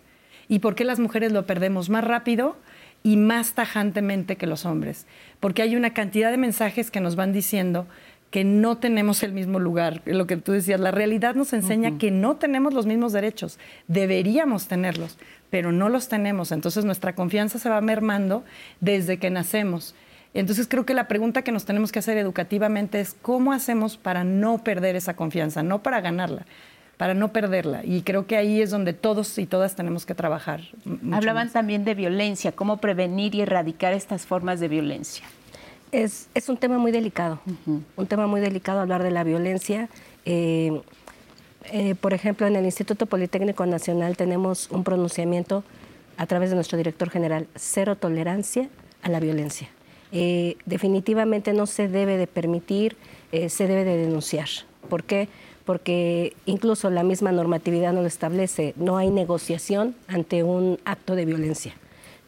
¿Y 0.49 0.61
por 0.61 0.75
qué 0.75 0.85
las 0.85 0.99
mujeres 0.99 1.33
lo 1.33 1.47
perdemos 1.47 1.91
más 1.91 2.05
rápido 2.05 2.57
y 3.03 3.17
más 3.17 3.53
tajantemente 3.53 4.37
que 4.37 4.47
los 4.47 4.65
hombres? 4.65 5.07
Porque 5.41 5.63
hay 5.63 5.77
una 5.77 5.93
cantidad 5.93 6.31
de 6.31 6.39
mensajes 6.39 6.91
que 6.91 7.01
nos 7.01 7.17
van 7.17 7.33
diciendo 7.33 7.87
que 8.31 8.45
no 8.45 8.77
tenemos 8.77 9.23
el 9.23 9.33
mismo 9.33 9.59
lugar. 9.59 10.03
Lo 10.05 10.27
que 10.27 10.37
tú 10.37 10.53
decías, 10.53 10.81
la 10.81 10.91
realidad 10.91 11.35
nos 11.35 11.53
enseña 11.53 11.99
que 11.99 12.11
no 12.11 12.37
tenemos 12.37 12.75
los 12.75 12.87
mismos 12.87 13.13
derechos. 13.13 13.59
Deberíamos 13.87 14.69
tenerlos, 14.69 15.19
pero 15.51 15.73
no 15.73 15.89
los 15.89 16.09
tenemos. 16.09 16.53
Entonces 16.53 16.85
nuestra 16.85 17.15
confianza 17.15 17.59
se 17.59 17.71
va 17.71 17.81
mermando 17.81 18.45
desde 18.81 19.19
que 19.19 19.31
nacemos. 19.31 19.95
Entonces 20.35 20.69
creo 20.69 20.85
que 20.85 20.93
la 20.93 21.09
pregunta 21.09 21.43
que 21.43 21.53
nos 21.53 21.65
tenemos 21.65 21.91
que 21.91 22.01
hacer 22.01 22.19
educativamente 22.19 23.01
es 23.01 23.17
cómo 23.23 23.53
hacemos 23.53 23.97
para 23.97 24.25
no 24.25 24.59
perder 24.59 24.95
esa 24.95 25.17
confianza, 25.17 25.63
no 25.63 25.83
para 25.83 26.03
ganarla, 26.03 26.45
para 26.99 27.15
no 27.15 27.33
perderla. 27.33 27.83
Y 27.83 28.03
creo 28.03 28.27
que 28.27 28.37
ahí 28.37 28.61
es 28.61 28.71
donde 28.71 28.93
todos 28.93 29.39
y 29.39 29.47
todas 29.47 29.75
tenemos 29.75 30.05
que 30.05 30.15
trabajar. 30.15 30.61
Hablaban 31.13 31.51
también 31.51 31.87
de 31.87 31.95
violencia, 31.95 32.53
cómo 32.53 32.77
prevenir 32.77 33.35
y 33.35 33.41
erradicar 33.41 33.95
estas 33.95 34.27
formas 34.27 34.61
de 34.61 34.69
violencia. 34.69 35.25
Es, 35.93 36.29
un 36.49 36.57
tema 36.57 36.79
muy 36.79 36.93
delicado, 36.93 37.41
un 37.97 38.07
tema 38.07 38.27
muy 38.27 38.41
delicado 38.41 38.81
hablar 38.81 39.03
de 39.03 39.11
la 39.11 39.25
violencia. 39.25 39.89
Eh, 40.25 40.81
eh, 41.73 41.95
por 41.95 42.13
ejemplo, 42.13 42.47
en 42.47 42.57
el 42.57 42.65
Instituto 42.65 43.07
Politécnico 43.07 43.65
Nacional 43.65 44.17
tenemos 44.17 44.71
un 44.71 44.85
pronunciamiento 44.85 45.65
a 46.17 46.27
través 46.27 46.51
de 46.51 46.57
nuestro 46.57 46.77
director 46.77 47.11
general, 47.11 47.47
cero 47.55 47.97
tolerancia 47.97 48.69
a 49.03 49.09
la 49.09 49.21
violencia. 49.21 49.69
Eh, 50.13 50.57
definitivamente 50.67 51.53
no 51.53 51.67
se 51.67 51.89
debe 51.89 52.17
de 52.17 52.27
permitir, 52.27 52.97
se 53.49 53.67
debe 53.67 53.85
de 53.85 53.97
denunciar. 53.97 54.49
¿Por 54.89 55.05
qué? 55.05 55.29
Porque 55.65 56.35
incluso 56.47 56.91
la 56.91 57.03
misma 57.03 57.31
normatividad 57.33 57.93
no 57.93 58.01
lo 58.01 58.07
establece. 58.07 58.75
No 58.77 58.97
hay 58.97 59.11
negociación 59.11 59.95
ante 60.07 60.43
un 60.43 60.79
acto 60.85 61.15
de 61.15 61.27
violencia. 61.27 61.75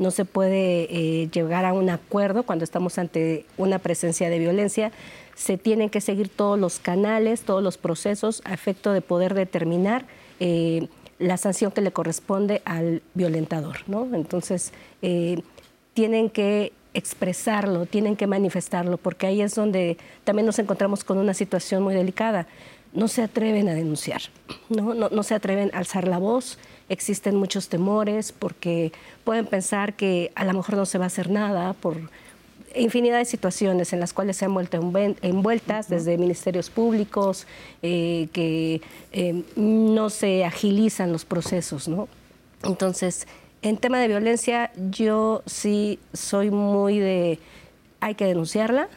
No 0.00 0.10
se 0.10 0.24
puede 0.24 0.88
eh, 0.90 1.28
llegar 1.30 1.64
a 1.64 1.72
un 1.72 1.90
acuerdo 1.90 2.42
cuando 2.42 2.64
estamos 2.64 2.98
ante 2.98 3.46
una 3.56 3.78
presencia 3.78 4.28
de 4.28 4.40
violencia. 4.40 4.90
Se 5.36 5.56
tienen 5.56 5.90
que 5.90 6.00
seguir 6.00 6.28
todos 6.28 6.58
los 6.58 6.80
canales, 6.80 7.42
todos 7.42 7.62
los 7.62 7.78
procesos 7.78 8.42
a 8.44 8.52
efecto 8.52 8.92
de 8.92 9.00
poder 9.00 9.34
determinar 9.34 10.04
la 11.18 11.36
sanción 11.36 11.70
que 11.70 11.82
le 11.82 11.92
corresponde 11.92 12.62
al 12.64 13.02
violentador. 13.14 13.76
¿no? 13.86 14.08
Entonces, 14.14 14.72
tienen 15.94 16.30
que 16.30 16.72
expresarlo, 16.94 17.86
tienen 17.86 18.16
que 18.16 18.26
manifestarlo, 18.26 18.96
porque 18.96 19.26
ahí 19.26 19.42
es 19.42 19.54
donde 19.54 19.96
también 20.24 20.46
nos 20.46 20.58
encontramos 20.58 21.04
con 21.04 21.18
una 21.18 21.34
situación 21.34 21.82
muy 21.82 21.94
delicada. 21.94 22.46
No 22.92 23.08
se 23.08 23.22
atreven 23.22 23.68
a 23.68 23.74
denunciar, 23.74 24.20
no, 24.68 24.94
no, 24.94 25.22
se 25.22 25.34
atreven 25.34 25.70
a 25.72 25.78
alzar 25.78 26.08
la 26.08 26.18
voz, 26.18 26.58
existen 26.90 27.36
muchos 27.36 27.68
temores 27.68 28.32
porque 28.32 28.92
pueden 29.24 29.46
pensar 29.46 29.94
que 29.94 30.32
a 30.34 30.44
lo 30.44 30.52
mejor 30.52 30.76
no 30.76 30.84
se 30.84 30.98
va 30.98 31.04
a 31.04 31.06
hacer 31.06 31.30
nada 31.30 31.72
por 31.72 31.96
infinidad 32.74 33.18
de 33.18 33.24
situaciones 33.24 33.92
en 33.92 34.00
las 34.00 34.12
cuales 34.12 34.36
se 34.36 34.44
han 34.44 34.54
vuelto 34.54 34.78
envueltas 35.22 35.88
desde 35.88 36.18
ministerios 36.18 36.68
públicos, 36.68 37.46
eh, 37.82 38.28
que 38.32 38.82
eh, 39.12 39.42
no 39.56 40.10
se 40.10 40.44
agilizan 40.44 41.12
los 41.12 41.24
procesos, 41.24 41.88
¿no? 41.88 42.08
Entonces, 42.62 43.26
en 43.62 43.76
tema 43.76 43.98
de 43.98 44.08
violencia, 44.08 44.70
yo 44.90 45.42
sí 45.46 45.98
soy 46.12 46.50
muy 46.50 46.98
de, 46.98 47.38
hay 48.00 48.14
que 48.14 48.26
denunciarla 48.26 48.88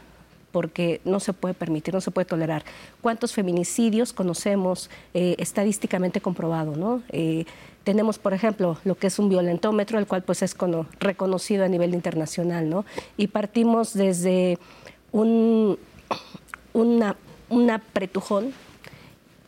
porque 0.54 1.01
no 1.04 1.20
se 1.20 1.34
puede 1.34 1.56
permitir, 1.56 1.95
no 1.95 1.99
se 1.99 2.12
puede 2.12 2.26
tolerar. 2.26 2.64
¿Cuántos 3.01 3.34
feminicidios 3.34 4.14
conocemos 4.14 4.89
eh, 5.16 5.36
estadísticamente 5.39 6.22
comprobado? 6.22 6.76
¿no? 6.76 7.01
Eh, 7.10 7.45
tenemos, 7.84 8.20
por 8.20 8.34
ejemplo, 8.34 8.78
lo 8.86 8.95
que 8.95 9.08
es 9.08 9.18
un 9.18 9.30
violentómetro, 9.30 9.97
el 9.97 10.06
cual 10.06 10.22
pues 10.22 10.43
es 10.43 10.56
reconocido 10.99 11.66
a 11.66 11.68
nivel 11.68 11.95
internacional, 11.95 12.70
¿no? 12.70 12.86
Y 13.18 13.28
partimos 13.28 13.93
desde 13.93 14.60
un, 15.12 15.78
una, 16.72 17.18
una 17.49 17.80
pretujón 17.80 18.54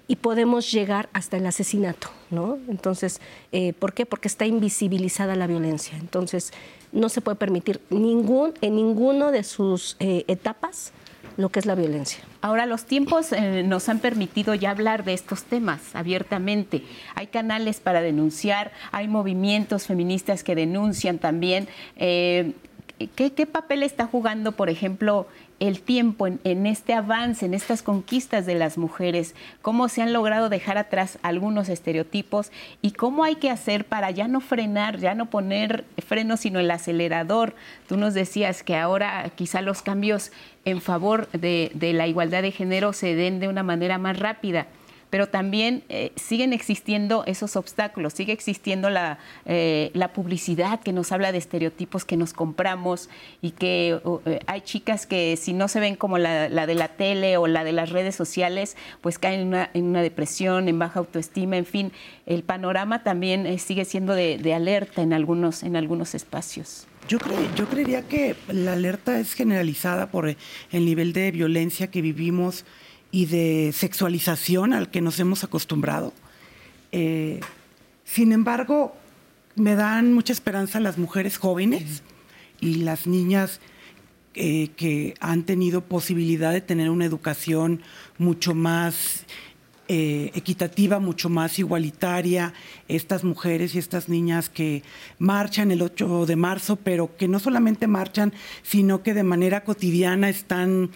y 0.08 0.18
podemos 0.18 0.72
llegar 0.72 1.10
hasta 1.14 1.38
el 1.38 1.46
asesinato, 1.46 2.10
¿no? 2.30 2.58
Entonces, 2.68 3.22
eh, 3.52 3.74
¿por 3.74 3.94
qué? 3.94 4.06
Porque 4.06 4.28
está 4.28 4.46
invisibilizada 4.46 5.36
la 5.36 5.48
violencia. 5.48 5.98
Entonces, 5.98 6.52
no 6.96 7.10
se 7.10 7.22
puede 7.22 7.36
permitir 7.36 7.82
ningún, 7.90 8.54
en 8.62 8.76
ninguno 8.76 9.32
de 9.32 9.44
sus 9.44 9.98
eh, 10.00 10.26
etapas 10.28 10.92
lo 11.38 11.50
que 11.50 11.60
es 11.60 11.66
la 11.66 11.76
violencia. 11.76 12.24
Ahora, 12.42 12.66
los 12.66 12.86
tiempos 12.86 13.34
eh, 13.34 13.64
nos 13.64 13.90
han 13.90 14.00
permitido 14.00 14.56
ya 14.56 14.72
hablar 14.72 15.04
de 15.04 15.14
estos 15.14 15.44
temas 15.44 15.94
abiertamente. 15.94 16.84
Hay 17.14 17.28
canales 17.28 17.82
para 17.82 18.02
denunciar, 18.02 18.72
hay 18.94 19.10
movimientos 19.10 19.86
feministas 19.86 20.44
que 20.44 20.56
denuncian 20.56 21.20
también. 21.20 21.68
¿qué, 21.98 23.46
papel 23.52 23.84
está 23.84 24.08
jugando, 24.08 24.54
por 24.54 24.70
ejemplo, 24.70 25.28
el 25.60 25.82
tiempo 25.82 26.28
en, 26.28 26.66
este 26.66 26.94
avance, 26.94 27.46
en 27.46 27.54
estas 27.54 27.82
conquistas 27.82 28.46
de 28.46 28.56
las 28.56 28.78
mujeres? 28.78 29.36
¿Cómo 29.62 29.90
se 29.90 30.02
han 30.02 30.14
logrado 30.14 30.50
dejar 30.50 30.78
atrás 30.78 31.20
algunos 31.22 31.70
estereotipos? 31.70 32.52
¿Y 32.82 32.92
cómo 32.92 33.24
hay 33.24 33.36
que 33.36 33.50
hacer 33.50 33.86
para 33.86 34.12
ya 34.12 34.28
no 34.28 34.42
frenar, 34.42 35.00
ya 35.00 35.16
no 35.16 35.30
poner 35.30 35.86
freno, 36.06 36.38
sino 36.38 36.60
el 36.60 36.72
acelerador? 36.72 37.56
Tú 37.88 37.98
nos 37.98 38.14
decías 38.14 38.64
que 38.64 38.76
ahora 38.76 39.32
quizá 39.36 39.62
los 39.62 39.82
cambios 39.82 40.32
en 40.66 40.82
favor 40.82 41.30
de 41.32 41.92
la 41.94 42.08
igualdad 42.08 42.42
de 42.42 42.52
género 42.52 42.94
se 42.94 43.16
den 43.16 43.40
de 43.40 43.48
una 43.48 43.64
manera 43.64 43.98
más 43.98 44.20
rápida 44.20 44.68
pero 45.10 45.28
también 45.28 45.84
eh, 45.90 46.12
siguen 46.16 46.54
existiendo 46.54 47.24
esos 47.26 47.56
obstáculos, 47.56 48.14
sigue 48.14 48.34
existiendo 48.34 48.90
eh, 49.46 49.92
la, 49.94 50.14
publicidad 50.14 50.80
que 50.82 50.94
nos 50.94 51.12
habla 51.12 51.32
de 51.32 51.38
estereotipos 51.38 52.06
que 52.06 52.18
nos 52.18 52.34
compramos 52.34 53.10
y 53.42 53.52
que 53.52 54.00
eh, 54.26 54.40
hay 54.48 54.62
chicas 54.62 55.06
que 55.06 55.38
si 55.38 55.54
no 55.54 55.68
se 55.68 55.80
ven 55.80 55.96
como 55.96 56.18
la, 56.18 56.50
de 56.50 56.76
la 56.76 56.88
tele 56.90 57.38
o 57.38 57.48
la 57.48 57.64
de 57.64 57.72
las 57.72 57.92
redes 57.92 58.16
sociales, 58.16 58.78
pues 59.02 59.20
caen 59.20 59.54
en 59.74 59.86
una, 59.86 60.02
depresión, 60.02 60.68
en 60.68 60.80
baja 60.80 61.00
autoestima, 61.00 61.58
en 61.58 61.66
fin, 61.66 61.92
el 62.26 62.44
panorama 62.44 63.04
también 63.04 63.60
sigue 63.60 63.86
siendo 63.86 64.14
de, 64.14 64.54
alerta 64.54 65.02
en 65.02 65.14
algunos, 65.14 65.64
en 65.64 65.76
algunos 65.76 66.16
espacios. 66.16 66.88
Yo, 67.08 67.20
yo 67.56 67.68
creería 67.68 68.02
que 68.02 68.36
la 68.48 68.74
alerta 68.74 69.20
es 69.20 69.34
generalizada 69.34 70.10
por 70.10 70.28
el 70.28 70.86
nivel 70.86 71.14
de 71.14 71.32
violencia 71.32 71.88
que 71.88 72.02
vivimos 72.02 72.66
y 73.16 73.28
de 73.28 73.72
sexualización 73.72 74.74
al 74.74 74.92
que 74.92 75.00
nos 75.00 75.22
hemos 75.22 75.46
acostumbrado. 75.46 76.12
Eh, 76.92 77.40
sin 78.04 78.34
embargo, 78.34 78.94
me 79.56 79.76
dan 79.76 80.12
mucha 80.12 80.34
esperanza 80.34 80.82
las 80.82 80.98
mujeres 80.98 81.38
jóvenes 81.38 82.04
y 82.60 82.76
las 82.84 83.08
niñas 83.08 83.62
eh, 84.34 84.68
que 84.76 85.14
han 85.22 85.44
tenido 85.44 85.80
posibilidad 85.80 86.52
de 86.52 86.60
tener 86.60 86.90
una 86.90 87.06
educación 87.06 87.82
mucho 88.18 88.54
más 88.54 89.24
eh, 89.88 90.32
equitativa, 90.34 91.00
mucho 91.00 91.30
más 91.30 91.58
igualitaria, 91.58 92.54
estas 92.90 93.24
mujeres 93.24 93.76
y 93.76 93.80
estas 93.80 94.10
niñas 94.10 94.50
que 94.50 94.84
marchan 95.20 95.72
el 95.72 95.82
8 95.82 96.26
de 96.26 96.36
marzo, 96.36 96.76
pero 96.76 97.16
que 97.16 97.30
no 97.30 97.40
solamente 97.40 97.88
marchan, 97.88 98.34
sino 98.62 99.04
que 99.04 99.14
de 99.14 99.24
manera 99.24 99.64
cotidiana 99.64 100.28
están 100.28 100.90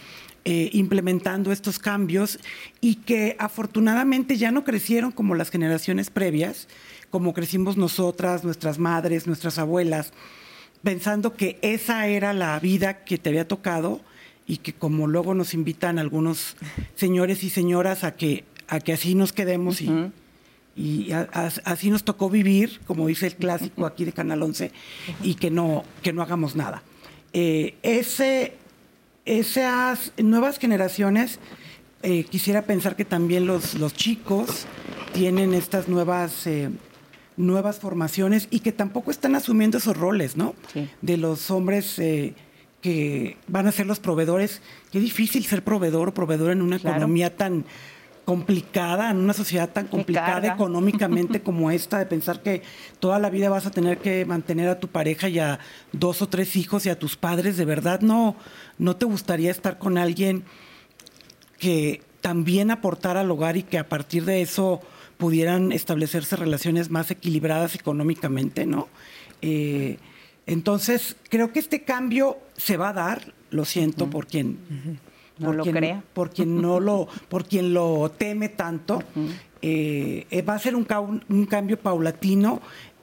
eh, 0.46 0.70
implementando 0.74 1.52
estos 1.52 1.80
cambios 1.80 2.40
y 2.82 2.96
que 2.96 3.36
afortunadamente 3.40 4.38
ya 4.38 4.52
no 4.52 4.64
crecieron 4.64 5.12
como 5.12 5.36
las 5.36 5.50
generaciones 5.50 6.10
previas, 6.10 6.68
como 7.10 7.34
crecimos 7.34 7.78
nosotras, 7.78 8.44
nuestras 8.44 8.80
madres, 8.80 9.28
nuestras 9.28 9.58
abuelas, 9.58 10.14
pensando 10.84 11.36
que 11.36 11.60
esa 11.62 12.08
era 12.08 12.34
la 12.34 12.60
vida 12.60 13.04
que 13.04 13.18
te 13.18 13.30
había 13.30 13.48
tocado 13.48 14.02
y 14.48 14.58
que 14.58 14.74
como 14.74 15.08
luego 15.08 15.34
nos 15.34 15.54
invitan 15.54 16.00
algunos 16.00 16.56
señores 16.96 17.44
y 17.44 17.50
señoras 17.50 18.04
a 18.04 18.16
que 18.16 18.46
a 18.70 18.80
que 18.80 18.94
así 18.94 19.16
nos 19.16 19.34
quedemos 19.34 19.82
y, 19.82 21.12
así 21.12 21.90
nos 21.90 22.04
tocó 22.04 22.30
vivir, 22.30 22.80
como 22.86 23.08
dice 23.08 23.28
el 23.28 23.36
clásico 23.36 23.86
aquí 23.86 24.06
de 24.06 24.14
Canal 24.14 24.42
11, 24.44 24.72
y 25.24 25.36
que 25.36 25.52
no, 25.52 25.84
que 26.02 26.14
no 26.14 26.22
hagamos 26.22 26.56
nada. 26.56 26.84
Eh, 27.34 27.76
ese, 27.84 28.54
esas 29.38 30.14
nuevas 30.18 30.58
generaciones, 30.60 31.40
eh, 32.02 32.24
quisiera 32.24 32.64
pensar 32.64 32.96
que 32.96 33.06
también 33.06 33.46
los, 33.46 33.76
los 33.76 33.94
chicos 33.94 34.66
tienen 35.14 35.54
estas 35.54 35.88
nuevas... 35.88 36.48
Eh, 36.48 36.70
nuevas 37.38 37.80
formaciones 37.80 38.50
y 38.52 38.60
que 38.60 38.74
tampoco 38.74 39.12
están 39.12 39.34
asumiendo 39.34 39.78
esos 39.78 39.96
roles, 39.96 40.36
¿no? 40.36 40.56
De 41.02 41.16
los 41.16 41.50
hombres 41.52 41.96
que 42.82 43.38
van 43.48 43.66
a 43.66 43.72
ser 43.72 43.86
los 43.86 44.02
proveedores. 44.02 44.62
Qué 44.92 45.00
difícil 45.00 45.46
ser 45.46 45.64
proveedor 45.64 46.10
o 46.10 46.14
proveedor 46.14 46.52
en 46.52 46.62
una 46.62 46.76
economía 46.76 47.36
tan 47.36 47.64
complicada, 48.30 49.10
en 49.10 49.18
una 49.18 49.34
sociedad 49.34 49.72
tan 49.72 49.88
complicada 49.88 50.54
económicamente 50.54 51.42
como 51.44 51.72
esta, 51.72 51.98
de 51.98 52.06
pensar 52.06 52.44
que 52.44 52.62
toda 53.00 53.18
la 53.18 53.32
vida 53.32 53.50
vas 53.50 53.66
a 53.66 53.72
tener 53.72 53.98
que 53.98 54.24
mantener 54.24 54.70
a 54.70 54.80
tu 54.80 54.88
pareja 54.88 55.30
y 55.30 55.40
a 55.40 55.58
dos 55.94 56.22
o 56.22 56.30
tres 56.30 56.56
hijos 56.56 56.86
y 56.86 56.90
a 56.90 57.00
tus 57.00 57.18
padres, 57.18 57.58
de 57.58 57.66
verdad 57.66 58.02
no, 58.02 58.36
no 58.78 58.96
te 58.98 59.08
gustaría 59.08 59.50
estar 59.50 59.80
con 59.80 59.98
alguien 59.98 60.44
que 61.58 62.04
también 62.22 62.70
aportara 62.70 63.22
al 63.22 63.32
hogar 63.32 63.58
y 63.58 63.64
que 63.64 63.80
a 63.80 63.90
partir 63.90 64.26
de 64.26 64.44
eso 64.44 64.80
pudieran 65.18 65.72
establecerse 65.72 66.36
relaciones 66.36 66.92
más 66.92 67.10
equilibradas 67.10 67.74
económicamente, 67.74 68.68
¿no? 68.68 68.90
Eh, 69.42 69.98
entonces, 70.46 71.16
creo 71.30 71.52
que 71.52 71.58
este 71.58 71.82
cambio 71.82 72.38
se 72.58 72.78
va 72.78 72.90
a 72.90 72.94
dar, 72.94 73.34
lo 73.50 73.66
siento 73.66 74.08
por 74.08 74.28
quien 74.28 75.00
no 75.40 75.54
lo 75.54 75.64
crea. 75.64 76.04
Por 76.14 76.30
quien, 76.30 76.62
no 76.62 76.80
lo, 76.80 77.08
por 77.28 77.46
quien 77.46 77.74
lo 77.74 78.12
teme 78.18 78.50
tanto. 78.50 79.02
Eh, 79.62 80.26
eh, 80.30 80.42
va 80.42 80.54
a 80.54 80.60
ser 80.60 80.76
un, 80.76 80.88
un 81.30 81.46
cambio 81.46 81.78
paulatino 81.78 82.62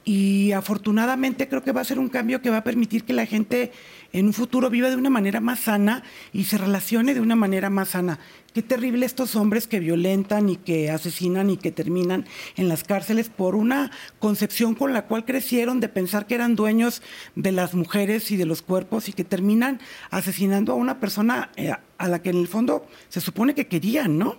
y 0.08 0.52
afortunadamente 0.52 1.48
creo 1.48 1.64
que 1.64 1.72
va 1.72 1.80
a 1.80 1.84
ser 1.84 1.98
un 1.98 2.08
cambio 2.08 2.40
que 2.40 2.48
va 2.48 2.58
a 2.58 2.64
permitir 2.64 3.02
que 3.02 3.12
la 3.12 3.26
gente 3.26 3.72
en 4.12 4.26
un 4.26 4.32
futuro 4.32 4.70
viva 4.70 4.88
de 4.88 4.94
una 4.94 5.10
manera 5.10 5.40
más 5.40 5.58
sana 5.58 6.04
y 6.32 6.44
se 6.44 6.58
relacione 6.58 7.12
de 7.12 7.20
una 7.20 7.34
manera 7.34 7.70
más 7.70 7.88
sana. 7.88 8.20
Qué 8.54 8.62
terrible 8.62 9.04
estos 9.04 9.34
hombres 9.34 9.66
que 9.66 9.80
violentan 9.80 10.48
y 10.48 10.58
que 10.58 10.90
asesinan 10.90 11.50
y 11.50 11.56
que 11.56 11.72
terminan 11.72 12.24
en 12.54 12.68
las 12.68 12.84
cárceles 12.84 13.30
por 13.30 13.56
una 13.56 13.90
concepción 14.20 14.76
con 14.76 14.92
la 14.92 15.06
cual 15.06 15.24
crecieron 15.24 15.80
de 15.80 15.88
pensar 15.88 16.28
que 16.28 16.36
eran 16.36 16.54
dueños 16.54 17.02
de 17.34 17.50
las 17.50 17.74
mujeres 17.74 18.30
y 18.30 18.36
de 18.36 18.46
los 18.46 18.62
cuerpos 18.62 19.08
y 19.08 19.12
que 19.12 19.24
terminan 19.24 19.80
asesinando 20.10 20.72
a 20.72 20.76
una 20.76 21.00
persona 21.00 21.50
eh, 21.56 21.72
a 21.98 22.08
la 22.08 22.22
que 22.22 22.30
en 22.30 22.36
el 22.38 22.46
fondo 22.46 22.86
se 23.08 23.20
supone 23.20 23.56
que 23.56 23.66
querían, 23.66 24.18
¿no? 24.18 24.36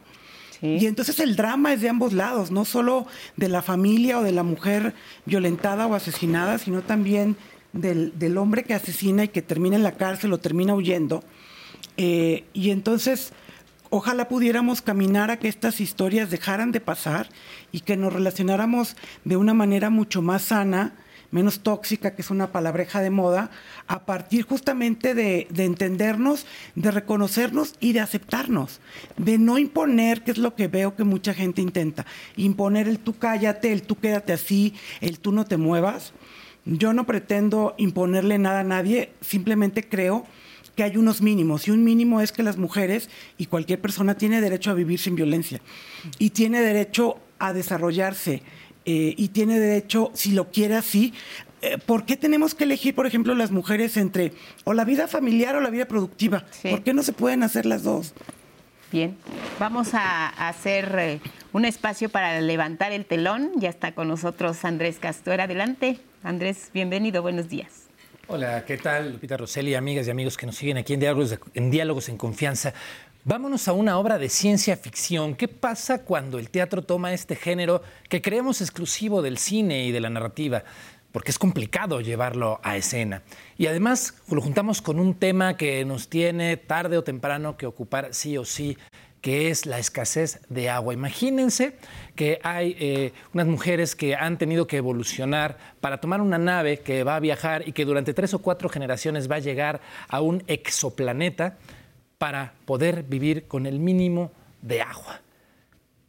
Y 0.62 0.88
entonces 0.88 1.20
el 1.20 1.36
drama 1.36 1.74
es 1.74 1.82
de 1.82 1.90
ambos 1.90 2.14
lados, 2.14 2.52
no 2.52 2.66
solo 2.66 3.06
de 3.36 3.50
la 3.50 3.62
familia 3.62 4.20
o 4.20 4.24
de 4.24 4.32
la 4.32 4.44
mujer 4.44 4.96
violentada 5.26 5.86
o 5.88 5.94
asesinada, 5.94 6.58
sino 6.58 6.82
también 6.82 7.38
del, 7.74 8.38
hombre 8.38 8.64
que 8.64 8.74
asesina 8.74 9.26
y 9.26 9.28
que 9.28 9.42
termina 9.42 9.76
en 9.76 9.84
la 9.84 9.94
cárcel 9.94 10.34
o 10.34 10.40
termina 10.40 10.74
huyendo. 10.74 11.24
Eh, 11.98 12.46
y 12.54 12.72
entonces, 12.72 13.34
ojalá 13.90 14.28
pudiéramos 14.28 14.82
caminar 14.82 15.32
a 15.32 15.38
que 15.38 15.48
estas 15.48 15.80
historias 15.80 16.30
dejaran 16.30 16.72
de 16.72 16.82
pasar 16.82 17.30
y 17.72 17.82
que 17.82 17.98
nos 17.98 18.14
relacionáramos 18.14 18.96
de 19.26 19.38
una 19.38 19.54
manera 19.54 19.90
mucho 19.90 20.22
más 20.22 20.44
sana 20.44 20.94
menos 21.32 21.60
tóxica, 21.60 22.16
que 22.16 22.22
es 22.22 22.30
una 22.30 22.52
palabreja 22.52 23.02
de 23.02 23.10
moda, 23.10 23.52
a 23.88 24.06
partir 24.06 24.44
justamente 24.44 25.14
de, 25.14 25.48
entendernos, 25.56 26.46
de 26.76 26.92
reconocernos 26.92 27.76
y 27.80 27.94
de 27.94 28.00
aceptarnos, 28.00 28.80
de 29.18 29.38
no 29.38 29.58
imponer, 29.58 30.24
que 30.24 30.32
es 30.32 30.38
lo 30.38 30.56
que 30.56 30.68
veo 30.68 30.96
que 30.96 31.04
mucha 31.04 31.34
gente 31.34 31.62
intenta, 31.62 32.06
imponer 32.36 32.88
el 32.88 33.00
tú 33.00 33.18
cállate, 33.18 33.72
el 33.72 33.84
tú 33.84 33.98
quédate 33.98 34.34
así, 34.34 34.74
el 35.02 35.20
tú 35.20 35.32
no 35.32 35.46
te 35.46 35.58
muevas. 35.58 36.14
Yo 36.66 36.92
no 36.92 37.06
pretendo 37.06 37.76
imponerle 37.78 38.38
nada 38.38 38.60
a 38.60 38.66
nadie, 38.66 39.14
simplemente 39.22 39.88
creo 39.88 40.26
que 40.76 40.84
hay 40.84 40.98
unos 40.98 41.22
mínimos 41.22 41.68
y 41.68 41.72
un 41.72 41.84
mínimo 41.84 42.22
es 42.22 42.32
que 42.32 42.44
las 42.44 42.58
mujeres 42.58 43.10
y 43.38 43.48
cualquier 43.48 43.82
persona 43.82 44.16
tiene 44.16 44.42
derecho 44.42 44.70
a 44.70 44.76
vivir 44.76 45.00
sin 45.00 45.16
violencia 45.16 45.60
y 46.20 46.30
tiene 46.30 46.62
derecho 46.62 47.18
a 47.40 47.52
desarrollarse 47.52 48.44
eh, 48.90 49.14
y 49.18 49.28
tiene 49.28 49.60
derecho, 49.60 50.12
si 50.14 50.32
lo 50.32 50.50
quiere 50.50 50.78
así, 50.78 51.14
eh, 51.62 51.78
¿por 51.78 52.06
qué 52.06 52.16
tenemos 52.16 52.56
que 52.56 52.64
elegir, 52.64 52.96
por 52.96 53.06
ejemplo, 53.06 53.36
las 53.36 53.52
mujeres 53.52 53.98
entre 53.98 54.32
o 54.64 54.74
la 54.74 54.86
vida 54.86 55.10
familiar 55.10 55.58
o 55.58 55.60
la 55.60 55.70
vida 55.70 55.90
productiva? 55.90 56.46
¿Por 56.62 56.84
qué 56.84 56.94
no 56.94 57.04
se 57.04 57.12
pueden 57.12 57.44
hacer 57.44 57.66
las 57.66 57.84
dos? 57.84 58.14
Bien, 58.90 59.18
vamos 59.60 59.94
a 59.94 60.30
hacer 60.48 60.96
eh, 60.98 61.20
un 61.52 61.66
espacio 61.66 62.08
para 62.08 62.40
levantar 62.40 62.94
el 62.94 63.06
telón. 63.06 63.52
Ya 63.58 63.68
está 63.68 63.92
con 63.92 64.08
nosotros 64.08 64.64
Andrés 64.64 65.00
Castor. 65.00 65.42
Adelante. 65.42 66.00
Andrés, 66.24 66.70
bienvenido, 66.74 67.22
buenos 67.22 67.50
días. 67.50 67.88
Hola, 68.30 68.64
¿qué 68.66 68.78
tal? 68.78 69.14
Lupita 69.14 69.36
Roseli, 69.36 69.76
amigas 69.76 70.08
y 70.08 70.12
amigos 70.12 70.38
que 70.38 70.46
nos 70.46 70.56
siguen 70.56 70.78
aquí 70.78 70.94
en 70.94 71.02
Diálogos, 71.02 71.38
en 71.54 71.72
Diálogos 71.72 72.08
en 72.08 72.18
Confianza. 72.18 72.74
Vámonos 73.28 73.68
a 73.68 73.74
una 73.74 73.98
obra 73.98 74.18
de 74.18 74.30
ciencia 74.30 74.78
ficción. 74.78 75.36
¿Qué 75.36 75.50
pasa 75.50 76.06
cuando 76.06 76.40
el 76.40 76.50
teatro 76.50 76.82
toma 76.82 77.12
este 77.12 77.36
género 77.36 77.82
que 78.08 78.22
creemos 78.22 78.62
exclusivo 78.62 79.22
del 79.22 79.38
cine 79.38 79.86
y 79.86 79.92
de 79.92 80.00
la 80.00 80.10
narrativa? 80.10 80.64
Porque 81.12 81.32
es 81.32 81.38
complicado 81.38 82.00
llevarlo 82.00 82.62
a 82.64 82.78
escena. 82.78 83.24
Y 83.58 83.68
además 83.68 84.14
lo 84.32 84.40
juntamos 84.40 84.82
con 84.82 84.98
un 84.98 85.14
tema 85.14 85.58
que 85.58 85.84
nos 85.84 86.08
tiene 86.08 86.56
tarde 86.56 86.98
o 86.98 87.04
temprano 87.04 87.58
que 87.58 87.66
ocupar 87.66 88.14
sí 88.14 88.38
o 88.38 88.46
sí, 88.46 88.78
que 89.20 89.50
es 89.50 89.66
la 89.66 89.78
escasez 89.78 90.40
de 90.48 90.70
agua. 90.70 90.94
Imagínense 90.94 91.76
que 92.16 92.40
hay 92.44 92.78
eh, 92.80 93.12
unas 93.34 93.48
mujeres 93.48 93.98
que 93.98 94.16
han 94.16 94.38
tenido 94.38 94.68
que 94.68 94.78
evolucionar 94.78 95.58
para 95.82 96.00
tomar 96.00 96.22
una 96.22 96.38
nave 96.38 96.80
que 96.80 97.04
va 97.04 97.18
a 97.18 97.20
viajar 97.20 97.68
y 97.68 97.74
que 97.74 97.84
durante 97.84 98.14
tres 98.14 98.34
o 98.34 98.40
cuatro 98.40 98.70
generaciones 98.70 99.30
va 99.30 99.36
a 99.36 99.40
llegar 99.40 99.82
a 100.08 100.22
un 100.22 100.46
exoplaneta 100.48 101.58
para 102.18 102.54
poder 102.66 103.04
vivir 103.04 103.48
con 103.48 103.66
el 103.66 103.80
mínimo 103.80 104.32
de 104.62 104.82
agua. 104.82 105.22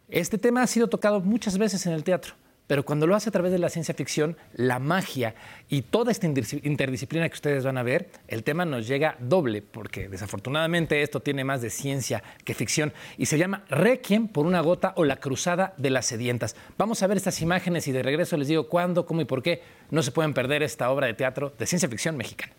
Este 0.08 0.38
tema 0.38 0.62
ha 0.62 0.66
sido 0.66 0.88
tocado 0.88 1.20
muchas 1.20 1.58
veces 1.58 1.84
en 1.86 1.92
el 1.92 2.02
teatro, 2.02 2.34
pero 2.66 2.84
cuando 2.84 3.06
lo 3.06 3.14
hace 3.14 3.28
a 3.28 3.32
través 3.32 3.52
de 3.52 3.58
la 3.58 3.68
ciencia 3.68 3.94
ficción, 3.94 4.36
la 4.54 4.78
magia 4.78 5.34
y 5.68 5.82
toda 5.82 6.12
esta 6.12 6.26
interdisciplina 6.26 7.28
que 7.28 7.34
ustedes 7.34 7.64
van 7.64 7.76
a 7.76 7.82
ver, 7.82 8.10
el 8.26 8.42
tema 8.42 8.64
nos 8.64 8.86
llega 8.86 9.16
doble, 9.20 9.60
porque 9.60 10.08
desafortunadamente 10.08 11.02
esto 11.02 11.20
tiene 11.20 11.44
más 11.44 11.60
de 11.60 11.70
ciencia 11.70 12.22
que 12.44 12.54
ficción 12.54 12.92
y 13.18 13.26
se 13.26 13.36
llama 13.36 13.64
Requiem 13.68 14.28
por 14.28 14.46
una 14.46 14.60
gota 14.60 14.94
o 14.96 15.04
la 15.04 15.16
cruzada 15.16 15.74
de 15.76 15.90
las 15.90 16.06
sedientas. 16.06 16.56
Vamos 16.78 17.02
a 17.02 17.06
ver 17.06 17.18
estas 17.18 17.40
imágenes 17.42 17.88
y 17.88 17.92
de 17.92 18.02
regreso 18.02 18.36
les 18.36 18.48
digo 18.48 18.68
cuándo, 18.68 19.04
cómo 19.04 19.20
y 19.20 19.26
por 19.26 19.42
qué 19.42 19.62
no 19.90 20.02
se 20.02 20.12
pueden 20.12 20.32
perder 20.32 20.62
esta 20.62 20.90
obra 20.90 21.06
de 21.06 21.14
teatro 21.14 21.52
de 21.58 21.66
ciencia 21.66 21.88
ficción 21.88 22.16
mexicana. 22.16 22.52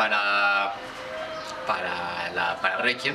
Para, 0.00 0.72
para, 1.66 2.30
la, 2.34 2.58
para 2.62 2.78
Requiem 2.78 3.14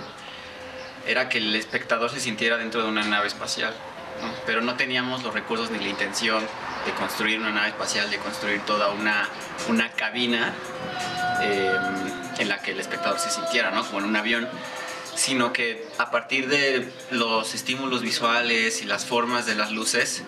era 1.07 1.29
que 1.29 1.39
el 1.39 1.55
espectador 1.55 2.11
se 2.11 2.19
sintiera 2.19 2.57
dentro 2.57 2.83
de 2.83 2.88
una 2.88 3.03
nave 3.03 3.25
espacial, 3.25 3.73
pero 4.45 4.61
no 4.61 4.75
teníamos 4.75 5.23
los 5.23 5.33
recursos 5.33 5.71
ni 5.71 5.79
la 5.79 5.89
intención 5.89 6.43
de 6.86 6.91
construir 6.91 7.39
una 7.39 7.49
nave 7.49 7.69
espacial, 7.69 8.11
de 8.11 8.19
construir 8.19 8.61
toda 8.67 8.89
una, 8.89 9.27
una 9.67 9.93
cabina 9.93 10.53
em, 11.41 12.38
en 12.38 12.49
la 12.49 12.59
que 12.61 12.73
el 12.73 12.79
espectador 12.79 13.17
se 13.17 13.31
sintiera, 13.31 13.71
¿no? 13.71 13.83
como 13.83 14.01
en 14.01 14.05
un 14.05 14.15
avión. 14.15 14.47
sino 15.15 15.53
que 15.53 15.88
a 15.97 16.11
partir 16.11 16.47
de 16.49 16.88
los 17.09 17.55
estímulos 17.55 18.03
visuales 18.03 18.83
y 18.83 18.86
las 18.86 19.05
formas 19.05 19.47
de 19.47 19.55
las 19.55 19.71
luces, 19.71 20.21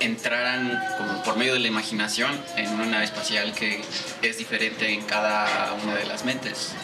entraran 0.00 0.82
como 0.98 1.22
por 1.22 1.36
medio 1.36 1.54
de 1.54 1.60
la 1.60 1.68
imaginación 1.68 2.42
en 2.56 2.68
una 2.70 2.86
nave 2.86 3.04
espacial 3.04 3.54
que 3.54 3.80
es 4.22 4.38
diferente 4.38 4.88
en 4.88 5.02
cada 5.02 5.74
una 5.74 5.94
de 5.94 6.06
las 6.06 6.24
mentes. 6.24 6.74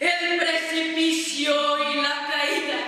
El 0.00 0.38
precipicio 0.38 1.54
y 1.90 2.02
la 2.02 2.28
caída. 2.30 2.78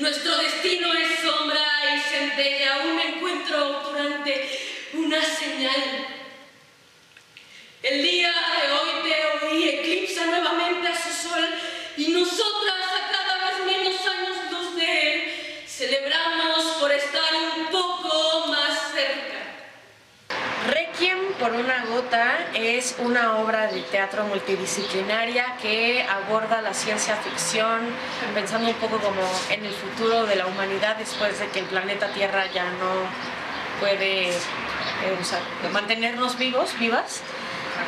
Nuestro 0.00 0.36
destino 0.36 0.92
es 0.94 1.20
sombra 1.20 1.66
y 1.96 2.00
centella, 2.00 2.78
un 2.84 3.00
encuentro 3.00 3.82
durante 3.90 4.48
una 4.94 5.22
señal. 5.22 6.06
El 7.82 8.02
día 8.02 8.30
de 8.30 8.72
hoy 8.72 8.90
te 9.02 9.46
oí 9.46 9.68
eclipsa 9.68 10.26
nuevamente 10.26 10.88
a 10.88 10.94
su 10.94 11.28
sol 11.28 11.48
y 11.96 12.08
nosotras 12.08 12.84
a 12.92 13.12
cada 13.12 13.48
vez 13.48 13.66
menos 13.66 14.00
años 14.06 14.36
luz 14.50 14.76
de 14.76 15.12
él 15.14 15.32
celebramos 15.78 16.64
por 16.80 16.90
estar 16.90 17.32
un 17.56 17.66
poco 17.66 18.48
más 18.48 18.92
cerca. 18.92 19.38
Requiem 20.72 21.27
por 21.38 21.52
una 21.52 21.84
gota 21.86 22.48
es 22.54 22.96
una 22.98 23.38
obra 23.38 23.68
de 23.68 23.82
teatro 23.82 24.24
multidisciplinaria 24.24 25.56
que 25.62 26.02
aborda 26.02 26.62
la 26.62 26.74
ciencia 26.74 27.16
ficción 27.16 27.80
pensando 28.34 28.68
un 28.68 28.76
poco 28.76 28.98
como 28.98 29.22
en 29.50 29.64
el 29.64 29.72
futuro 29.72 30.26
de 30.26 30.36
la 30.36 30.46
humanidad 30.46 30.96
después 30.96 31.38
de 31.38 31.48
que 31.48 31.60
el 31.60 31.66
planeta 31.66 32.08
Tierra 32.08 32.46
ya 32.52 32.64
no 32.64 33.08
puede 33.80 34.30
eh, 34.30 35.68
mantenernos 35.72 36.38
vivos, 36.38 36.76
vivas 36.78 37.22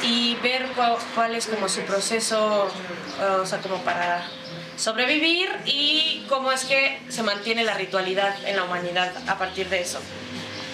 y 0.02 0.36
ver 0.36 0.66
cuál, 1.14 1.34
es 1.34 1.46
como 1.46 1.68
su 1.68 1.80
proceso, 1.82 2.70
o 3.42 3.46
sea, 3.46 3.58
como 3.58 3.78
para 3.82 4.24
sobrevivir 4.76 5.50
y 5.66 6.24
cómo 6.28 6.52
es 6.52 6.64
que 6.64 7.00
se 7.08 7.22
mantiene 7.22 7.64
la 7.64 7.74
ritualidad 7.74 8.34
en 8.46 8.56
la 8.56 8.64
humanidad 8.64 9.12
a 9.28 9.36
partir 9.36 9.68
de 9.68 9.80
eso. 9.80 10.00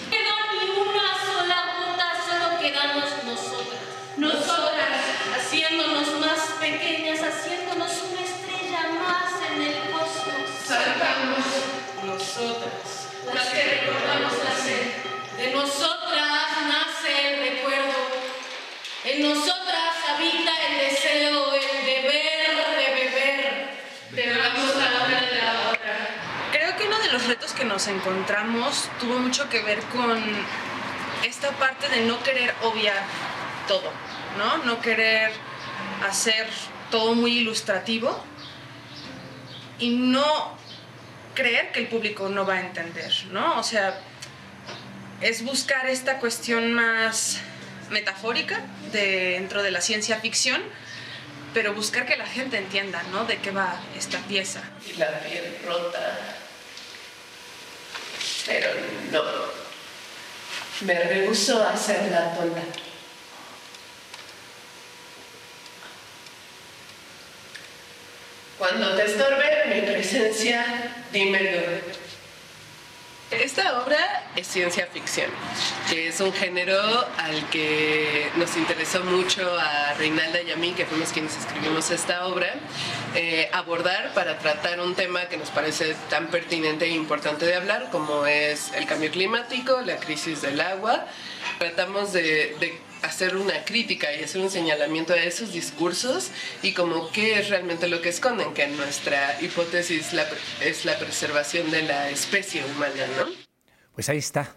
quedó 0.09 0.35
ni 0.53 0.69
una 0.79 1.13
sola 1.25 1.73
gota, 1.77 2.05
solo 2.25 2.56
quedamos 2.67 3.09
nosotras. 3.23 3.79
Nosotras, 4.17 4.99
haciéndonos 5.35 6.19
más 6.19 6.39
pequeñas, 6.59 7.19
haciéndonos 7.21 7.91
una 8.11 8.21
estrella 8.21 8.81
más 8.99 9.31
en 9.49 9.61
el 9.61 9.91
cosmos. 9.91 10.49
Saltamos 10.65 11.45
nosotras, 12.03 13.07
las 13.33 13.45
que 13.47 13.63
recordamos 13.63 14.33
la 14.43 14.55
sed. 14.63 14.87
De 15.37 15.51
nosotras 15.51 16.47
nace 16.67 17.11
el 17.27 17.39
recuerdo. 17.51 17.99
En 19.05 19.23
nosotras 19.23 19.93
habita 20.09 20.51
el 20.67 20.89
deseo, 20.89 21.53
el 21.53 21.85
deber 21.85 22.49
de 22.79 22.87
beber. 22.95 23.69
Bebamos 24.11 24.75
la 24.75 25.05
una 25.05 25.21
de 25.21 25.35
la 25.37 25.69
otra. 25.69 26.09
Creo 26.51 26.75
que 26.75 26.87
uno 26.87 26.99
de 26.99 27.11
los 27.13 27.27
retos 27.27 27.53
que 27.53 27.63
nos 27.63 27.87
encontramos 27.87 28.89
tuvo 28.99 29.19
mucho 29.19 29.47
que 29.47 29.61
ver 29.61 29.79
con 29.83 30.21
esta 31.23 31.51
parte 31.51 31.89
de 31.89 32.01
no 32.05 32.21
querer 32.23 32.53
obviar 32.63 33.01
todo, 33.67 33.91
¿no? 34.37 34.57
No 34.65 34.81
querer 34.81 35.31
hacer 36.07 36.47
todo 36.91 37.15
muy 37.15 37.39
ilustrativo 37.39 38.23
y 39.79 39.89
no 39.89 40.57
creer 41.35 41.71
que 41.71 41.79
el 41.79 41.87
público 41.87 42.29
no 42.29 42.45
va 42.45 42.55
a 42.55 42.59
entender, 42.61 43.11
¿no? 43.31 43.59
O 43.59 43.63
sea, 43.63 43.99
es 45.21 45.43
buscar 45.43 45.87
esta 45.87 46.19
cuestión 46.19 46.73
más 46.73 47.39
metafórica 47.89 48.61
de- 48.91 49.31
dentro 49.31 49.63
de 49.63 49.71
la 49.71 49.81
ciencia 49.81 50.19
ficción, 50.19 50.61
pero 51.53 51.73
buscar 51.73 52.05
que 52.05 52.15
la 52.17 52.25
gente 52.25 52.57
entienda, 52.57 53.01
¿no? 53.11 53.25
De 53.25 53.37
qué 53.39 53.51
va 53.51 53.79
esta 53.97 54.19
pieza. 54.19 54.61
y 54.87 54.93
la 54.97 55.19
piel 55.19 55.57
rota. 55.65 56.17
Pero 58.45 58.69
no. 59.11 59.66
Me 60.81 60.93
rehuso 60.93 61.63
a 61.63 61.73
hacer 61.73 62.11
la 62.11 62.33
tonta. 62.35 62.61
Cuando 68.57 68.95
te 68.95 69.05
estorbe 69.05 69.65
mi 69.69 69.81
presencia, 69.81 70.65
dímelo. 71.11 71.96
Esta 73.29 73.81
obra 73.81 73.97
es 74.37 74.47
ciencia 74.47 74.87
ficción, 74.87 75.29
que 75.89 76.07
es 76.07 76.21
un 76.21 76.31
género 76.31 76.79
al 77.17 77.49
que 77.49 78.29
nos 78.37 78.55
interesó 78.55 79.03
mucho 79.03 79.41
a 79.59 79.93
Reinalda 79.95 80.41
y 80.41 80.51
a 80.51 80.55
mí, 80.55 80.71
que 80.71 80.85
fuimos 80.85 81.09
quienes 81.09 81.35
escribimos 81.35 81.91
esta 81.91 82.25
obra, 82.27 82.53
eh, 83.15 83.49
abordar 83.51 84.13
para 84.13 84.39
tratar 84.39 84.79
un 84.79 84.95
tema 84.95 85.25
que 85.25 85.35
nos 85.35 85.49
parece 85.49 85.93
tan 86.09 86.27
pertinente 86.27 86.85
e 86.85 86.91
importante 86.91 87.45
de 87.45 87.55
hablar 87.55 87.89
como 87.91 88.25
es 88.25 88.71
el 88.71 88.85
cambio 88.85 89.11
climático, 89.11 89.81
la 89.81 89.97
crisis 89.97 90.41
del 90.41 90.61
agua. 90.61 91.05
Tratamos 91.59 92.13
de, 92.13 92.55
de 92.61 92.79
hacer 93.01 93.37
una 93.37 93.63
crítica 93.65 94.13
y 94.13 94.23
hacer 94.23 94.41
un 94.41 94.49
señalamiento 94.49 95.13
a 95.13 95.17
esos 95.17 95.53
discursos 95.53 96.29
y 96.61 96.73
como 96.73 97.11
qué 97.11 97.39
es 97.39 97.49
realmente 97.49 97.87
lo 97.87 98.01
que 98.01 98.09
esconden, 98.09 98.53
que 98.53 98.67
nuestra 98.67 99.41
hipótesis 99.41 100.13
es 100.61 100.85
la 100.85 100.99
preservación 100.99 101.71
de 101.71 101.83
la 101.83 102.09
especie 102.09 102.63
humana, 102.65 103.05
¿no? 103.17 103.25
Pues 103.93 104.09
ahí 104.09 104.17
está. 104.17 104.55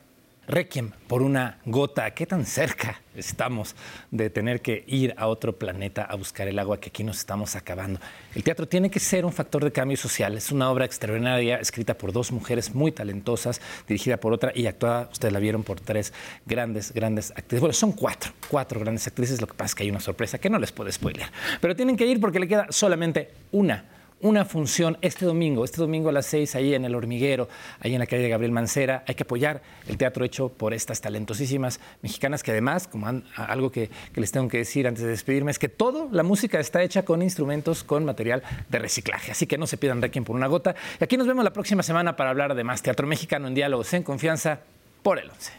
Requiem 0.51 0.91
por 1.07 1.23
una 1.23 1.59
gota. 1.65 2.11
¿Qué 2.11 2.27
tan 2.27 2.45
cerca 2.45 3.01
estamos 3.15 3.77
de 4.11 4.31
tener 4.31 4.61
que 4.61 4.83
ir 4.89 5.15
a 5.17 5.29
otro 5.29 5.57
planeta 5.57 6.03
a 6.03 6.17
buscar 6.17 6.49
el 6.49 6.59
agua 6.59 6.81
que 6.81 6.89
aquí 6.89 7.05
nos 7.05 7.19
estamos 7.19 7.55
acabando? 7.55 8.01
El 8.35 8.43
teatro 8.43 8.67
tiene 8.67 8.91
que 8.91 8.99
ser 8.99 9.25
un 9.25 9.33
factor 9.33 9.63
de 9.63 9.71
cambio 9.71 9.97
social. 9.97 10.37
Es 10.37 10.51
una 10.51 10.69
obra 10.69 10.87
extraordinaria 10.87 11.59
escrita 11.59 11.97
por 11.97 12.13
dos 12.13 12.33
mujeres 12.33 12.75
muy 12.75 12.91
talentosas, 12.91 13.61
dirigida 13.87 14.17
por 14.17 14.33
otra 14.33 14.51
y 14.53 14.67
actuada, 14.67 15.09
ustedes 15.13 15.33
la 15.33 15.39
vieron, 15.39 15.63
por 15.63 15.79
tres 15.79 16.13
grandes, 16.47 16.93
grandes 16.93 17.31
actrices. 17.31 17.61
Bueno, 17.61 17.73
son 17.73 17.93
cuatro, 17.93 18.33
cuatro 18.49 18.81
grandes 18.81 19.07
actrices. 19.07 19.41
Lo 19.41 19.47
que 19.47 19.55
pasa 19.55 19.67
es 19.67 19.75
que 19.77 19.83
hay 19.85 19.91
una 19.91 20.01
sorpresa 20.01 20.39
que 20.39 20.51
no 20.51 20.59
les 20.59 20.73
puedo 20.73 20.91
spoilear. 20.91 21.31
Pero 21.61 21.77
tienen 21.77 21.97
que 21.97 22.07
ir 22.07 22.21
porque 22.21 22.41
le 22.41 22.49
queda 22.49 22.67
solamente 22.71 23.31
una 23.53 23.85
una 24.23 24.45
función 24.45 24.99
este 25.01 25.25
domingo, 25.25 25.65
este 25.65 25.79
domingo 25.79 26.11
a 26.11 26.13
las 26.13 26.27
seis, 26.27 26.55
ahí 26.55 26.75
en 26.75 26.85
el 26.85 26.95
hormiguero, 26.95 27.49
ahí 27.81 27.95
en 27.95 28.01
la 28.01 28.07
calle 28.07 28.23
de 28.23 28.29
Gabriel 28.29 28.53
Mancera. 28.53 29.03
Hay 29.07 29.15
que 29.15 29.23
apoyar 29.23 29.63
el 29.89 29.97
teatro 29.97 30.25
hecho 30.25 30.51
por 30.51 30.75
estas 30.75 31.01
talentosísimas 31.01 31.81
mexicanas 32.03 32.43
que 32.43 32.51
además, 32.51 32.87
como 32.87 33.07
han- 33.07 33.25
algo 33.37 33.71
que, 33.71 33.91
les 34.15 34.31
tengo 34.31 34.49
que 34.49 34.59
decir 34.59 34.87
antes 34.87 35.03
de 35.03 35.09
despedirme, 35.11 35.51
es 35.51 35.59
que 35.59 35.69
todo, 35.71 36.09
la 36.13 36.23
música 36.23 36.61
está 36.61 36.83
hecha 36.83 37.05
con 37.05 37.23
instrumentos, 37.23 37.83
con 37.83 38.05
material 38.05 38.43
de 38.69 38.79
reciclaje. 38.79 39.33
Así 39.33 39.47
que 39.47 39.57
no 39.57 39.67
se 39.67 39.77
pidan 39.79 40.03
Requiem 40.03 40.25
por 40.25 40.37
una 40.37 40.47
gota. 40.49 40.75
Y 41.01 41.05
aquí 41.05 41.17
nos 41.17 41.27
vemos 41.27 41.43
la 41.43 41.53
próxima 41.53 41.83
semana 41.83 42.17
para 42.17 42.31
hablar 42.31 42.55
de 42.55 42.63
más 42.65 42.83
teatro 42.83 43.07
mexicano 43.07 43.49
en 43.49 43.55
diálogos 43.55 43.93
en 43.95 44.03
confianza 44.03 44.61
por 45.03 45.19
el 45.19 45.31
11. 45.31 45.53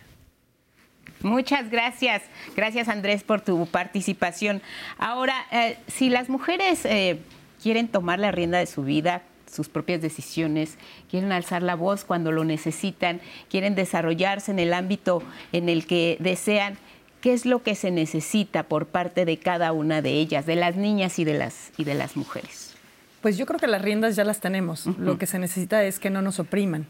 Muchas 1.23 1.69
gracias. 1.69 2.23
Gracias 2.55 2.87
Andrés 2.89 3.23
por 3.23 3.41
tu 3.41 3.67
participación. 3.67 4.61
Ahora, 4.97 5.35
eh, 5.51 5.77
si 5.87 6.09
las 6.09 6.29
mujeres 6.29 6.83
eh, 6.85 7.19
quieren 7.61 7.87
tomar 7.87 8.19
la 8.19 8.31
rienda 8.31 8.57
de 8.57 8.65
su 8.65 8.83
vida, 8.83 9.23
sus 9.51 9.69
propias 9.69 10.01
decisiones, 10.01 10.77
quieren 11.09 11.31
alzar 11.31 11.61
la 11.61 11.75
voz 11.75 12.05
cuando 12.05 12.31
lo 12.31 12.43
necesitan, 12.43 13.21
quieren 13.49 13.75
desarrollarse 13.75 14.51
en 14.51 14.59
el 14.59 14.73
ámbito 14.73 15.21
en 15.51 15.69
el 15.69 15.85
que 15.85 16.17
desean, 16.19 16.77
¿qué 17.19 17.33
es 17.33 17.45
lo 17.45 17.61
que 17.61 17.75
se 17.75 17.91
necesita 17.91 18.63
por 18.63 18.87
parte 18.87 19.25
de 19.25 19.37
cada 19.37 19.73
una 19.73 20.01
de 20.01 20.11
ellas, 20.11 20.45
de 20.45 20.55
las 20.55 20.75
niñas 20.75 21.19
y 21.19 21.25
de 21.25 21.33
las, 21.33 21.71
y 21.77 21.83
de 21.83 21.95
las 21.95 22.15
mujeres? 22.15 22.73
Pues 23.21 23.37
yo 23.37 23.45
creo 23.45 23.59
que 23.59 23.67
las 23.67 23.81
riendas 23.81 24.15
ya 24.15 24.23
las 24.23 24.39
tenemos. 24.39 24.87
Lo 24.97 25.19
que 25.19 25.27
se 25.27 25.37
necesita 25.37 25.83
es 25.83 25.99
que 25.99 26.09
no 26.09 26.23
nos 26.23 26.39
opriman, 26.39 26.87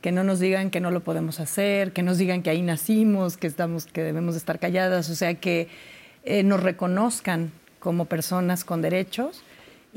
que 0.00 0.10
no 0.10 0.24
nos 0.24 0.40
digan 0.40 0.70
que 0.70 0.80
no 0.80 0.90
lo 0.90 1.00
podemos 1.00 1.38
hacer, 1.38 1.92
que 1.92 2.02
nos 2.02 2.18
digan 2.18 2.42
que 2.42 2.50
ahí 2.50 2.62
nacimos, 2.62 3.36
que 3.36 3.46
estamos, 3.46 3.86
que 3.86 4.02
debemos 4.02 4.34
de 4.34 4.38
estar 4.38 4.58
calladas, 4.58 5.08
o 5.08 5.14
sea, 5.14 5.34
que 5.34 5.68
eh, 6.24 6.42
nos 6.42 6.60
reconozcan 6.64 7.52
como 7.78 8.06
personas 8.06 8.64
con 8.64 8.82
derechos 8.82 9.44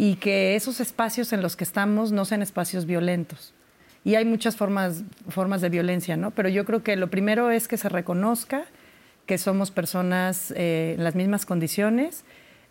y 0.01 0.15
que 0.15 0.55
esos 0.55 0.79
espacios 0.79 1.31
en 1.31 1.43
los 1.43 1.55
que 1.55 1.63
estamos 1.63 2.11
no 2.11 2.25
sean 2.25 2.41
espacios 2.41 2.87
violentos. 2.87 3.53
Y 4.03 4.15
hay 4.15 4.25
muchas 4.25 4.55
formas, 4.55 5.03
formas 5.29 5.61
de 5.61 5.69
violencia, 5.69 6.17
¿no? 6.17 6.31
Pero 6.31 6.49
yo 6.49 6.65
creo 6.65 6.81
que 6.81 6.95
lo 6.95 7.11
primero 7.11 7.51
es 7.51 7.67
que 7.67 7.77
se 7.77 7.87
reconozca 7.87 8.63
que 9.27 9.37
somos 9.37 9.69
personas 9.69 10.55
eh, 10.57 10.95
en 10.97 11.03
las 11.03 11.13
mismas 11.13 11.45
condiciones, 11.45 12.23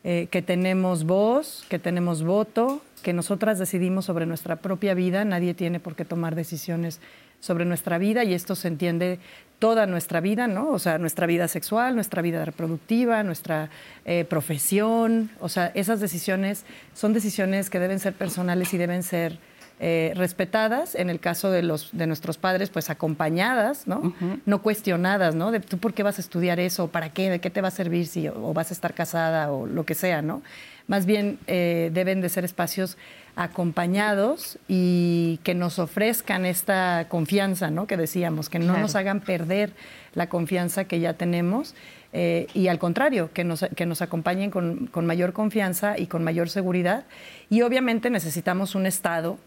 eh, 0.03 0.27
que 0.33 0.43
tenemos 0.43 1.05
voz, 1.05 1.65
que 1.69 1.79
tenemos 1.79 2.25
voto, 2.25 2.83
que 3.05 3.13
nosotras 3.13 3.61
decidimos 3.61 4.07
sobre 4.07 4.27
nuestra 4.27 4.57
propia 4.57 4.95
vida, 4.95 5.25
nadie 5.25 5.55
tiene 5.55 5.79
por 5.79 5.95
qué 5.95 6.05
tomar 6.05 6.35
decisiones 6.35 6.99
sobre 7.39 7.65
nuestra 7.65 7.99
vida 7.99 8.25
y 8.25 8.35
esto 8.35 8.57
se 8.57 8.67
entiende 8.67 9.21
toda 9.61 9.87
nuestra 9.87 10.21
vida, 10.21 10.49
¿no? 10.49 10.71
O 10.71 10.79
sea, 10.81 10.99
nuestra 10.99 11.27
vida 11.27 11.47
sexual, 11.47 11.95
nuestra 11.95 12.23
vida 12.23 12.45
reproductiva, 12.45 13.23
nuestra 13.23 13.69
eh, 14.07 14.25
profesión, 14.25 15.31
o 15.39 15.49
sea, 15.49 15.71
esas 15.75 16.01
decisiones 16.01 16.65
son 16.95 17.13
decisiones 17.13 17.71
que 17.71 17.79
deben 17.79 18.01
ser 18.01 18.15
personales 18.15 18.75
y 18.75 18.79
deben 18.79 19.03
ser 19.05 19.39
eh, 19.83 20.13
respetadas, 20.15 20.95
en 20.95 21.09
el 21.09 21.21
caso 21.21 21.51
de, 21.51 21.63
los, 21.63 21.89
de 21.93 22.07
nuestros 22.07 22.37
padres, 22.37 22.69
pues 22.69 22.91
acompañadas, 22.91 23.87
¿no? 23.87 24.13
No 24.45 24.61
cuestionadas, 24.61 25.35
¿no? 25.35 25.53
De 25.53 25.61
tú 25.61 25.79
por 25.79 25.95
qué 25.95 26.03
vas 26.03 26.19
a 26.19 26.21
estudiar 26.21 26.61
eso, 26.61 26.89
para 26.89 27.09
qué, 27.09 27.31
de 27.31 27.39
qué 27.39 27.49
te 27.49 27.63
va 27.63 27.69
a 27.69 27.71
servir 27.71 28.07
si 28.07 28.29
o 28.29 28.53
vas 28.53 28.71
a 28.71 28.75
estar 28.75 28.93
casada 28.93 29.51
o 29.51 29.67
lo 29.67 29.87
que 29.87 29.95
sea, 29.95 30.21
¿no? 30.21 30.43
Más 30.87 31.07
bien 31.07 31.39
eh, 31.47 31.91
deben 31.95 32.21
de 32.21 32.29
ser 32.29 32.45
espacios 32.45 32.99
acompañados 33.37 34.59
y 34.69 35.41
que 35.45 35.55
nos 35.55 35.79
ofrezcan 35.79 36.45
esta 36.45 37.07
confianza, 37.09 37.71
¿no? 37.71 37.87
Que 37.87 37.97
decíamos, 37.97 38.51
que 38.51 38.59
no 38.59 38.77
nos 38.77 38.97
hagan 38.97 39.21
perder 39.21 39.73
la 40.13 40.29
confianza 40.29 40.85
que 40.85 41.01
ya 41.01 41.15
tenemos 41.15 41.75
eh, 42.13 42.49
y 42.53 42.69
al 42.69 42.79
contrario, 42.79 43.31
que 43.33 43.45
nos, 43.45 43.65
que 43.75 43.87
nos 43.87 44.03
acompañen 44.03 44.51
con, 44.51 44.89
con 44.89 45.07
mayor 45.07 45.33
confianza 45.33 45.99
y 45.99 46.07
con 46.07 46.23
mayor 46.23 46.51
seguridad. 46.51 47.05
Y 47.49 47.63
obviamente 47.63 48.11
necesitamos 48.11 48.75
un 48.75 48.85
Estado 48.85 49.39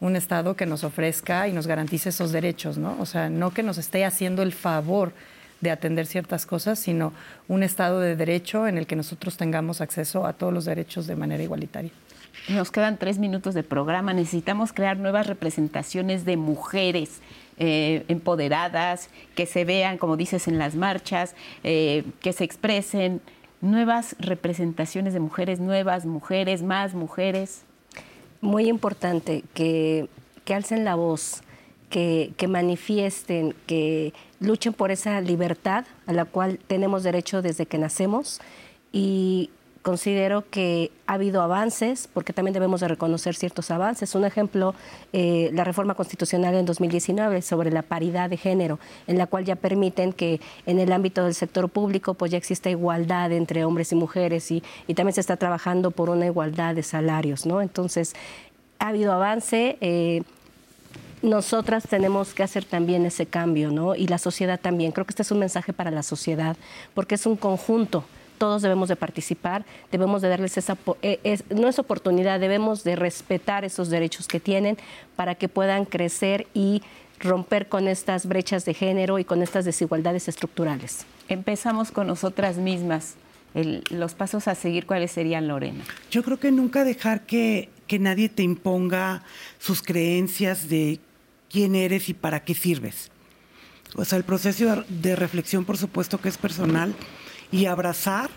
un 0.00 0.16
Estado 0.16 0.54
que 0.54 0.66
nos 0.66 0.84
ofrezca 0.84 1.48
y 1.48 1.52
nos 1.52 1.66
garantice 1.66 2.10
esos 2.10 2.32
derechos, 2.32 2.78
¿no? 2.78 2.96
O 3.00 3.06
sea, 3.06 3.28
no 3.30 3.50
que 3.52 3.62
nos 3.62 3.78
esté 3.78 4.04
haciendo 4.04 4.42
el 4.42 4.52
favor 4.52 5.12
de 5.60 5.70
atender 5.70 6.06
ciertas 6.06 6.46
cosas, 6.46 6.78
sino 6.78 7.12
un 7.48 7.62
Estado 7.62 8.00
de 8.00 8.14
derecho 8.14 8.68
en 8.68 8.78
el 8.78 8.86
que 8.86 8.96
nosotros 8.96 9.36
tengamos 9.36 9.80
acceso 9.80 10.26
a 10.26 10.32
todos 10.32 10.52
los 10.52 10.64
derechos 10.64 11.06
de 11.06 11.16
manera 11.16 11.42
igualitaria. 11.42 11.90
Nos 12.48 12.70
quedan 12.70 12.96
tres 12.96 13.18
minutos 13.18 13.54
de 13.54 13.64
programa. 13.64 14.12
Necesitamos 14.12 14.72
crear 14.72 14.96
nuevas 14.96 15.26
representaciones 15.26 16.24
de 16.24 16.36
mujeres 16.36 17.20
eh, 17.58 18.04
empoderadas, 18.06 19.10
que 19.34 19.46
se 19.46 19.64
vean, 19.64 19.98
como 19.98 20.16
dices, 20.16 20.46
en 20.46 20.58
las 20.58 20.76
marchas, 20.76 21.34
eh, 21.64 22.04
que 22.20 22.32
se 22.32 22.44
expresen 22.44 23.20
nuevas 23.60 24.14
representaciones 24.20 25.12
de 25.12 25.18
mujeres, 25.18 25.58
nuevas 25.58 26.06
mujeres, 26.06 26.62
más 26.62 26.94
mujeres 26.94 27.64
muy 28.40 28.68
importante 28.68 29.44
que, 29.54 30.08
alcen 30.54 30.84
la 30.84 30.94
voz, 30.94 31.42
que, 31.90 32.32
manifiesten, 32.48 33.54
que 33.66 34.12
luchen 34.40 34.72
por 34.72 34.90
esa 34.90 35.20
libertad 35.20 35.84
a 36.06 36.12
la 36.12 36.24
cual 36.24 36.58
tenemos 36.66 37.02
derecho 37.02 37.42
desde 37.42 37.66
que 37.66 37.78
nacemos. 37.78 38.40
Y 38.92 39.50
considero 39.88 40.44
que 40.50 40.90
ha 41.06 41.14
habido 41.14 41.40
avances, 41.40 42.10
porque 42.12 42.34
también 42.34 42.52
debemos 42.52 42.82
de 42.82 42.88
reconocer 42.88 43.34
ciertos 43.34 43.70
avances. 43.70 44.14
Un 44.14 44.26
ejemplo, 44.26 44.74
eh, 45.14 45.48
la 45.54 45.64
reforma 45.64 45.94
constitucional 45.94 46.54
en 46.56 46.66
2019 46.66 47.40
sobre 47.40 47.70
la 47.70 47.80
paridad 47.80 48.28
de 48.28 48.36
género, 48.36 48.78
en 49.06 49.16
la 49.16 49.26
cual 49.26 49.46
ya 49.46 49.56
permiten 49.56 50.12
que 50.12 50.42
en 50.66 50.78
el 50.78 50.92
ámbito 50.92 51.24
del 51.24 51.32
sector 51.32 51.70
público 51.70 52.12
pues 52.12 52.30
ya 52.30 52.36
exista 52.36 52.68
igualdad 52.68 53.32
entre 53.32 53.64
hombres 53.64 53.90
y 53.92 53.94
mujeres 53.94 54.50
y, 54.50 54.62
también 54.94 55.14
se 55.14 55.22
está 55.22 55.38
trabajando 55.38 55.90
por 55.90 56.10
una 56.10 56.26
igualdad 56.26 56.74
de 56.74 56.82
salarios, 56.82 57.46
¿no? 57.46 57.62
Entonces, 57.62 58.12
ha 58.80 58.88
habido 58.88 59.14
avance. 59.14 59.78
Eh, 59.80 60.22
nosotras 61.22 61.84
tenemos 61.88 62.34
que 62.34 62.42
hacer 62.42 62.66
también 62.66 63.06
ese 63.06 63.24
cambio, 63.24 63.70
¿no? 63.70 63.94
Y 63.94 64.06
la 64.06 64.18
sociedad 64.18 64.60
también. 64.60 64.92
Creo 64.92 65.06
que 65.06 65.12
este 65.12 65.22
es 65.22 65.30
un 65.30 65.38
mensaje 65.38 65.72
para 65.72 65.90
la 65.90 66.02
sociedad, 66.02 66.58
porque 66.92 67.14
es 67.14 67.24
un 67.24 67.36
conjunto 67.36 68.04
todos 68.38 68.62
debemos 68.62 68.88
de 68.88 68.96
participar, 68.96 69.66
debemos 69.92 70.22
de 70.22 70.28
darles 70.28 70.56
esa, 70.56 70.78
eh, 71.02 71.38
no 71.50 71.68
es 71.68 71.78
oportunidad, 71.78 72.40
debemos 72.40 72.84
de 72.84 72.96
respetar 72.96 73.64
esos 73.64 73.90
derechos 73.90 74.26
que 74.28 74.40
tienen 74.40 74.78
para 75.16 75.34
que 75.34 75.48
puedan 75.48 75.84
crecer 75.84 76.46
y 76.54 76.82
romper 77.18 77.68
con 77.68 77.88
estas 77.88 78.26
brechas 78.26 78.64
de 78.64 78.74
género 78.74 79.18
y 79.18 79.24
con 79.24 79.42
estas 79.42 79.64
desigualdades 79.64 80.28
estructurales. 80.28 81.04
Empezamos 81.28 81.90
con 81.90 82.06
nosotras 82.06 82.56
mismas. 82.56 83.16
los 83.54 84.14
pasos 84.14 84.46
a 84.46 84.54
seguir, 84.54 84.86
¿cuáles 84.86 85.10
serían, 85.10 85.48
Lorena? 85.48 85.82
Yo 86.10 86.22
creo 86.22 86.38
que 86.38 86.52
nunca 86.52 86.84
dejar 86.84 87.22
que, 87.22 87.70
que 87.86 87.98
nadie 87.98 88.28
te 88.28 88.42
imponga 88.42 89.22
sus 89.58 89.82
creencias 89.82 90.68
de 90.68 91.00
quién 91.50 91.74
eres 91.74 92.08
y 92.08 92.14
para 92.14 92.44
qué 92.44 92.54
sirves. 92.54 93.10
O 93.96 94.04
sea, 94.04 94.18
el 94.18 94.24
proceso 94.24 94.84
de 94.88 95.16
reflexión, 95.16 95.64
por 95.64 95.78
supuesto 95.78 96.20
que 96.20 96.28
es 96.28 96.36
personal, 96.36 96.94
y 97.50 97.66
abrazar 97.66 98.30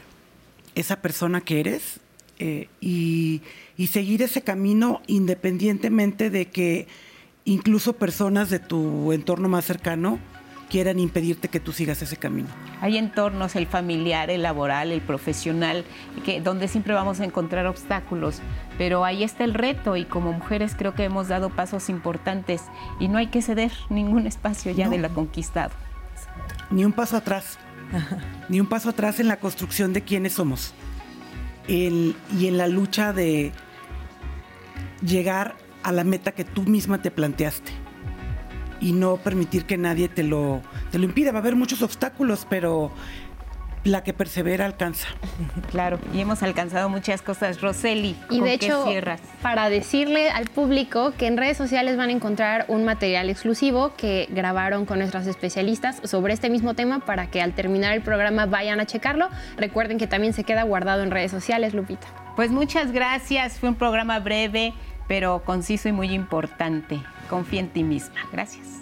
esa 0.76 1.01
persona 1.01 1.41
que 1.41 1.59
eres 1.59 1.99
eh, 2.39 2.70
y, 2.80 3.41
seguir 3.88 4.22
ese 4.22 4.41
camino 4.41 5.01
independientemente 5.07 6.30
de 6.30 6.45
que 6.47 6.88
incluso 7.45 7.93
personas 7.93 8.49
de 8.49 8.59
tu 8.59 9.12
entorno 9.12 9.49
más 9.49 9.66
cercano 9.66 10.20
quieran 10.70 10.99
impedirte 10.99 11.49
que 11.49 11.59
tú 11.59 11.74
sigas 11.74 12.01
ese 12.01 12.16
camino. 12.16 12.47
Hay 12.80 12.97
entornos, 12.97 13.55
el 13.55 13.68
familiar, 13.68 14.30
el 14.30 14.43
laboral, 14.43 14.91
el 14.91 15.01
profesional, 15.01 15.84
que, 16.24 16.41
donde 16.41 16.68
siempre 16.68 16.93
vamos 16.93 17.20
a 17.20 17.26
encontrar 17.26 17.66
obstáculos, 17.66 18.39
pero 18.78 19.03
ahí 19.03 19.24
está 19.24 19.43
el 19.43 19.53
reto 19.53 19.97
y 19.97 20.05
como 20.05 20.32
mujeres 20.32 20.76
creo 20.78 20.95
que 20.95 21.03
hemos 21.03 21.28
dado 21.28 21.49
pasos 21.49 21.89
importantes 21.89 22.64
y 22.99 23.07
no 23.07 23.18
hay 23.18 23.28
que 23.28 23.41
ceder 23.41 23.72
ningún 23.89 24.28
espacio 24.28 24.72
ya 24.72 24.89
de 24.89 24.99
la 24.99 25.09
conquistado. 25.09 25.72
Ni 26.70 26.86
un 26.86 26.93
paso 26.93 27.18
atrás 27.18 27.59
ni 28.49 28.59
un 28.59 28.67
paso 28.67 28.89
atrás 28.89 29.19
en 29.19 29.27
la 29.27 29.37
construcción 29.37 29.93
de 29.93 30.01
quiénes 30.01 30.33
somos 30.33 30.73
y 31.67 31.87
en 32.47 32.57
la 32.57 32.67
lucha 32.67 33.13
de 33.13 33.51
llegar 35.05 35.55
a 35.83 35.91
la 35.91 36.03
meta 36.03 36.33
que 36.33 36.43
tú 36.43 36.63
misma 36.63 37.01
te 37.01 37.11
planteaste 37.11 37.71
y 38.81 38.93
no 38.93 39.17
permitir 39.17 39.65
que 39.65 39.77
nadie 39.77 40.09
te 40.09 40.23
lo, 40.23 40.61
te 40.91 40.97
lo 40.97 41.05
impida. 41.05 41.31
Va 41.31 41.37
a 41.37 41.41
haber 41.41 41.55
muchos 41.55 41.81
obstáculos, 41.83 42.47
pero 42.49 42.91
la 43.84 44.03
que 44.03 44.13
persevera 44.13 44.65
alcanza. 44.65 45.07
Claro, 45.71 45.99
y 46.13 46.19
hemos 46.19 46.43
alcanzado 46.43 46.89
muchas 46.89 47.21
cosas. 47.21 47.61
Roseli, 47.61 48.15
y 48.29 48.41
de 48.41 48.53
hecho, 48.53 48.86
para 49.41 49.69
decirle 49.69 50.29
al 50.29 50.49
público 50.49 51.13
que 51.17 51.27
en 51.27 51.38
redes 51.38 51.55
sociales 51.55 51.95
van 51.95 52.09
a 52.09 52.11
encontrar 52.11 52.65
un 52.67 52.84
material 52.84 53.29
exclusivo 53.29 53.93
que 53.95 54.27
grabaron 54.32 54.86
con 54.86 54.99
nuestras 54.99 55.27
especialistas 55.27 56.01
sobre 56.03 56.34
este 56.34 56.49
mismo 56.49 56.73
tema 56.73 56.99
para 56.99 57.27
que 57.27 57.41
al 57.41 57.53
terminar 57.53 57.93
el 57.93 58.01
programa 58.01 58.47
vayan 58.47 58.79
a 58.82 58.86
checarlo. 58.86 59.29
Recuerden 59.55 59.97
que 59.97 60.07
también 60.07 60.34
se 60.34 60.43
queda 60.43 60.63
guardado 60.63 61.03
en 61.03 61.11
redes 61.11 61.32
sociales, 61.32 61.73
Lupita. 61.73 62.07
Pues 62.36 62.51
muchas 62.51 62.91
gracias. 62.91 63.59
Fue 63.59 63.69
un 63.69 63.75
programa 63.75 64.19
breve, 64.19 64.73
pero 65.07 65.43
conciso 65.45 65.89
y 65.89 65.93
muy 65.93 66.11
importante. 66.11 67.01
Confía 67.29 67.61
en 67.61 67.69
ti 67.69 67.84
misma. 67.84 68.15
Gracias. 68.32 68.80